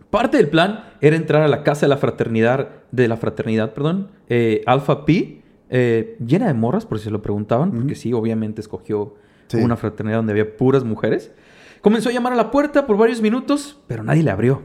Parte 0.09 0.37
del 0.37 0.47
plan 0.47 0.85
era 1.01 1.17
entrar 1.17 1.41
a 1.41 1.49
la 1.49 1.63
casa 1.63 1.81
de 1.81 1.89
la 1.89 1.97
fraternidad, 1.97 2.69
de 2.93 3.09
la 3.09 3.17
fraternidad, 3.17 3.73
perdón, 3.73 4.11
eh, 4.29 4.63
Alpha 4.65 5.03
Pi, 5.03 5.36
eh, 5.69 6.17
llena 6.25 6.47
de 6.47 6.53
morras, 6.53 6.85
por 6.85 6.97
si 6.99 7.05
se 7.05 7.11
lo 7.11 7.21
preguntaban, 7.21 7.71
porque 7.71 7.95
sí, 7.95 8.13
obviamente 8.13 8.61
escogió 8.61 9.15
Sí. 9.47 9.57
una 9.57 9.77
fraternidad 9.77 10.17
donde 10.17 10.33
había 10.33 10.57
puras 10.57 10.83
mujeres. 10.83 11.31
Comenzó 11.81 12.09
a 12.09 12.11
llamar 12.11 12.33
a 12.33 12.35
la 12.35 12.51
puerta 12.51 12.85
por 12.85 12.97
varios 12.97 13.21
minutos, 13.21 13.77
pero 13.87 14.03
nadie 14.03 14.21
le 14.23 14.31
abrió. 14.31 14.61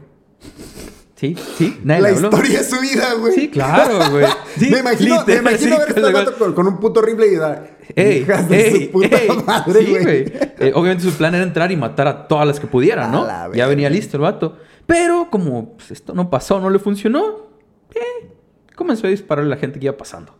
Sí, 1.15 1.37
sí, 1.55 1.79
nadie 1.85 2.01
La 2.01 2.09
le 2.09 2.15
habló. 2.17 2.27
historia 2.29 2.59
de 2.59 2.65
su 2.65 2.81
vida, 2.81 3.13
güey. 3.17 3.33
Sí, 3.33 3.49
claro, 3.49 4.11
güey. 4.11 4.25
Sí, 4.57 4.69
me 4.69 4.79
imagino, 4.79 5.15
me 5.15 5.19
literal, 5.21 5.41
imagino 5.41 5.75
sí, 5.75 5.81
ver 5.81 6.17
este 6.17 6.33
con 6.37 6.53
con, 6.53 6.67
un 6.67 6.79
puto 6.79 7.01
rifle 7.01 7.27
y 7.27 7.35
dar. 7.37 7.77
Ey, 7.95 8.25
ey, 8.51 8.85
su 8.85 8.91
puta 8.91 9.17
ey. 9.17 9.29
madre, 9.45 9.83
güey. 10.01 10.25
Eh, 10.59 10.71
obviamente 10.75 11.03
su 11.05 11.11
plan 11.13 11.33
era 11.33 11.43
entrar 11.43 11.71
y 11.71 11.77
matar 11.77 12.07
a 12.07 12.27
todas 12.27 12.45
las 12.45 12.59
que 12.59 12.67
pudieran, 12.67 13.11
¿no? 13.11 13.25
Ya 13.53 13.67
venía 13.67 13.89
listo 13.89 14.17
el 14.17 14.21
vato. 14.23 14.57
Pero 14.85 15.29
como 15.31 15.73
pues, 15.77 15.91
esto 15.91 16.13
no 16.13 16.29
pasó, 16.29 16.59
no 16.59 16.69
le 16.69 16.77
funcionó, 16.77 17.47
eh, 17.95 18.29
comenzó 18.75 19.07
a 19.07 19.09
disparar 19.09 19.45
a 19.45 19.47
la 19.47 19.55
gente 19.57 19.79
que 19.79 19.85
iba 19.85 19.95
pasando. 19.97 20.35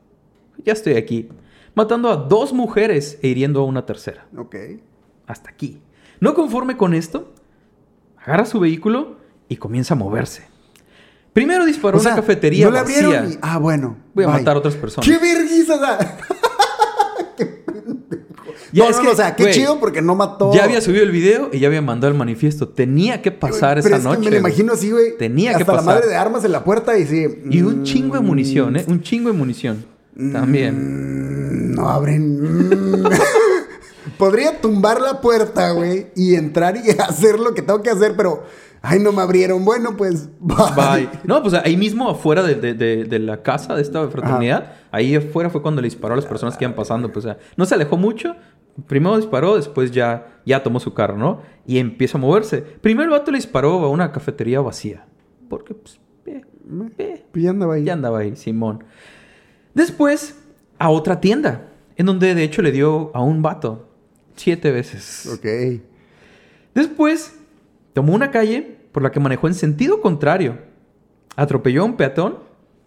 Ya 0.64 0.74
estoy 0.74 0.95
aquí. 0.95 1.30
Matando 1.76 2.10
a 2.10 2.16
dos 2.16 2.54
mujeres 2.54 3.18
e 3.22 3.28
hiriendo 3.30 3.62
a 3.62 3.66
una 3.66 3.86
tercera. 3.86 4.26
Ok. 4.38 4.56
Hasta 5.28 5.49
aquí. 5.49 5.80
No 6.20 6.34
conforme 6.34 6.78
con 6.78 6.93
esto, 6.93 7.34
agarra 8.18 8.45
su 8.45 8.60
vehículo 8.60 9.18
y 9.49 9.56
comienza 9.58 9.93
a 9.93 9.97
moverse. 9.97 10.43
Primero 11.34 11.66
disparó 11.66 11.97
O 11.97 11.99
a 11.99 12.04
sea, 12.04 12.14
una 12.14 12.22
cafetería 12.22 12.68
no 12.68 12.74
vacía. 12.74 13.26
y- 13.26 13.39
Ah, 13.41 13.58
bueno. 13.58 13.97
Voy 14.14 14.24
a 14.24 14.28
bye. 14.28 14.38
matar 14.38 14.56
a 14.56 14.60
otras 14.60 14.76
personas. 14.76 15.10
¡Qué 15.10 15.18
vergüenza! 15.18 15.76
o 15.76 15.80
sea. 15.80 16.18
Ya, 18.72 18.86
no, 18.86 18.89
es 18.89 18.97
no, 18.97 19.01
que, 19.04 19.08
o 19.10 19.16
sea, 19.16 19.36
qué 19.36 19.51
chido 19.51 19.80
porque 19.80 20.01
no 20.01 20.16
mató. 20.16 20.51
Ya 20.54 20.64
había 20.64 20.82
subido 20.82 21.04
el 21.04 21.12
video 21.12 21.49
y 21.54 21.60
ya 21.60 21.68
había 21.68 21.82
mandado 21.84 22.12
el 22.12 22.18
manifiesto. 22.18 22.70
Tenía 22.70 23.22
que 23.22 23.32
pasar 23.32 23.82
Pero 23.84 23.95
esa 23.95 23.97
es 23.97 24.01
que 24.04 24.10
noche. 24.10 24.20
me 24.26 24.32
lo 24.32 24.38
imagino 24.38 24.74
así, 24.74 24.89
güey. 24.91 25.16
Tenía 25.18 25.51
que 25.56 25.62
Hasta 25.62 25.74
la 25.74 25.78
pasar. 25.80 25.95
madre 25.95 26.08
de 26.10 26.16
armas 26.16 26.43
en 26.43 26.51
la 26.51 26.64
puerta 26.64 26.97
y 26.97 27.06
sí. 27.06 27.26
Y 27.51 27.62
un 27.62 27.82
mm, 27.82 27.84
chingo 27.84 28.16
de 28.16 28.22
munición, 28.22 28.76
¿eh? 28.78 28.86
Un 28.88 29.01
chingo 29.01 29.32
de 29.32 29.38
munición. 29.38 29.86
También. 30.32 31.72
mm, 31.72 31.76
No 31.76 31.89
abren. 31.89 32.41
mm. 33.01 33.03
Podría 34.18 34.59
tumbar 34.61 35.01
la 35.01 35.22
puerta, 35.22 35.72
güey, 35.72 36.07
y 36.16 36.36
entrar 36.36 36.76
y 36.78 36.89
hacer 36.99 37.39
lo 37.39 37.53
que 37.53 37.61
tengo 37.61 37.82
que 37.82 37.89
hacer, 37.89 38.14
pero. 38.16 38.43
Ay, 38.86 38.99
no 38.99 39.14
me 39.14 39.22
abrieron. 39.22 39.64
Bueno, 39.64 39.95
pues. 39.95 40.30
Bye. 40.41 41.07
No, 41.24 41.41
pues 41.41 41.53
ahí 41.53 41.78
mismo 41.78 42.09
afuera 42.09 42.43
de, 42.43 42.55
de- 42.55 42.74
de- 42.74 43.05
de 43.05 43.20
la 43.20 43.41
casa 43.41 43.76
de 43.76 43.82
esta 43.82 44.05
fraternidad, 44.09 44.74
ahí 44.91 45.16
afuera 45.16 45.49
fue 45.49 45.61
cuando 45.61 45.82
le 45.82 45.86
disparó 45.88 46.14
a 46.16 46.18
las 46.18 46.26
personas 46.26 46.57
que 46.57 46.66
iban 46.66 46.76
pasando. 46.76 47.09
Pues, 47.09 47.24
o 47.26 47.30
sea, 47.30 47.38
no 47.55 47.66
se 47.66 47.76
alejó 47.76 47.95
mucho. 47.95 48.36
Primero 48.88 49.16
disparó, 49.16 49.55
después 49.55 49.91
ya, 49.91 50.28
ya 50.45 50.64
tomó 50.64 50.82
su 50.82 50.93
carro, 50.93 51.16
¿no? 51.18 51.39
Y 51.66 51.78
empieza 51.78 52.18
a 52.18 52.22
moverse. 52.22 52.57
Primero 52.61 53.05
el 53.14 53.18
vato 53.20 53.32
le 53.32 53.38
disparó 53.38 53.80
a 53.86 53.89
una 53.89 54.11
cafetería 54.11 54.59
vacía. 54.59 55.05
Porque, 55.49 55.76
pues, 55.76 56.01
Pues 57.32 57.43
ya 57.43 57.51
andaba 57.51 57.76
ahí. 57.76 57.84
ya 57.86 57.93
andaba 57.93 58.20
ahí, 58.20 58.36
Simón. 58.36 58.84
Después, 59.74 60.36
a 60.80 60.90
otra 60.90 61.20
tienda, 61.22 61.70
en 61.96 62.06
donde 62.06 62.36
de 62.36 62.44
hecho 62.44 62.62
le 62.62 62.72
dio 62.72 63.12
a 63.16 63.22
un 63.22 63.42
vato 63.42 63.88
siete 64.36 64.72
veces. 64.72 65.28
Ok. 65.28 65.82
Después, 66.76 67.34
tomó 67.94 68.14
una 68.14 68.32
calle 68.32 68.78
por 68.92 69.04
la 69.04 69.12
que 69.12 69.20
manejó 69.20 69.48
en 69.48 69.54
sentido 69.54 70.02
contrario. 70.02 70.58
Atropelló 71.36 71.82
a 71.82 71.86
un 71.86 71.98
peatón. 71.98 72.40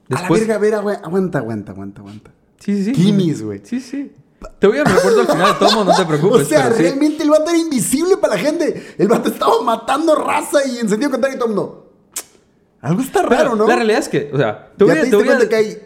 Después, 0.08 0.42
a 0.42 0.46
la 0.46 0.58
verga, 0.58 0.78
a 0.78 0.82
ver, 0.82 0.94
agua- 0.96 1.00
aguanta, 1.04 1.38
aguanta, 1.38 1.72
aguanta, 1.72 2.00
aguanta. 2.00 2.30
Sí, 2.60 2.76
sí, 2.76 2.84
sí. 2.86 2.92
Kimis, 2.92 3.42
güey. 3.42 3.60
Sí, 3.64 3.80
sí. 3.80 4.12
Te 4.58 4.66
voy 4.66 4.78
a 4.78 4.84
recuerdo 4.84 5.20
al 5.22 5.26
final 5.26 5.52
de 5.52 5.58
todo, 5.66 5.84
no 5.84 5.96
te 5.96 6.04
preocupes. 6.04 6.42
O 6.42 6.44
sea, 6.44 6.70
sí. 6.72 6.82
realmente 6.82 7.22
el 7.22 7.30
vato 7.30 7.48
era 7.50 7.58
invisible 7.58 8.16
para 8.18 8.34
la 8.34 8.40
gente. 8.40 8.94
El 8.98 9.08
vato 9.08 9.28
estaba 9.30 9.60
matando 9.62 10.14
raza 10.14 10.58
y 10.66 10.78
en 10.78 10.88
sentido 10.88 11.10
contrario 11.10 11.38
todo 11.38 11.48
el 11.50 11.54
mundo. 11.56 11.92
Algo 12.80 13.00
está 13.02 13.22
Pero 13.28 13.42
raro, 13.42 13.56
¿no? 13.56 13.66
La 13.66 13.74
realidad 13.76 13.98
es 14.00 14.08
que, 14.08 14.30
o 14.32 14.36
sea, 14.36 14.70
te 14.76 14.84
ya 14.86 14.92
voy 14.92 14.92
a, 14.92 14.94
te 14.94 15.10
te 15.10 15.16
diste 15.16 15.32
voy 15.34 15.42
a- 15.44 15.48
que 15.48 15.56
hay 15.56 15.78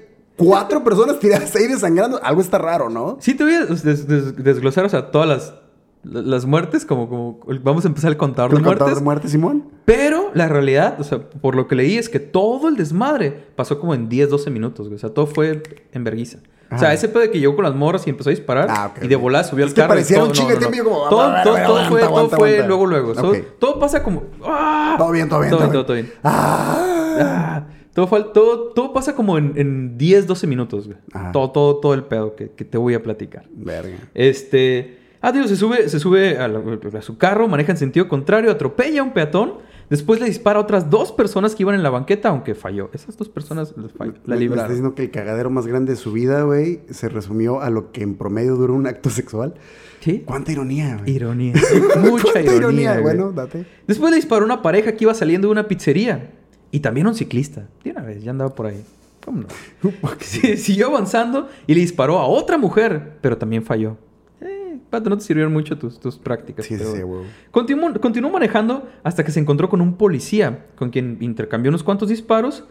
cuatro 0.45 0.83
personas 0.83 1.19
tiradas 1.19 1.55
ahí 1.57 1.67
desangrando. 1.67 2.21
Algo 2.23 2.41
está 2.41 2.59
raro, 2.59 2.89
¿no? 2.91 3.17
Sí, 3.21 3.35
te 3.35 3.45
voy 3.45 3.55
a 3.55 3.65
des- 3.67 3.83
des- 4.07 4.37
desglosar, 4.43 4.85
o 4.85 4.89
sea, 4.89 5.11
todas 5.11 5.29
las, 5.29 5.55
las 6.03 6.47
muertes, 6.47 6.87
como, 6.87 7.09
como 7.09 7.41
vamos 7.63 7.85
a 7.85 7.89
empezar 7.89 8.11
el 8.11 8.17
contador 8.17 8.51
de 8.53 8.57
¿El 8.59 8.63
contador 8.65 8.87
muertes. 8.89 8.99
de 9.01 9.05
muerte, 9.05 9.29
Simón? 9.29 9.69
Pero 9.85 10.31
la 10.35 10.49
realidad, 10.49 10.97
o 10.99 11.05
sea, 11.05 11.19
por 11.21 11.55
lo 11.55 11.67
que 11.69 11.75
leí, 11.75 11.97
es 11.99 12.09
que 12.09 12.21
todo 12.21 12.69
el 12.69 12.77
desmadre 12.77 13.49
pasó 13.55 13.79
como 13.79 13.95
en 13.95 14.09
10, 14.09 14.31
12 14.31 14.51
minutos, 14.51 14.87
güey. 14.89 14.97
O 14.97 14.99
sea, 14.99 15.11
todo 15.11 15.27
fue 15.27 15.63
en 15.93 16.05
vergüenza. 16.05 16.39
O 16.73 16.79
sea, 16.79 16.91
Ah. 16.91 16.95
ese 16.95 17.09
pedo 17.09 17.23
de 17.23 17.31
que 17.33 17.41
llegó 17.41 17.57
con 17.57 17.65
las 17.65 17.75
morras 17.75 18.07
y 18.07 18.11
empezó 18.11 18.31
a 18.31 18.33
disparar 18.33 18.69
Ah, 18.71 18.93
ok, 18.97 19.03
y 19.05 19.09
de 19.09 19.17
volada 19.17 19.43
subió 19.43 19.65
al 19.65 19.75
carro. 19.75 19.89
parecía 19.89 20.23
un 20.23 20.31
chingo 20.31 20.51
de 20.51 20.83
como, 20.85 21.09
todo, 21.09 21.35
todo, 21.43 21.57
todo 21.67 21.85
fue, 21.89 22.01
todo 22.01 22.29
fue 22.31 22.65
luego, 22.65 22.87
luego. 22.87 23.13
Todo, 23.13 23.31
Ok. 23.33 23.39
todo 23.59 23.79
pasa 23.81 24.03
como... 24.05 24.23
¡ah! 24.47 24.95
Todo 24.97 25.11
bien, 25.11 25.29
todo 25.29 25.41
bien, 25.41 25.51
Todo, 25.51 25.61
todo 25.63 25.73
todo, 25.73 25.85
todo 25.87 25.95
bien. 25.95 26.07
bien. 26.07 26.19
Ah. 26.23 26.77
Ah, 27.23 27.63
todo, 28.01 28.07
fue- 28.07 28.25
todo, 28.33 28.69
todo 28.73 28.93
pasa 28.93 29.15
como 29.15 29.37
en, 29.39 29.53
en 29.57 29.99
10, 29.99 30.27
12 30.27 30.47
minutos, 30.47 30.87
güey. 30.87 30.99
Todo, 31.33 31.51
todo, 31.51 31.77
todo 31.81 31.95
el 31.95 32.05
pedo 32.05 32.35
que, 32.35 32.51
que 32.51 32.65
te 32.65 32.79
voy 32.79 32.95
a 32.95 33.03
platicar. 33.03 33.45
Verga. 33.53 33.97
Este. 34.15 34.99
Ah, 35.23 35.33
digo, 35.33 35.47
se 35.47 35.57
sube, 35.57 35.89
se 35.91 36.01
sube 36.01 36.39
a, 36.39 36.49
la- 36.49 36.63
a 36.99 37.03
su 37.03 37.19
carro, 37.19 37.47
maneja 37.47 37.73
en 37.73 37.79
sentido 37.79 38.09
contrario, 38.09 38.51
atropella 38.51 39.01
a 39.03 39.05
un 39.05 39.13
peatón. 39.13 39.55
Después 39.91 40.21
le 40.21 40.27
dispara 40.27 40.59
a 40.61 40.63
otras 40.63 40.89
dos 40.89 41.11
personas 41.11 41.55
que 41.57 41.65
iban 41.65 41.75
en 41.75 41.83
la 41.83 41.91
banqueta, 41.91 42.29
aunque 42.29 42.55
falló. 42.55 42.91
Esas 42.95 43.17
dos 43.19 43.29
personas 43.29 43.75
les 43.77 43.93
fall- 43.93 44.07
la 44.07 44.07
me 44.07 44.19
estás 44.19 44.39
libraron. 44.39 44.69
diciendo 44.69 44.95
que 44.95 45.03
el 45.03 45.11
cagadero 45.11 45.51
más 45.51 45.67
grande 45.67 45.93
de 45.93 45.97
su 45.97 46.13
vida, 46.13 46.43
güey, 46.45 46.81
se 46.91 47.09
resumió 47.09 47.61
a 47.61 47.71
lo 47.71 47.91
que 47.93 48.03
en 48.03 48.15
promedio 48.15 48.55
dura 48.55 48.73
un 48.73 48.87
acto 48.87 49.11
sexual. 49.11 49.55
¿Sí? 50.01 50.23
¿Cuánta 50.25 50.53
ironía, 50.53 50.97
güey? 50.99 51.11
Ironía. 51.17 51.53
Mucha 52.03 52.33
¿Cuánta 52.33 52.55
ironía. 52.55 52.93
güey. 53.01 53.03
Bueno, 53.17 53.33
date. 53.33 53.67
Después 53.87 54.11
le 54.11 54.17
disparó 54.17 54.43
a 54.43 54.47
una 54.47 54.63
pareja 54.63 54.93
que 54.93 55.05
iba 55.05 55.13
saliendo 55.13 55.49
de 55.49 55.53
una 55.53 55.69
pizzería. 55.69 56.31
Y 56.71 56.81
también 56.81 57.07
a 57.07 57.11
un 57.11 57.15
ciclista. 57.17 57.69
De 57.85 57.91
una 57.91 58.03
vez, 58.03 58.23
ya 58.23 58.31
andaba 58.31 58.55
por 58.55 58.67
ahí. 58.67 58.83
¿Cómo 59.25 59.43
no? 59.43 59.93
Sí, 60.21 60.57
siguió 60.57 60.89
avanzando 60.89 61.49
y 61.67 61.75
le 61.75 61.81
disparó 61.81 62.19
a 62.19 62.27
otra 62.27 62.59
mujer, 62.59 63.19
pero 63.21 63.37
también 63.37 63.63
falló. 63.63 63.97
Eh, 64.41 64.79
pato, 64.89 65.11
no 65.11 65.19
te 65.19 65.25
sirvieron 65.25 65.53
mucho 65.53 65.79
tus, 65.79 66.01
tus 66.01 66.17
prácticas. 66.17 66.65
Sí, 66.67 66.77
pero 66.79 66.95
sí, 66.95 67.03
güey. 67.03 67.25
Continuó, 67.51 67.93
continuó 68.01 68.31
manejando 68.31 68.89
hasta 69.03 69.25
que 69.25 69.33
se 69.33 69.41
encontró 69.41 69.69
con 69.69 69.81
un 69.81 69.95
policía, 69.97 70.67
con 70.77 70.91
quien 70.91 71.19
intercambió 71.21 71.69
unos 71.71 71.83
cuantos 71.83 72.09
disparos, 72.09 72.65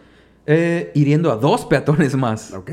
eh, 0.46 0.92
hiriendo 0.96 1.32
a 1.32 1.36
dos 1.36 1.66
peatones 1.66 2.16
más. 2.16 2.54
Ok. 2.54 2.72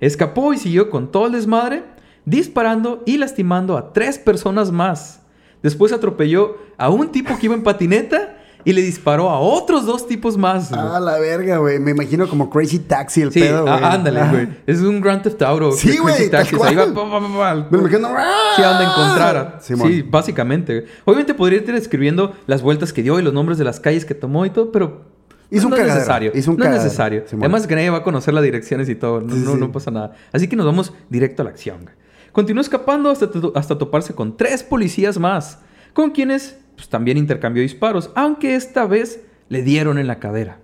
Escapó 0.00 0.52
y 0.52 0.58
siguió 0.58 0.90
con 0.90 1.10
todo 1.12 1.26
el 1.26 1.32
desmadre, 1.32 1.84
disparando 2.24 3.02
y 3.06 3.18
lastimando 3.18 3.76
a 3.76 3.92
tres 3.92 4.18
personas 4.18 4.72
más. 4.72 5.22
Después 5.62 5.92
atropelló 5.92 6.56
a 6.76 6.90
un 6.90 7.12
tipo 7.12 7.38
que 7.38 7.46
iba 7.46 7.54
en 7.54 7.62
patineta 7.62 8.41
y 8.64 8.72
le 8.72 8.82
disparó 8.82 9.28
a 9.30 9.38
otros 9.40 9.84
dos 9.86 10.06
tipos 10.06 10.36
más. 10.38 10.70
güey. 10.70 10.80
Ah, 10.82 11.00
la 11.00 11.18
verga, 11.18 11.58
güey. 11.58 11.78
Me 11.78 11.90
imagino 11.92 12.28
como 12.28 12.48
Crazy 12.50 12.78
Taxi 12.80 13.22
el 13.22 13.32
sí, 13.32 13.40
pedo, 13.40 13.62
güey. 13.62 13.74
ah, 13.74 13.92
ándale, 13.92 14.20
Ah. 14.20 14.30
güey. 14.30 14.48
Es 14.66 14.80
un 14.80 15.00
Grand 15.00 15.22
Theft 15.22 15.40
Auto. 15.42 15.72
Sí, 15.72 15.88
Crazy 15.88 15.98
güey, 16.00 16.30
Taxis. 16.30 16.60
Ahí 16.62 16.74
va, 16.74 16.86
pa, 16.92 17.10
pa. 17.10 17.66
Me 17.70 17.78
imagino. 17.78 18.08
Sí, 18.56 18.62
a 18.62 18.68
donde 18.68 18.84
encontrara. 18.84 19.58
Simón. 19.60 19.88
Sí, 19.88 20.02
básicamente. 20.02 20.86
Obviamente 21.04 21.34
podría 21.34 21.58
ir 21.58 21.72
describiendo 21.72 22.34
las 22.46 22.62
vueltas 22.62 22.92
que 22.92 23.02
dio 23.02 23.18
y 23.18 23.22
los 23.22 23.32
nombres 23.32 23.58
de 23.58 23.64
las 23.64 23.80
calles 23.80 24.04
que 24.04 24.14
tomó 24.14 24.46
y 24.46 24.50
todo, 24.50 24.70
pero 24.72 25.10
Hizo 25.50 25.66
un 25.66 25.70
no 25.72 25.76
es 25.76 25.82
cagadero, 25.82 26.00
necesario. 26.00 26.32
hizo 26.34 26.50
un 26.50 26.56
no 26.56 26.64
es 26.64 26.70
necesario. 26.70 27.24
Además, 27.30 27.66
que 27.66 27.74
nadie 27.74 27.90
va 27.90 27.98
a 27.98 28.02
conocer 28.02 28.32
las 28.32 28.42
direcciones 28.42 28.88
y 28.88 28.94
todo. 28.94 29.20
No, 29.20 29.34
Sí, 29.34 29.40
no, 29.44 29.52
sí. 29.52 29.58
no 29.60 29.70
pasa 29.70 29.90
nada. 29.90 30.12
Así 30.32 30.48
que 30.48 30.56
nos 30.56 30.64
vamos 30.64 30.94
directo 31.10 31.42
a 31.42 31.44
la 31.44 31.50
acción. 31.50 31.80
güey. 31.82 31.94
Continuó 32.32 32.62
escapando 32.62 33.10
hasta, 33.10 33.28
hasta 33.54 33.76
toparse 33.76 34.14
con 34.14 34.34
tres 34.38 34.62
policías 34.62 35.18
más, 35.18 35.58
con 35.92 36.10
quienes 36.12 36.56
pues, 36.76 36.88
también 36.88 37.18
intercambió 37.18 37.62
disparos, 37.62 38.10
aunque 38.14 38.54
esta 38.54 38.86
vez 38.86 39.24
le 39.48 39.62
dieron 39.62 39.98
en 39.98 40.06
la 40.06 40.18
cadera. 40.18 40.58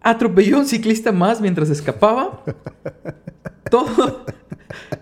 Atropelló 0.00 0.56
a 0.56 0.60
un 0.60 0.66
ciclista 0.66 1.12
más 1.12 1.40
mientras 1.40 1.70
escapaba. 1.70 2.42
Todo 3.70 4.26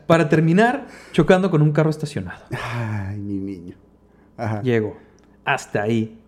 para 0.07 0.29
terminar 0.29 0.87
chocando 1.13 1.51
con 1.51 1.63
un 1.63 1.73
carro 1.73 1.91
estacionado. 1.91 2.45
Ay, 2.51 3.19
mi 3.19 3.39
niño. 3.39 3.77
Ajá. 4.37 4.63
Llegó. 4.63 4.97
Hasta 5.45 5.83
ahí. 5.83 6.19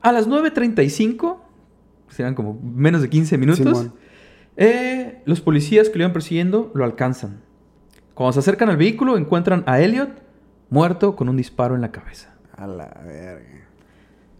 A 0.00 0.12
las 0.12 0.28
9.35, 0.28 1.38
serán 2.08 2.34
como 2.34 2.60
menos 2.60 3.02
de 3.02 3.08
15 3.08 3.38
minutos, 3.38 3.86
eh, 4.56 5.22
los 5.24 5.40
policías 5.40 5.88
que 5.88 5.98
lo 5.98 6.04
iban 6.04 6.12
persiguiendo 6.12 6.70
lo 6.74 6.84
alcanzan. 6.84 7.40
Cuando 8.14 8.32
se 8.32 8.40
acercan 8.40 8.68
al 8.68 8.76
vehículo, 8.76 9.16
encuentran 9.16 9.62
a 9.66 9.80
Elliot 9.80 10.10
muerto 10.72 11.14
con 11.14 11.28
un 11.28 11.36
disparo 11.36 11.74
en 11.74 11.82
la 11.82 11.92
cabeza. 11.92 12.34
A 12.56 12.66
la 12.66 12.86
verga. 13.04 13.66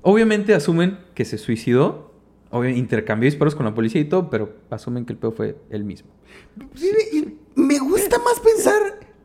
Obviamente 0.03 0.55
asumen 0.55 0.99
que 1.15 1.25
se 1.25 1.39
suicidó. 1.39 2.11
Obviamente 2.51 2.81
intercambió 2.81 3.27
disparos 3.27 3.55
con 3.55 3.65
la 3.67 3.75
policía 3.75 4.01
y 4.01 4.07
todo, 4.07 4.29
pero 4.31 4.55
asumen 4.71 5.05
que 5.05 5.13
el 5.13 5.19
peor 5.19 5.35
fue 5.35 5.57
él 5.71 5.85
mismo. 5.85 6.11
Sí, 6.75 7.39
me 7.55 7.79
gusta 7.79 8.19
más 8.19 8.41
pensar 8.41 8.77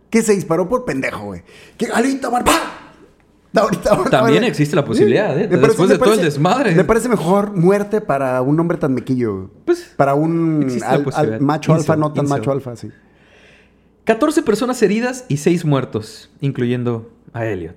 que 0.09 0.21
se 0.21 0.33
disparó 0.33 0.69
por 0.69 0.85
pendejo, 0.85 1.25
güey. 1.25 1.43
Que 1.77 1.87
ahorita, 1.87 2.29
¡pa! 2.31 2.83
Ahorita, 3.53 3.89
ahorita, 3.89 4.09
También 4.11 4.35
ahorita. 4.37 4.47
existe 4.47 4.75
la 4.75 4.85
posibilidad, 4.85 5.37
¿eh? 5.39 5.47
Después 5.47 5.89
de 5.89 5.97
todo 5.97 6.13
el 6.13 6.21
desmadre. 6.21 6.75
Me 6.75 6.83
parece 6.83 7.09
mejor 7.09 7.53
muerte 7.55 8.01
para 8.01 8.41
un 8.41 8.59
hombre 8.59 8.77
tan 8.77 8.93
mequillo. 8.93 9.49
Pues, 9.65 9.93
para 9.97 10.13
un 10.13 10.67
al- 10.85 11.41
macho 11.41 11.73
alfa, 11.73 11.95
no 11.95 12.13
tan 12.13 12.27
macho 12.27 12.51
alfa, 12.51 12.75
sí. 12.75 12.91
14 14.07 14.41
personas 14.41 14.81
heridas 14.81 15.25
y 15.27 15.35
6 15.37 15.65
muertos, 15.65 16.29
incluyendo 16.39 17.11
a 17.33 17.45
Elliot. 17.45 17.75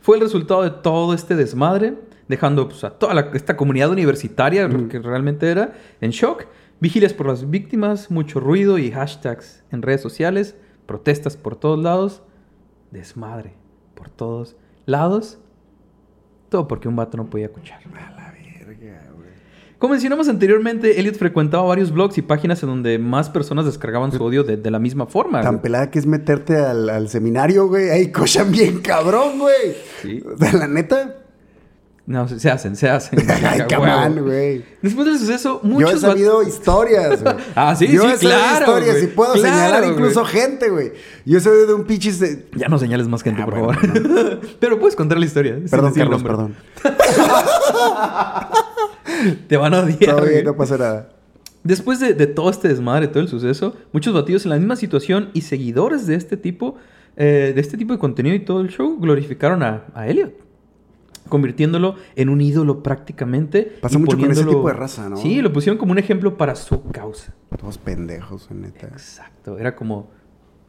Fue 0.00 0.16
el 0.16 0.22
resultado 0.22 0.62
de 0.64 0.70
todo 0.70 1.14
este 1.14 1.36
desmadre, 1.36 1.94
dejando 2.26 2.68
pues, 2.68 2.82
a 2.82 2.90
toda 2.90 3.14
la- 3.14 3.30
esta 3.34 3.56
comunidad 3.56 3.90
universitaria, 3.90 4.68
que 4.88 4.98
realmente 4.98 5.48
era, 5.48 5.74
en 6.00 6.10
shock. 6.10 6.46
Vigilias 6.80 7.12
por 7.12 7.26
las 7.28 7.48
víctimas, 7.50 8.10
mucho 8.10 8.40
ruido 8.40 8.78
y 8.78 8.90
hashtags 8.90 9.62
en 9.70 9.82
redes 9.82 10.00
sociales, 10.00 10.56
protestas 10.86 11.36
por 11.36 11.54
todos 11.54 11.78
lados, 11.78 12.22
desmadre 12.90 13.54
por 13.94 14.08
todos 14.10 14.56
lados. 14.86 15.38
Todo 16.48 16.66
porque 16.66 16.88
un 16.88 16.96
vato 16.96 17.16
no 17.16 17.26
podía 17.30 17.46
escuchar. 17.46 17.80
A 17.94 18.10
la 18.10 18.32
verga, 18.32 19.06
güey. 19.14 19.30
Como 19.80 19.92
mencionamos 19.92 20.28
anteriormente, 20.28 21.00
Elliot 21.00 21.16
frecuentaba 21.16 21.62
varios 21.62 21.90
blogs 21.90 22.18
y 22.18 22.22
páginas 22.22 22.62
en 22.62 22.68
donde 22.68 22.98
más 22.98 23.30
personas 23.30 23.64
descargaban 23.64 24.12
su 24.12 24.22
odio 24.22 24.44
de, 24.44 24.58
de 24.58 24.70
la 24.70 24.78
misma 24.78 25.06
forma. 25.06 25.40
Tan 25.40 25.54
güey. 25.54 25.62
pelada 25.62 25.90
que 25.90 25.98
es 25.98 26.04
meterte 26.04 26.54
al, 26.54 26.90
al 26.90 27.08
seminario, 27.08 27.66
güey. 27.66 27.88
Ahí 27.88 28.12
cochan 28.12 28.52
bien 28.52 28.80
cabrón, 28.82 29.38
güey. 29.38 29.74
Sí. 30.02 30.22
La 30.52 30.66
neta. 30.66 31.16
No, 32.04 32.28
se, 32.28 32.50
hacen, 32.50 32.76
se 32.76 32.90
hacen. 32.90 33.20
Ay, 33.44 33.62
on, 33.74 34.22
güey. 34.22 34.64
Después 34.82 35.06
del 35.06 35.18
suceso, 35.18 35.62
Yo 35.62 35.68
he 35.68 35.72
muchos 35.72 36.00
sabido 36.02 36.42
historias, 36.42 37.22
güey. 37.22 37.36
Ah, 37.54 37.74
sí, 37.74 37.86
Yo 37.86 38.02
sí, 38.02 38.08
he 38.08 38.16
sabido 38.18 38.18
claro, 38.18 38.66
historias 38.66 39.02
y 39.02 39.06
puedo 39.06 39.32
Claro, 39.32 39.48
señalar 39.48 39.84
incluso 39.86 40.26
gente, 40.26 40.68
güey. 40.68 40.92
Yo 41.24 41.38
he 41.38 41.40
sabido 41.40 41.66
de 41.66 41.72
un 41.74 41.84
pinche... 41.84 42.10
Ya 42.54 42.68
no 42.68 42.78
señales 42.78 43.08
más 43.08 43.22
gente, 43.22 43.40
Ah, 43.40 43.46
por 43.46 43.60
bueno, 43.60 43.80
favor. 43.80 44.40
Pero 44.60 44.78
puedes 44.78 44.94
contar 44.94 45.18
la 45.18 45.24
historia. 45.24 45.58
Perdón, 45.70 45.94
Carlos, 45.94 46.22
perdón. 46.22 46.56
Te 49.48 49.56
van 49.56 49.74
a 49.74 49.80
odiar. 49.80 50.16
Todo 50.16 50.26
bien, 50.26 50.44
no 50.44 50.56
pasa 50.56 50.76
nada. 50.78 51.12
Después 51.62 52.00
de, 52.00 52.14
de 52.14 52.26
todo 52.26 52.48
este 52.50 52.68
desmadre, 52.68 53.08
todo 53.08 53.22
el 53.22 53.28
suceso, 53.28 53.74
muchos 53.92 54.14
batidos 54.14 54.44
en 54.44 54.50
la 54.50 54.56
misma 54.56 54.76
situación 54.76 55.30
y 55.34 55.42
seguidores 55.42 56.06
de 56.06 56.14
este 56.14 56.36
tipo, 56.38 56.76
eh, 57.16 57.52
de 57.54 57.60
este 57.60 57.76
tipo 57.76 57.92
de 57.92 57.98
contenido 57.98 58.34
y 58.34 58.40
todo 58.40 58.60
el 58.62 58.68
show 58.70 58.96
glorificaron 58.98 59.62
a, 59.62 59.84
a 59.94 60.08
Elliot. 60.08 60.32
Convirtiéndolo 61.28 61.94
en 62.16 62.28
un 62.28 62.40
ídolo 62.40 62.82
prácticamente. 62.82 63.76
Pasa 63.80 63.98
mucho 63.98 64.16
con 64.18 64.30
ese 64.32 64.44
tipo 64.44 64.66
de 64.66 64.72
raza, 64.74 65.08
¿no? 65.08 65.16
Sí, 65.16 65.40
lo 65.42 65.52
pusieron 65.52 65.78
como 65.78 65.92
un 65.92 65.98
ejemplo 65.98 66.36
para 66.36 66.56
su 66.56 66.82
causa. 66.90 67.34
Todos 67.56 67.78
pendejos, 67.78 68.50
neta. 68.50 68.88
Exacto. 68.88 69.58
Era 69.58 69.76
como 69.76 70.10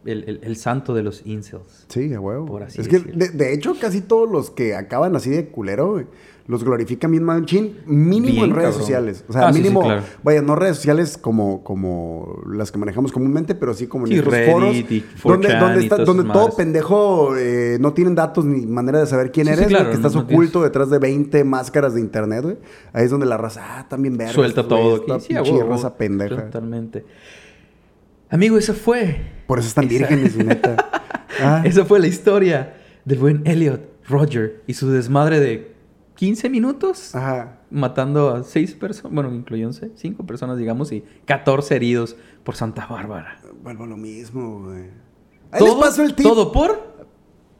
el, 0.05 0.23
el- 0.27 0.39
el 0.43 0.55
santo 0.57 0.93
de 0.93 1.01
los 1.01 1.25
incels. 1.25 1.85
Sí, 1.87 2.13
a 2.13 2.19
huevo. 2.19 2.45
Por 2.45 2.63
así 2.63 2.81
es 2.81 2.87
que, 2.87 2.97
decirlo. 2.99 3.17
de, 3.25 3.29
de 3.29 3.53
hecho, 3.53 3.75
casi 3.79 4.01
todos 4.01 4.29
los 4.29 4.51
que 4.51 4.75
acaban 4.75 5.15
así 5.15 5.31
de 5.31 5.47
culero, 5.47 6.03
los 6.51 6.63
glorifican 6.63 7.09
bien 7.11 7.23
machín, 7.23 7.77
mínimo 7.85 8.33
Bien 8.33 8.43
en 8.49 8.55
redes 8.55 8.69
cabrón. 8.71 8.81
sociales. 8.81 9.23
O 9.27 9.33
sea, 9.33 9.47
Ah, 9.47 9.53
sí, 9.53 9.57
sí, 9.59 9.63
mínimo, 9.63 9.81
claro. 9.83 10.03
vaya, 10.21 10.41
no 10.41 10.55
redes 10.55 10.75
sociales 10.75 11.17
como, 11.17 11.63
como 11.63 12.41
las 12.51 12.71
que 12.71 12.77
manejamos 12.77 13.11
comúnmente, 13.11 13.55
pero 13.55 13.73
sí 13.73 13.87
como 13.87 14.05
en 14.05 14.11
Sí, 14.11 14.17
estos 14.19 14.33
Reddit 14.33 14.51
foros. 14.51 14.75
y 14.75 14.81
donde 15.23 15.47
4chan 15.47 15.59
donde, 15.59 15.79
está- 15.83 15.97
donde 16.03 16.23
todo 16.23 16.33
madres. 16.33 16.55
pendejo 16.55 17.37
eh, 17.37 17.77
no 17.79 17.93
tienen 17.93 18.15
datos 18.15 18.43
ni 18.45 18.65
manera 18.65 18.99
de 18.99 19.07
saber 19.07 19.31
quién 19.31 19.47
eres, 19.47 19.67
claro, 19.67 19.89
que 19.89 19.95
estás 19.95 20.13
no 20.13 20.21
oculto 20.21 20.61
detrás 20.61 20.89
de 20.89 20.99
20 20.99 21.43
máscaras 21.45 21.93
de 21.95 22.01
internet, 22.01 22.43
güey. 22.43 22.57
Ahí 22.93 23.05
es 23.05 23.09
donde 23.11 23.25
la 23.25 23.37
raza, 23.37 23.61
ah, 23.79 23.87
también 23.89 24.17
verga. 24.17 24.33
Suelta 24.33 24.67
todo 24.67 24.97
aquí. 24.97 25.25
Sí, 25.27 25.35
a 25.35 25.41
huevo. 25.41 25.69
raza 25.69 25.95
pendeja. 25.95 26.35
Totalmente. 26.45 27.05
Amigo, 28.29 28.57
esa 28.57 28.73
fue. 28.73 29.21
Por 29.47 29.59
eso 29.59 29.67
están 29.67 29.85
Esa- 29.85 29.93
vírgenes, 29.93 30.35
neta. 30.35 30.75
Ah, 31.43 31.61
Esa 31.65 31.85
fue 31.85 31.99
la 31.99 32.07
historia 32.07 32.75
del 33.05 33.17
buen 33.17 33.41
Elliot 33.47 33.79
Roger 34.07 34.61
y 34.67 34.73
su 34.73 34.89
desmadre 34.91 35.39
de 35.39 35.71
15 36.21 36.49
minutos 36.51 37.15
Ajá. 37.15 37.57
matando 37.71 38.29
a 38.29 38.43
6 38.43 38.75
personas, 38.75 39.11
bueno, 39.11 39.33
incluyéndose 39.33 39.89
5 39.95 40.23
personas, 40.23 40.55
digamos, 40.59 40.91
y 40.91 41.03
14 41.25 41.75
heridos 41.75 42.15
por 42.43 42.55
Santa 42.55 42.85
Bárbara. 42.85 43.39
Vuelvo 43.63 43.87
lo 43.87 43.97
mismo, 43.97 44.65
güey. 44.65 44.83
Ahí 45.49 45.63
les 45.63 45.73
paso 45.73 46.03
el 46.03 46.13
tip. 46.13 46.27
Todo 46.27 46.51
por 46.51 46.91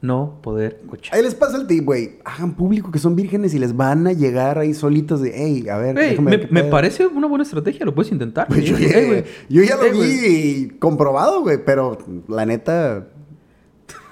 no 0.01 0.39
poder 0.43 0.77
escuchar. 0.83 1.15
Ahí 1.15 1.23
les 1.23 1.33
paso 1.33 1.57
el 1.57 1.65
tip, 1.65 1.83
güey. 1.85 2.19
Hagan 2.23 2.53
público 2.53 2.91
que 2.91 2.99
son 2.99 3.15
vírgenes 3.15 3.55
y 3.55 3.57
les 3.57 3.75
van 3.75 4.05
a 4.05 4.13
llegar 4.13 4.59
ahí 4.59 4.75
solitos 4.75 5.21
de, 5.23 5.31
hey, 5.33 5.67
a 5.67 5.77
ver, 5.77 5.95
déjame 5.95 6.29
me, 6.29 6.37
ver 6.37 6.47
qué 6.47 6.53
me 6.53 6.61
pedo". 6.61 6.69
parece 6.71 7.07
una 7.07 7.25
buena 7.25 7.41
estrategia, 7.43 7.83
lo 7.83 7.95
puedes 7.95 8.11
intentar. 8.11 8.45
Pues 8.47 8.63
yo, 8.63 8.77
ya- 8.77 9.05
güey. 9.07 9.23
yo 9.49 9.63
ya 9.63 9.75
lo 9.75 9.91
vi 9.91 10.69
comprobado, 10.77 11.41
güey, 11.41 11.65
pero 11.65 11.97
la 12.27 12.45
neta. 12.45 13.07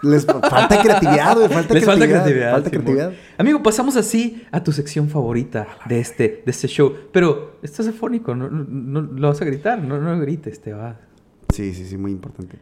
Les 0.02 0.26
falta 0.26 0.82
creatividad, 0.82 1.36
güey. 1.36 1.50
Falta 1.50 1.74
Les 1.74 1.86
falta 1.86 2.08
creatividad. 2.08 2.52
Falta 2.54 2.70
Simón. 2.70 2.86
creatividad. 2.86 3.20
Amigo, 3.38 3.62
pasamos 3.64 3.96
así 3.98 4.44
a 4.52 4.64
tu 4.64 4.72
sección 4.72 5.10
favorita 5.10 5.68
de 5.88 6.00
este, 6.00 6.42
de 6.46 6.52
este 6.52 6.68
show. 6.68 6.94
Pero 7.12 7.58
estás 7.62 7.88
afónico, 7.88 8.34
no, 8.36 8.50
no, 8.50 8.66
no- 8.68 9.02
lo 9.02 9.28
vas 9.28 9.42
a 9.42 9.46
gritar, 9.46 9.82
no, 9.82 10.00
no 10.00 10.20
grites, 10.20 10.62
te 10.62 10.74
va. 10.74 11.00
Sí, 11.54 11.74
sí, 11.74 11.86
sí, 11.86 11.98
muy 11.98 12.12
importante. 12.12 12.60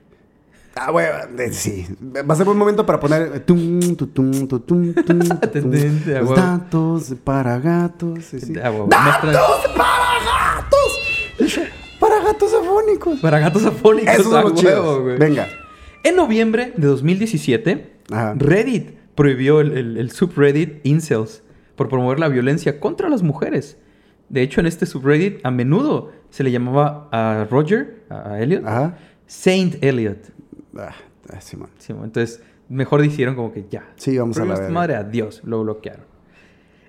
Ah, 0.79 0.91
güey, 0.91 1.05
sí. 1.51 1.87
Va 2.29 2.33
a 2.33 2.37
ser 2.37 2.45
buen 2.45 2.57
momento 2.57 2.85
para 2.85 2.99
poner. 2.99 3.31
eh, 3.35 3.39
tum, 3.39 3.95
tu, 3.95 4.07
tum, 4.07 4.31
tu, 4.47 4.59
tum, 4.59 4.93
tum, 4.93 4.93
tu, 4.93 5.47
tum. 5.61 5.71
Los 5.71 6.05
huevo. 6.05 6.35
datos 6.35 7.13
para 7.23 7.57
gatos. 7.59 8.23
Sí, 8.25 8.39
sí. 8.39 8.53
Ah, 8.63 8.69
¡Datos 8.87 9.67
para 9.75 10.19
gatos! 10.25 10.99
Para 11.99 12.19
gatos 12.23 12.53
afónicos. 12.53 13.19
Para 13.19 13.39
gatos 13.39 13.65
afónicos, 13.65 14.13
Esos 14.13 14.27
a 14.27 14.41
son 14.41 14.51
los 14.51 14.63
huevo, 14.63 14.81
chidos. 14.83 15.01
güey. 15.01 15.17
Venga. 15.17 15.47
En 16.07 16.15
noviembre 16.15 16.73
de 16.77 16.87
2017, 16.87 17.91
Ajá. 18.11 18.33
Reddit 18.37 18.91
prohibió 19.15 19.59
el, 19.61 19.77
el- 19.77 19.97
el 19.97 20.11
subreddit 20.11 20.85
Incels 20.85 21.43
por 21.75 21.89
promover 21.89 22.19
la 22.19 22.29
violencia 22.29 22.79
contra 22.79 23.09
las 23.09 23.23
mujeres. 23.23 23.77
De 24.29 24.41
hecho, 24.41 24.59
en 24.61 24.67
este 24.67 24.85
subreddit 24.85 25.39
a 25.45 25.51
menudo 25.51 26.11
se 26.29 26.43
le 26.43 26.51
llamaba 26.51 27.09
a 27.11 27.45
Roger, 27.49 28.03
a 28.09 28.33
a 28.33 28.41
Elliot, 28.41 28.65
Ajá. 28.65 28.97
Saint 29.25 29.83
Elliot. 29.83 30.17
Ah, 30.77 30.91
ah. 31.29 31.41
Sí, 31.41 31.57
entonces, 31.89 32.41
mejor 32.69 33.01
dijeron 33.01 33.35
como 33.35 33.51
que 33.51 33.65
ya. 33.69 33.89
Sí, 33.97 34.17
vamos 34.17 34.37
a 34.37 34.41
Pero 34.41 34.47
la 34.47 34.53
esta 34.53 34.63
verga. 34.67 34.73
madre, 34.79 34.95
adiós, 34.95 35.41
lo 35.43 35.61
bloquearon. 35.63 36.05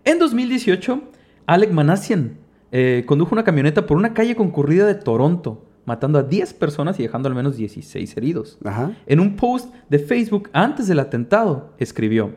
En 0.04 0.18
2018, 0.18 1.02
Alec 1.46 1.70
Manassian 1.72 2.36
eh, 2.72 3.04
condujo 3.06 3.34
una 3.34 3.44
camioneta 3.44 3.86
por 3.86 3.96
una 3.96 4.14
calle 4.14 4.36
concurrida 4.36 4.86
de 4.86 4.94
Toronto, 4.94 5.64
matando 5.88 6.18
a 6.20 6.22
10 6.22 6.54
personas 6.54 7.00
y 7.00 7.02
dejando 7.02 7.28
al 7.28 7.34
menos 7.34 7.56
16 7.56 8.16
heridos. 8.16 8.58
Ajá. 8.64 8.92
En 9.06 9.18
un 9.18 9.34
post 9.34 9.74
de 9.88 9.98
Facebook 9.98 10.50
antes 10.52 10.86
del 10.86 11.00
atentado, 11.00 11.72
escribió: 11.78 12.34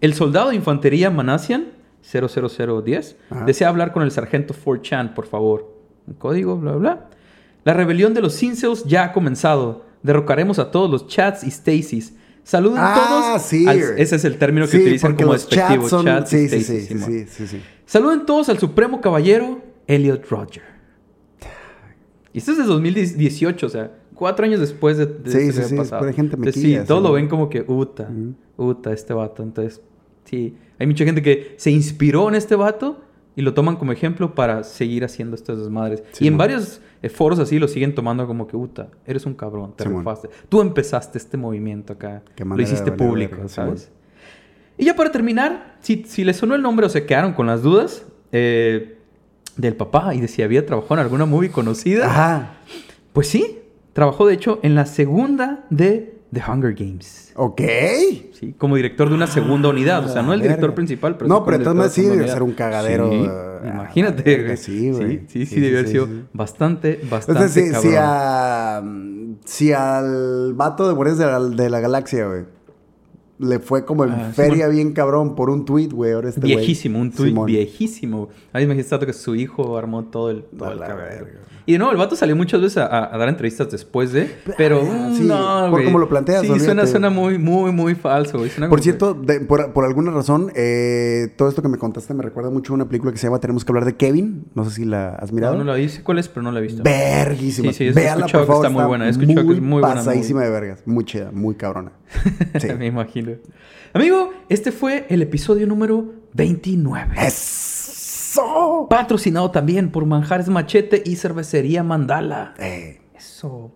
El 0.00 0.14
soldado 0.14 0.50
de 0.50 0.56
infantería 0.56 1.10
Manassian, 1.10 1.66
00010, 2.02 3.16
Ajá. 3.30 3.44
desea 3.44 3.68
hablar 3.68 3.92
con 3.92 4.02
el 4.02 4.10
sargento 4.10 4.54
4chan, 4.54 5.14
por 5.14 5.26
favor. 5.26 5.74
Un 6.06 6.14
código, 6.14 6.56
bla, 6.56 6.72
bla. 6.72 7.08
La 7.64 7.74
rebelión 7.74 8.12
de 8.14 8.20
los 8.20 8.42
incels 8.42 8.84
ya 8.84 9.04
ha 9.04 9.12
comenzado. 9.12 9.84
Derrocaremos 10.02 10.58
a 10.58 10.70
todos 10.70 10.90
los 10.90 11.06
chats 11.06 11.44
y 11.44 11.50
Stacys. 11.50 12.14
Saluden 12.44 12.78
Ah, 12.80 12.94
todos. 13.34 13.42
sí. 13.42 13.68
al- 13.68 13.78
ese 13.98 14.16
es 14.16 14.24
el 14.24 14.36
término 14.36 14.66
que 14.66 14.72
Sí, 14.72 14.78
utilizan 14.82 15.14
como 15.14 15.32
despectivo. 15.32 15.88
chats 15.88 15.90
son- 15.90 16.26
sí. 16.26 17.62
Saluden 17.86 18.26
todos 18.26 18.48
al 18.48 18.58
supremo 18.58 19.00
caballero 19.00 19.60
Elliot 19.86 20.26
Roger. 20.28 20.62
Y 22.32 22.38
esto 22.38 22.52
es 22.52 22.58
de 22.58 22.64
2018, 22.64 23.66
o 23.66 23.68
sea, 23.68 23.90
cuatro 24.14 24.44
años 24.44 24.60
después 24.60 24.96
de, 24.98 25.06
de 25.06 25.30
Sí, 25.30 25.38
esto 25.48 25.62
sí, 25.62 25.68
sí, 25.70 25.76
pasado. 25.76 26.00
pura 26.00 26.12
gente 26.12 26.36
Entonces, 26.36 26.62
mequilla, 26.62 26.80
sí, 26.82 26.86
todos 26.86 27.02
sí. 27.02 27.08
lo 27.08 27.12
ven 27.14 27.28
como 27.28 27.48
que, 27.48 27.64
uta, 27.66 28.08
Ujú. 28.10 28.70
uta, 28.70 28.92
este 28.92 29.12
vato. 29.12 29.42
Entonces, 29.42 29.80
sí, 30.24 30.56
hay 30.78 30.86
mucha 30.86 31.04
gente 31.04 31.20
que 31.22 31.54
se 31.56 31.70
inspiró 31.70 32.28
en 32.28 32.34
este 32.34 32.56
vato 32.56 33.00
y 33.36 33.42
lo 33.42 33.54
toman 33.54 33.76
como 33.76 33.92
ejemplo 33.92 34.34
para 34.34 34.62
seguir 34.64 35.04
haciendo 35.04 35.34
estas 35.36 35.58
desmadres. 35.58 36.02
Sí, 36.12 36.24
y 36.24 36.28
en 36.28 36.36
varios 36.38 36.80
foros 37.14 37.38
así 37.38 37.58
lo 37.58 37.66
siguen 37.68 37.94
tomando 37.94 38.26
como 38.26 38.46
que, 38.46 38.56
uta, 38.56 38.88
eres 39.06 39.26
un 39.26 39.34
cabrón, 39.34 39.74
te 39.76 39.84
Sí, 39.84 39.90
mon. 39.90 40.00
rifaste. 40.00 40.28
Tú 40.48 40.60
empezaste 40.60 41.18
este 41.18 41.36
movimiento 41.36 41.92
acá. 41.94 42.22
Qué 42.34 42.44
Lo 42.44 42.60
hiciste 42.60 42.90
valer 42.90 42.96
público, 42.96 43.36
sí, 43.42 43.54
¿sabes? 43.54 43.90
Y 44.78 44.84
ya 44.86 44.94
para 44.96 45.12
terminar, 45.12 45.76
si, 45.80 46.04
si 46.04 46.24
les 46.24 46.36
sonó 46.36 46.54
el 46.54 46.62
nombre 46.62 46.86
o 46.86 46.88
se 46.88 47.04
quedaron 47.04 47.32
con 47.34 47.46
las 47.46 47.62
dudas 47.62 48.06
eh, 48.32 48.98
del 49.56 49.74
papá 49.76 50.14
y 50.14 50.20
de 50.20 50.28
si 50.28 50.42
había 50.42 50.64
trabajado 50.66 50.94
en 50.94 51.00
alguna 51.00 51.26
movie 51.26 51.50
conocida, 51.50 52.06
Ajá. 52.06 52.50
pues 53.12 53.28
sí, 53.28 53.58
trabajó 53.92 54.26
de 54.26 54.34
hecho 54.34 54.58
en 54.62 54.74
la 54.74 54.86
segunda 54.86 55.64
de 55.70 56.14
The 56.32 56.42
Hunger 56.48 56.74
Games. 56.74 57.32
Ok. 57.36 57.60
Sí, 58.32 58.54
como 58.58 58.76
director 58.76 59.08
de 59.08 59.14
una 59.14 59.26
segunda 59.26 59.68
unidad, 59.68 60.04
o 60.04 60.08
sea, 60.08 60.22
no 60.22 60.32
el 60.32 60.40
Ah, 60.40 60.42
verga. 60.42 60.56
director 60.56 60.74
principal, 60.74 61.16
pero 61.16 61.28
No, 61.28 61.36
sí 61.38 61.42
pero 61.44 61.56
entonces 61.58 61.92
sí 61.92 62.02
de 62.02 62.10
debe 62.16 62.28
ser 62.28 62.42
un 62.42 62.52
cagadero, 62.52 63.10
Sí, 63.10 63.26
ah, 63.28 63.60
imagínate, 63.64 64.22
verga, 64.22 64.56
sí, 64.56 64.90
güey. 64.90 65.08
Sí, 65.10 65.24
sí, 65.28 65.46
sí, 65.46 65.54
Sí, 65.54 65.60
debió 65.60 65.76
haber 65.78 65.86
sí, 65.86 65.92
sido 65.92 66.06
sí. 66.06 66.24
bastante, 66.32 67.00
bastante 67.10 67.48
sea, 67.48 67.64
si, 67.64 67.70
cabrón. 67.70 67.82
si, 67.92 67.96
a, 67.98 68.82
si 69.44 69.72
al 69.72 70.54
vato 70.54 70.88
de 70.88 70.94
Guardianes 70.94 71.18
de 71.18 71.26
la, 71.26 71.40
de 71.64 71.70
la 71.70 71.80
Galaxia, 71.80 72.26
güey, 72.26 72.44
le 73.42 73.58
fue 73.58 73.84
como 73.84 74.04
en 74.04 74.10
Ah, 74.12 74.30
feria 74.34 74.68
bien 74.68 74.92
cabrón 74.92 75.34
por 75.34 75.50
un 75.50 75.64
tweet, 75.64 75.88
güey, 75.88 76.12
ahora 76.12 76.28
este. 76.30 76.40
Viejísimo, 76.40 76.98
un 77.00 77.10
tuit 77.10 77.28
Simón. 77.30 77.46
viejísimo. 77.46 78.28
Ahí 78.52 78.66
me 78.66 78.74
dijiste 78.74 78.98
que 79.06 79.12
su 79.12 79.34
hijo 79.34 79.76
armó 79.76 80.04
todo 80.04 80.30
el, 80.30 80.44
todo 80.44 80.72
el. 80.72 80.80
Y 81.64 81.72
de 81.72 81.78
nuevo, 81.78 81.92
el 81.92 81.98
vato 81.98 82.16
salió 82.16 82.34
muchas 82.34 82.60
veces 82.60 82.78
a, 82.78 83.14
a 83.14 83.16
dar 83.16 83.28
entrevistas 83.28 83.70
después 83.70 84.12
de, 84.12 84.28
pero 84.56 84.80
Ah, 84.84 85.12
sí, 85.16 85.22
no, 85.22 85.60
por 85.70 85.70
güey. 85.70 85.84
cómo 85.84 85.98
lo 86.00 86.08
planteas, 86.08 86.40
Sí, 86.42 86.48
suena, 86.48 86.62
olvídate. 86.64 86.86
suena 86.90 87.08
muy, 87.10 87.38
muy, 87.38 87.70
muy 87.70 87.94
falso, 87.94 88.38
güey. 88.38 88.50
Por 88.50 88.68
como 88.68 88.82
cierto, 88.82 89.14
de- 89.14 89.38
por, 89.40 89.72
por 89.72 89.84
alguna 89.84 90.10
razón, 90.10 90.50
eh, 90.56 91.32
todo 91.36 91.48
esto 91.48 91.62
que 91.62 91.68
me 91.68 91.78
contaste 91.78 92.14
me 92.14 92.22
recuerda 92.24 92.50
mucho 92.50 92.72
a 92.72 92.74
una 92.74 92.86
película 92.88 93.12
que 93.12 93.18
se 93.18 93.28
llama 93.28 93.38
Tenemos 93.38 93.64
que 93.64 93.70
hablar 93.70 93.84
de 93.84 93.94
Kevin. 93.94 94.46
No 94.56 94.64
sé 94.64 94.72
si 94.72 94.84
la 94.84 95.10
has 95.14 95.30
mirado. 95.32 95.52
No, 95.56 95.62
no 95.62 95.70
la 95.70 95.76
vi, 95.76 95.88
sé 95.88 96.02
cuál 96.02 96.18
es, 96.18 96.28
pero 96.28 96.42
no 96.42 96.50
la 96.50 96.58
he 96.58 96.62
visto. 96.62 96.82
Verguísima. 96.82 97.72
Sí, 97.72 97.86
sí, 97.88 97.94
Véala, 97.94 98.22
por 98.26 98.30
favor. 98.44 98.46
que 98.62 98.66
está 98.66 98.70
muy 98.70 98.84
buena, 98.84 99.06
he 99.06 99.10
escuchado 99.10 99.46
que 99.46 99.54
es 99.54 99.60
muy 99.62 99.80
buena 99.80 99.94
pasadísima 99.96 100.42
de 100.42 100.50
vergas. 100.50 100.82
Muy 100.84 101.04
chida, 101.04 101.30
muy 101.32 101.54
cabrona. 101.54 101.92
Sí. 102.60 102.68
Me 102.76 102.86
imagino. 102.86 103.31
Amigo, 103.92 104.32
este 104.48 104.72
fue 104.72 105.06
el 105.08 105.22
episodio 105.22 105.66
número 105.66 106.12
29. 106.34 107.14
Es... 107.18 107.72
¡Eso! 108.32 108.86
Patrocinado 108.88 109.50
también 109.50 109.90
por 109.90 110.06
Manjares 110.06 110.48
Machete 110.48 111.02
y 111.04 111.16
Cervecería 111.16 111.82
Mandala. 111.82 112.54
Eh, 112.58 113.02
Eso. 113.14 113.70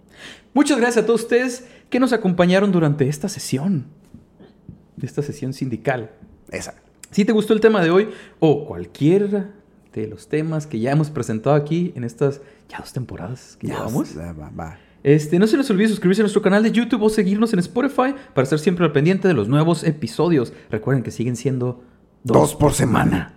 Muchas 0.54 0.78
gracias 0.78 1.04
a 1.04 1.07
todos 1.07 1.22
ustedes 1.24 1.66
que 1.90 2.00
nos 2.00 2.14
acompañaron 2.14 2.72
durante 2.72 3.07
esta 3.07 3.28
sesión. 3.28 3.84
De 4.96 5.07
esta 5.07 5.20
sesión 5.20 5.52
sindical. 5.52 6.11
esa. 6.50 6.74
Si 7.11 7.26
te 7.26 7.32
gustó 7.32 7.52
el 7.52 7.61
tema 7.61 7.82
de 7.82 7.90
hoy 7.90 8.09
o 8.40 8.64
cualquiera 8.66 9.50
de 9.92 10.07
los 10.07 10.28
temas 10.28 10.66
que 10.66 10.80
ya 10.80 10.90
hemos 10.92 11.11
presentado 11.11 11.54
aquí 11.54 11.92
en 11.94 12.04
estas 12.04 12.40
ya 12.70 12.78
dos 12.78 12.94
temporadas 12.94 13.59
que 13.61 13.66
Ya, 13.66 13.74
llevamos, 13.74 14.18
va, 14.18 14.32
va, 14.32 14.50
va. 14.59 14.78
Este, 15.07 15.38
no 15.38 15.46
se 15.46 15.57
les 15.57 15.70
olvide 15.70 15.86
suscribirse 15.88 16.20
a 16.22 16.24
nuestro 16.24 16.42
canal 16.42 16.62
de 16.64 16.72
YouTube 16.72 17.00
o 17.02 17.09
seguirnos 17.09 17.52
en 17.52 17.61
Spotify 17.61 18.12
para 18.34 18.42
estar 18.42 18.59
siempre 18.59 18.84
al 18.84 18.90
pendiente 18.90 19.28
de 19.28 19.34
los 19.34 19.46
nuevos 19.48 19.84
episodios. 19.84 20.52
Recuerden 20.68 21.04
que 21.04 21.12
siguen 21.12 21.36
siendo 21.36 21.84
Dos 22.24 22.57
por 22.57 22.72
semana. 22.74 23.34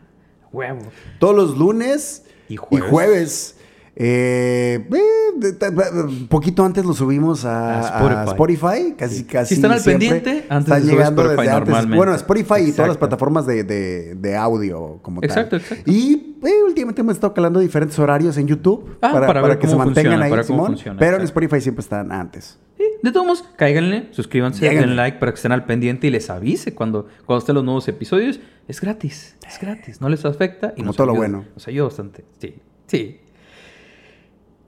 Huevo. 0.52 0.80
Todos 1.20 1.36
los 1.36 1.58
lunes 1.60 2.24
Y 2.50 2.56
y 2.56 2.58
jueves. 2.58 2.90
jueves. 2.90 3.56
Eh, 3.96 4.80
eh, 4.92 5.00
de- 5.38 5.52
de- 5.52 5.70
de- 5.72 6.26
poquito 6.28 6.64
antes 6.64 6.86
lo 6.86 6.94
subimos 6.94 7.44
a, 7.46 7.82
A 7.82 8.22
a 8.22 8.26
Spotify. 8.26 8.96
Casi, 8.98 9.18
Sí. 9.18 9.24
casi. 9.26 9.50
Si 9.50 9.56
están 9.56 9.72
al 9.74 9.84
pendiente, 9.84 10.46
antes 10.50 10.68
Están 10.74 10.82
sube 10.82 10.92
llegando 10.92 11.22
Spotify 11.22 11.48
desde 11.60 11.76
antes. 11.78 11.96
Bueno, 11.98 12.16
Spotify 12.16 12.44
y 12.44 12.48
todas 12.48 12.64
las 12.64 12.70
Exacto. 12.70 13.00
plataformas 13.00 13.46
de, 13.46 13.64
de- 13.64 14.16
de 14.16 14.36
audio 14.38 15.00
como 15.02 15.22
Exacto, 15.22 15.58
tal. 15.58 15.60
exacto. 15.60 15.92
Y 15.92 16.29
eh, 16.44 16.64
últimamente 16.66 17.02
hemos 17.02 17.14
estado 17.16 17.34
calando 17.34 17.60
diferentes 17.60 17.98
horarios 18.00 18.38
en 18.38 18.48
YouTube 18.48 18.98
Ah, 19.02 19.12
para 19.14 19.42
ver 19.42 19.60
que 19.60 19.68
se 19.68 19.76
mantengan 19.76 20.14
funciona, 20.14 20.26
ahí, 20.26 20.30
para 20.32 20.44
cómo 20.44 20.58
Simón. 20.60 20.68
funciona, 20.74 21.00
pero 21.00 21.18
en. 21.18 21.24
Spotify 21.24 21.62
siempre 21.62 21.82
están 21.82 22.12
antes. 22.12 22.60
Sí, 22.78 22.84
de 23.04 23.12
todos 23.12 23.26
modos, 23.26 23.44
cáiganle, 23.58 24.08
suscríbanse, 24.12 24.62
Lléguenle. 24.62 24.88
den 24.88 24.96
like 24.96 25.18
para 25.20 25.32
que 25.32 25.36
estén 25.36 25.52
al 25.52 25.66
pendiente 25.66 26.08
y 26.08 26.10
les 26.12 26.30
avise 26.30 26.74
cuando, 26.74 27.08
cuando 27.26 27.40
estén 27.40 27.56
los 27.56 27.64
nuevos 27.64 27.88
episodios. 27.88 28.40
Es 28.68 28.80
gratis, 28.82 29.36
es 29.48 29.60
gratis, 29.60 30.00
no 30.02 30.10
les 30.10 30.24
afecta 30.26 30.68
y 30.76 30.78
Como 30.78 30.86
nos 30.88 30.96
todo 30.96 31.08
lo 31.08 31.14
ayuda, 31.14 31.28
bueno. 31.28 31.46
Nos 31.56 31.68
ayuda 31.68 31.86
bastante. 31.86 32.24
Sí, 32.40 32.56
sí. 32.88 33.20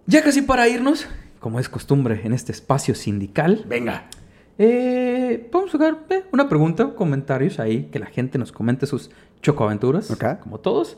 Ya 0.07 0.23
casi 0.23 0.41
para 0.41 0.67
irnos, 0.67 1.07
como 1.39 1.59
es 1.59 1.69
costumbre 1.69 2.21
en 2.23 2.33
este 2.33 2.51
espacio 2.51 2.95
sindical, 2.95 3.63
Venga. 3.67 4.05
eh, 4.57 5.49
a 5.53 5.71
jugar 5.71 5.99
eh, 6.09 6.23
una 6.31 6.49
pregunta, 6.49 6.93
comentarios 6.95 7.59
ahí, 7.59 7.85
que 7.91 7.99
la 7.99 8.07
gente 8.07 8.37
nos 8.37 8.51
comente 8.51 8.85
sus 8.87 9.09
chocoaventuras, 9.41 10.11
Ok. 10.11 10.39
como 10.41 10.59
todos. 10.59 10.97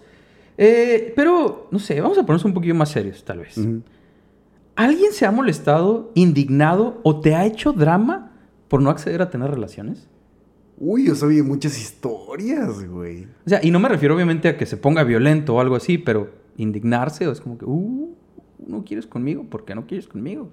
Eh, 0.58 1.14
pero, 1.16 1.68
no 1.72 1.80
sé, 1.80 2.00
vamos 2.00 2.18
a 2.18 2.22
ponernos 2.22 2.46
un 2.46 2.54
poquito 2.54 2.76
más 2.76 2.90
serios, 2.90 3.24
tal 3.24 3.40
vez. 3.40 3.60
¿Alguien 4.76 5.12
se 5.12 5.26
ha 5.26 5.32
molestado, 5.32 6.12
indignado 6.16 7.00
o 7.04 7.20
te 7.20 7.36
ha 7.36 7.46
hecho 7.46 7.74
drama 7.74 8.32
por 8.68 8.82
no 8.82 8.90
acceder 8.90 9.22
a 9.22 9.30
tener 9.30 9.52
relaciones? 9.52 10.08
Uy, 10.78 11.06
yo 11.06 11.16
sabía 11.16 11.44
muchas 11.44 11.80
historias, 11.80 12.88
güey. 12.88 13.26
O 13.46 13.50
sea, 13.50 13.60
y 13.64 13.70
no 13.72 13.80
me 13.80 13.88
refiero 13.90 14.16
obviamente 14.16 14.50
a 14.50 14.58
que 14.58 14.66
se 14.66 14.78
ponga 14.78 15.04
violento 15.04 15.56
o 15.56 15.60
algo 15.60 15.76
así, 15.76 15.98
pero 15.98 16.32
indignarse 16.58 17.28
o 17.28 17.32
es 17.32 17.40
como 17.40 17.58
que, 17.58 17.66
uh, 17.66 18.16
no 18.66 18.84
quieres 18.84 19.06
conmigo, 19.06 19.44
¿por 19.44 19.66
qué 19.66 19.76
no 19.76 19.86
quieres 19.86 20.08
conmigo? 20.08 20.50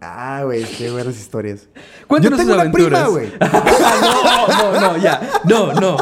Ah, 0.00 0.42
güey, 0.44 0.64
qué 0.64 0.90
buenas 0.90 1.18
historias. 1.18 1.68
Cuéntanos 2.06 2.38
yo 2.38 2.44
tengo 2.44 2.54
sus 2.54 2.62
una 2.64 2.72
prima, 2.72 3.04
aventuras. 3.04 3.10
güey. 3.10 3.32
no, 4.72 4.72
no, 4.72 4.80
no, 4.80 4.96
ya. 4.98 5.20
No, 5.44 5.72
no. 5.72 5.96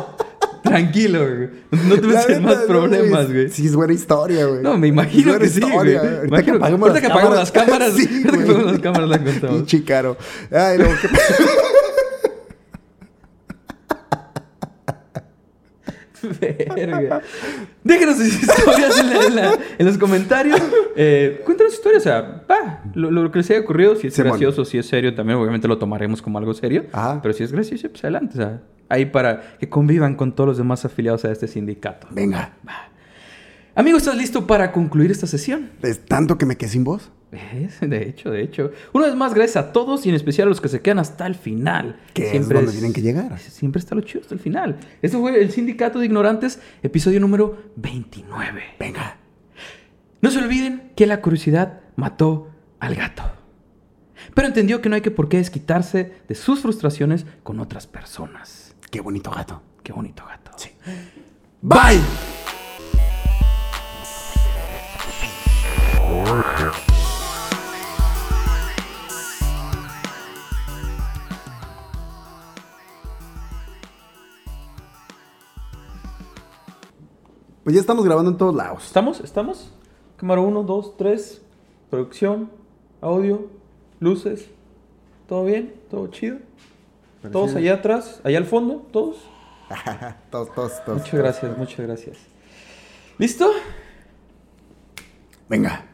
Tranquilo, 0.75 1.20
güey. 1.20 1.49
No 1.89 1.95
te 1.95 2.01
La 2.03 2.09
metas 2.09 2.31
en 2.31 2.43
más 2.43 2.57
problemas, 2.66 3.33
güey. 3.33 3.49
Sí, 3.49 3.66
es 3.66 3.77
buena 3.77 3.93
historia, 3.93 4.47
güey. 4.47 4.61
No, 4.62 4.77
me 4.77 4.89
imagino 4.89 5.39
que 5.39 5.49
sí, 5.49 5.61
güey. 5.61 5.95
Ahorita 5.97 6.43
que 6.43 6.51
apagamos 7.07 7.37
las 7.37 7.53
cámaras, 7.53 7.93
Sí, 7.95 8.09
ahorita 8.09 8.31
que 8.33 8.43
apagamos 8.43 8.72
las 8.72 8.81
cámaras 8.81 9.09
la 9.09 9.18
contamos. 9.22 9.57
Pinche 9.59 9.85
caro. 9.85 10.16
Ay, 10.51 10.79
no, 10.79 10.87
qué 11.01 11.09
Verga. 16.75 17.20
Déjenos 17.83 18.16
sus 18.16 18.27
historias 18.43 18.99
en, 18.99 19.11
la- 19.11 19.27
en 19.27 19.35
la- 19.37 19.59
en 19.79 19.87
los 19.87 19.99
comentarios. 19.99 20.59
Eh, 20.97 21.43
cuéntanos 21.45 21.75
historias, 21.75 22.03
o 22.03 22.05
sea, 22.05 22.45
lo, 22.95 23.11
lo 23.11 23.31
que 23.31 23.39
les 23.41 23.51
haya 23.51 23.61
ocurrido, 23.61 23.95
si 23.97 24.07
es 24.07 24.14
Simón. 24.14 24.31
gracioso, 24.31 24.64
si 24.64 24.79
es 24.79 24.87
serio, 24.87 25.14
también 25.14 25.39
obviamente 25.39 25.68
lo 25.68 25.77
tomaremos 25.77 26.22
como 26.22 26.39
algo 26.39 26.55
serio. 26.55 26.87
Ajá. 26.93 27.20
Pero 27.22 27.35
si 27.35 27.45
es 27.45 27.53
gracioso, 27.53 27.89
pues 27.91 28.03
adelante, 28.05 28.35
o 28.35 28.37
sea, 28.43 28.61
ahí 28.89 29.07
para 29.07 29.57
que 29.59 29.68
convivan 29.68 30.14
con 30.14 30.35
todos 30.35 30.49
los 30.49 30.59
demás 30.59 30.85
afiliados 30.85 31.24
a 31.24 31.32
este 31.32 31.49
sindicato. 31.49 32.09
Venga. 32.11 32.53
Amigo, 33.74 33.99
¿estás 33.99 34.16
listo 34.16 34.47
para 34.47 34.70
concluir 34.70 35.11
esta 35.11 35.26
sesión? 35.26 35.70
¿Es 35.82 36.05
tanto 36.07 36.39
que 36.39 36.47
me 36.47 36.57
quedé 36.57 36.70
sin 36.70 36.85
voz? 36.85 37.11
Es, 37.32 37.80
de 37.80 38.09
hecho, 38.09 38.30
de 38.30 38.43
hecho. 38.43 38.70
Una 38.93 39.07
vez 39.07 39.16
más, 39.16 39.35
gracias 39.35 39.57
a 39.57 39.72
todos 39.72 40.07
y 40.07 40.09
en 40.09 40.14
especial 40.14 40.47
a 40.47 40.51
los 40.51 40.61
que 40.61 40.68
se 40.68 40.80
quedan 40.80 41.01
hasta 41.01 41.26
el 41.26 41.35
final. 41.35 41.99
Que 42.12 42.37
es 42.37 42.49
donde 42.49 42.70
tienen 42.70 42.93
que 42.93 43.03
llegar. 43.03 43.37
Siempre 43.41 43.80
está 43.80 43.97
lo 43.97 44.03
chido 44.03 44.20
hasta 44.20 44.35
el 44.35 44.41
final. 44.41 44.78
Este 45.03 45.18
fue 45.18 45.43
el 45.43 45.51
Sindicato 45.51 45.99
de 45.99 46.07
Ignorantes, 46.07 46.61
episodio 46.82 47.18
número 47.18 47.59
29. 47.76 48.62
Venga. 48.78 49.16
No 50.20 50.30
se 50.30 50.39
olviden 50.39 50.93
que 50.95 51.07
la 51.07 51.20
curiosidad 51.20 51.80
mató 51.97 52.51
al 52.78 52.95
gato. 52.95 53.24
Pero 54.35 54.49
entendió 54.49 54.80
que 54.80 54.89
no 54.89 54.95
hay 54.95 55.03
que 55.03 55.11
por 55.11 55.28
qué 55.28 55.39
desquitarse 55.39 56.12
de 56.28 56.35
sus 56.35 56.61
frustraciones 56.61 57.26
con 57.43 57.61
otras 57.61 57.87
personas. 57.87 58.64
Qué 58.95 59.01
bonito 59.01 59.29
gato. 59.29 59.61
Qué 59.83 59.93
bonito 59.93 60.23
gato. 60.25 60.53
Sí. 60.55 60.71
Bye. 61.61 62.01
Pues 77.65 77.75
ya 77.75 77.81
estamos 77.81 78.05
grabando 78.05 78.31
en 78.31 78.37
todos 78.37 78.55
lados. 78.55 78.85
¿Estamos? 78.85 79.19
¿Estamos? 79.19 79.73
Cámara 80.17 80.41
1, 80.41 80.63
2, 80.63 80.97
3. 80.97 81.43
Producción, 81.91 82.49
audio, 83.01 83.51
luces. 83.99 84.49
¿Todo 85.27 85.47
bien? 85.47 85.75
¿Todo 85.91 86.07
chido? 86.07 86.39
¿Todos 87.31 87.55
allá 87.55 87.75
atrás? 87.75 88.20
¿Allá 88.25 88.39
al 88.39 88.47
fondo? 88.47 88.87
¿Todos? 88.93 89.16
todos, 90.31 90.55
todos, 90.55 90.85
todos. 90.85 90.99
Muchas 90.99 91.14
gracias, 91.14 91.59
muchas 91.59 91.81
gracias. 91.87 92.18
¿Listo? 93.18 93.51
Venga. 95.49 95.94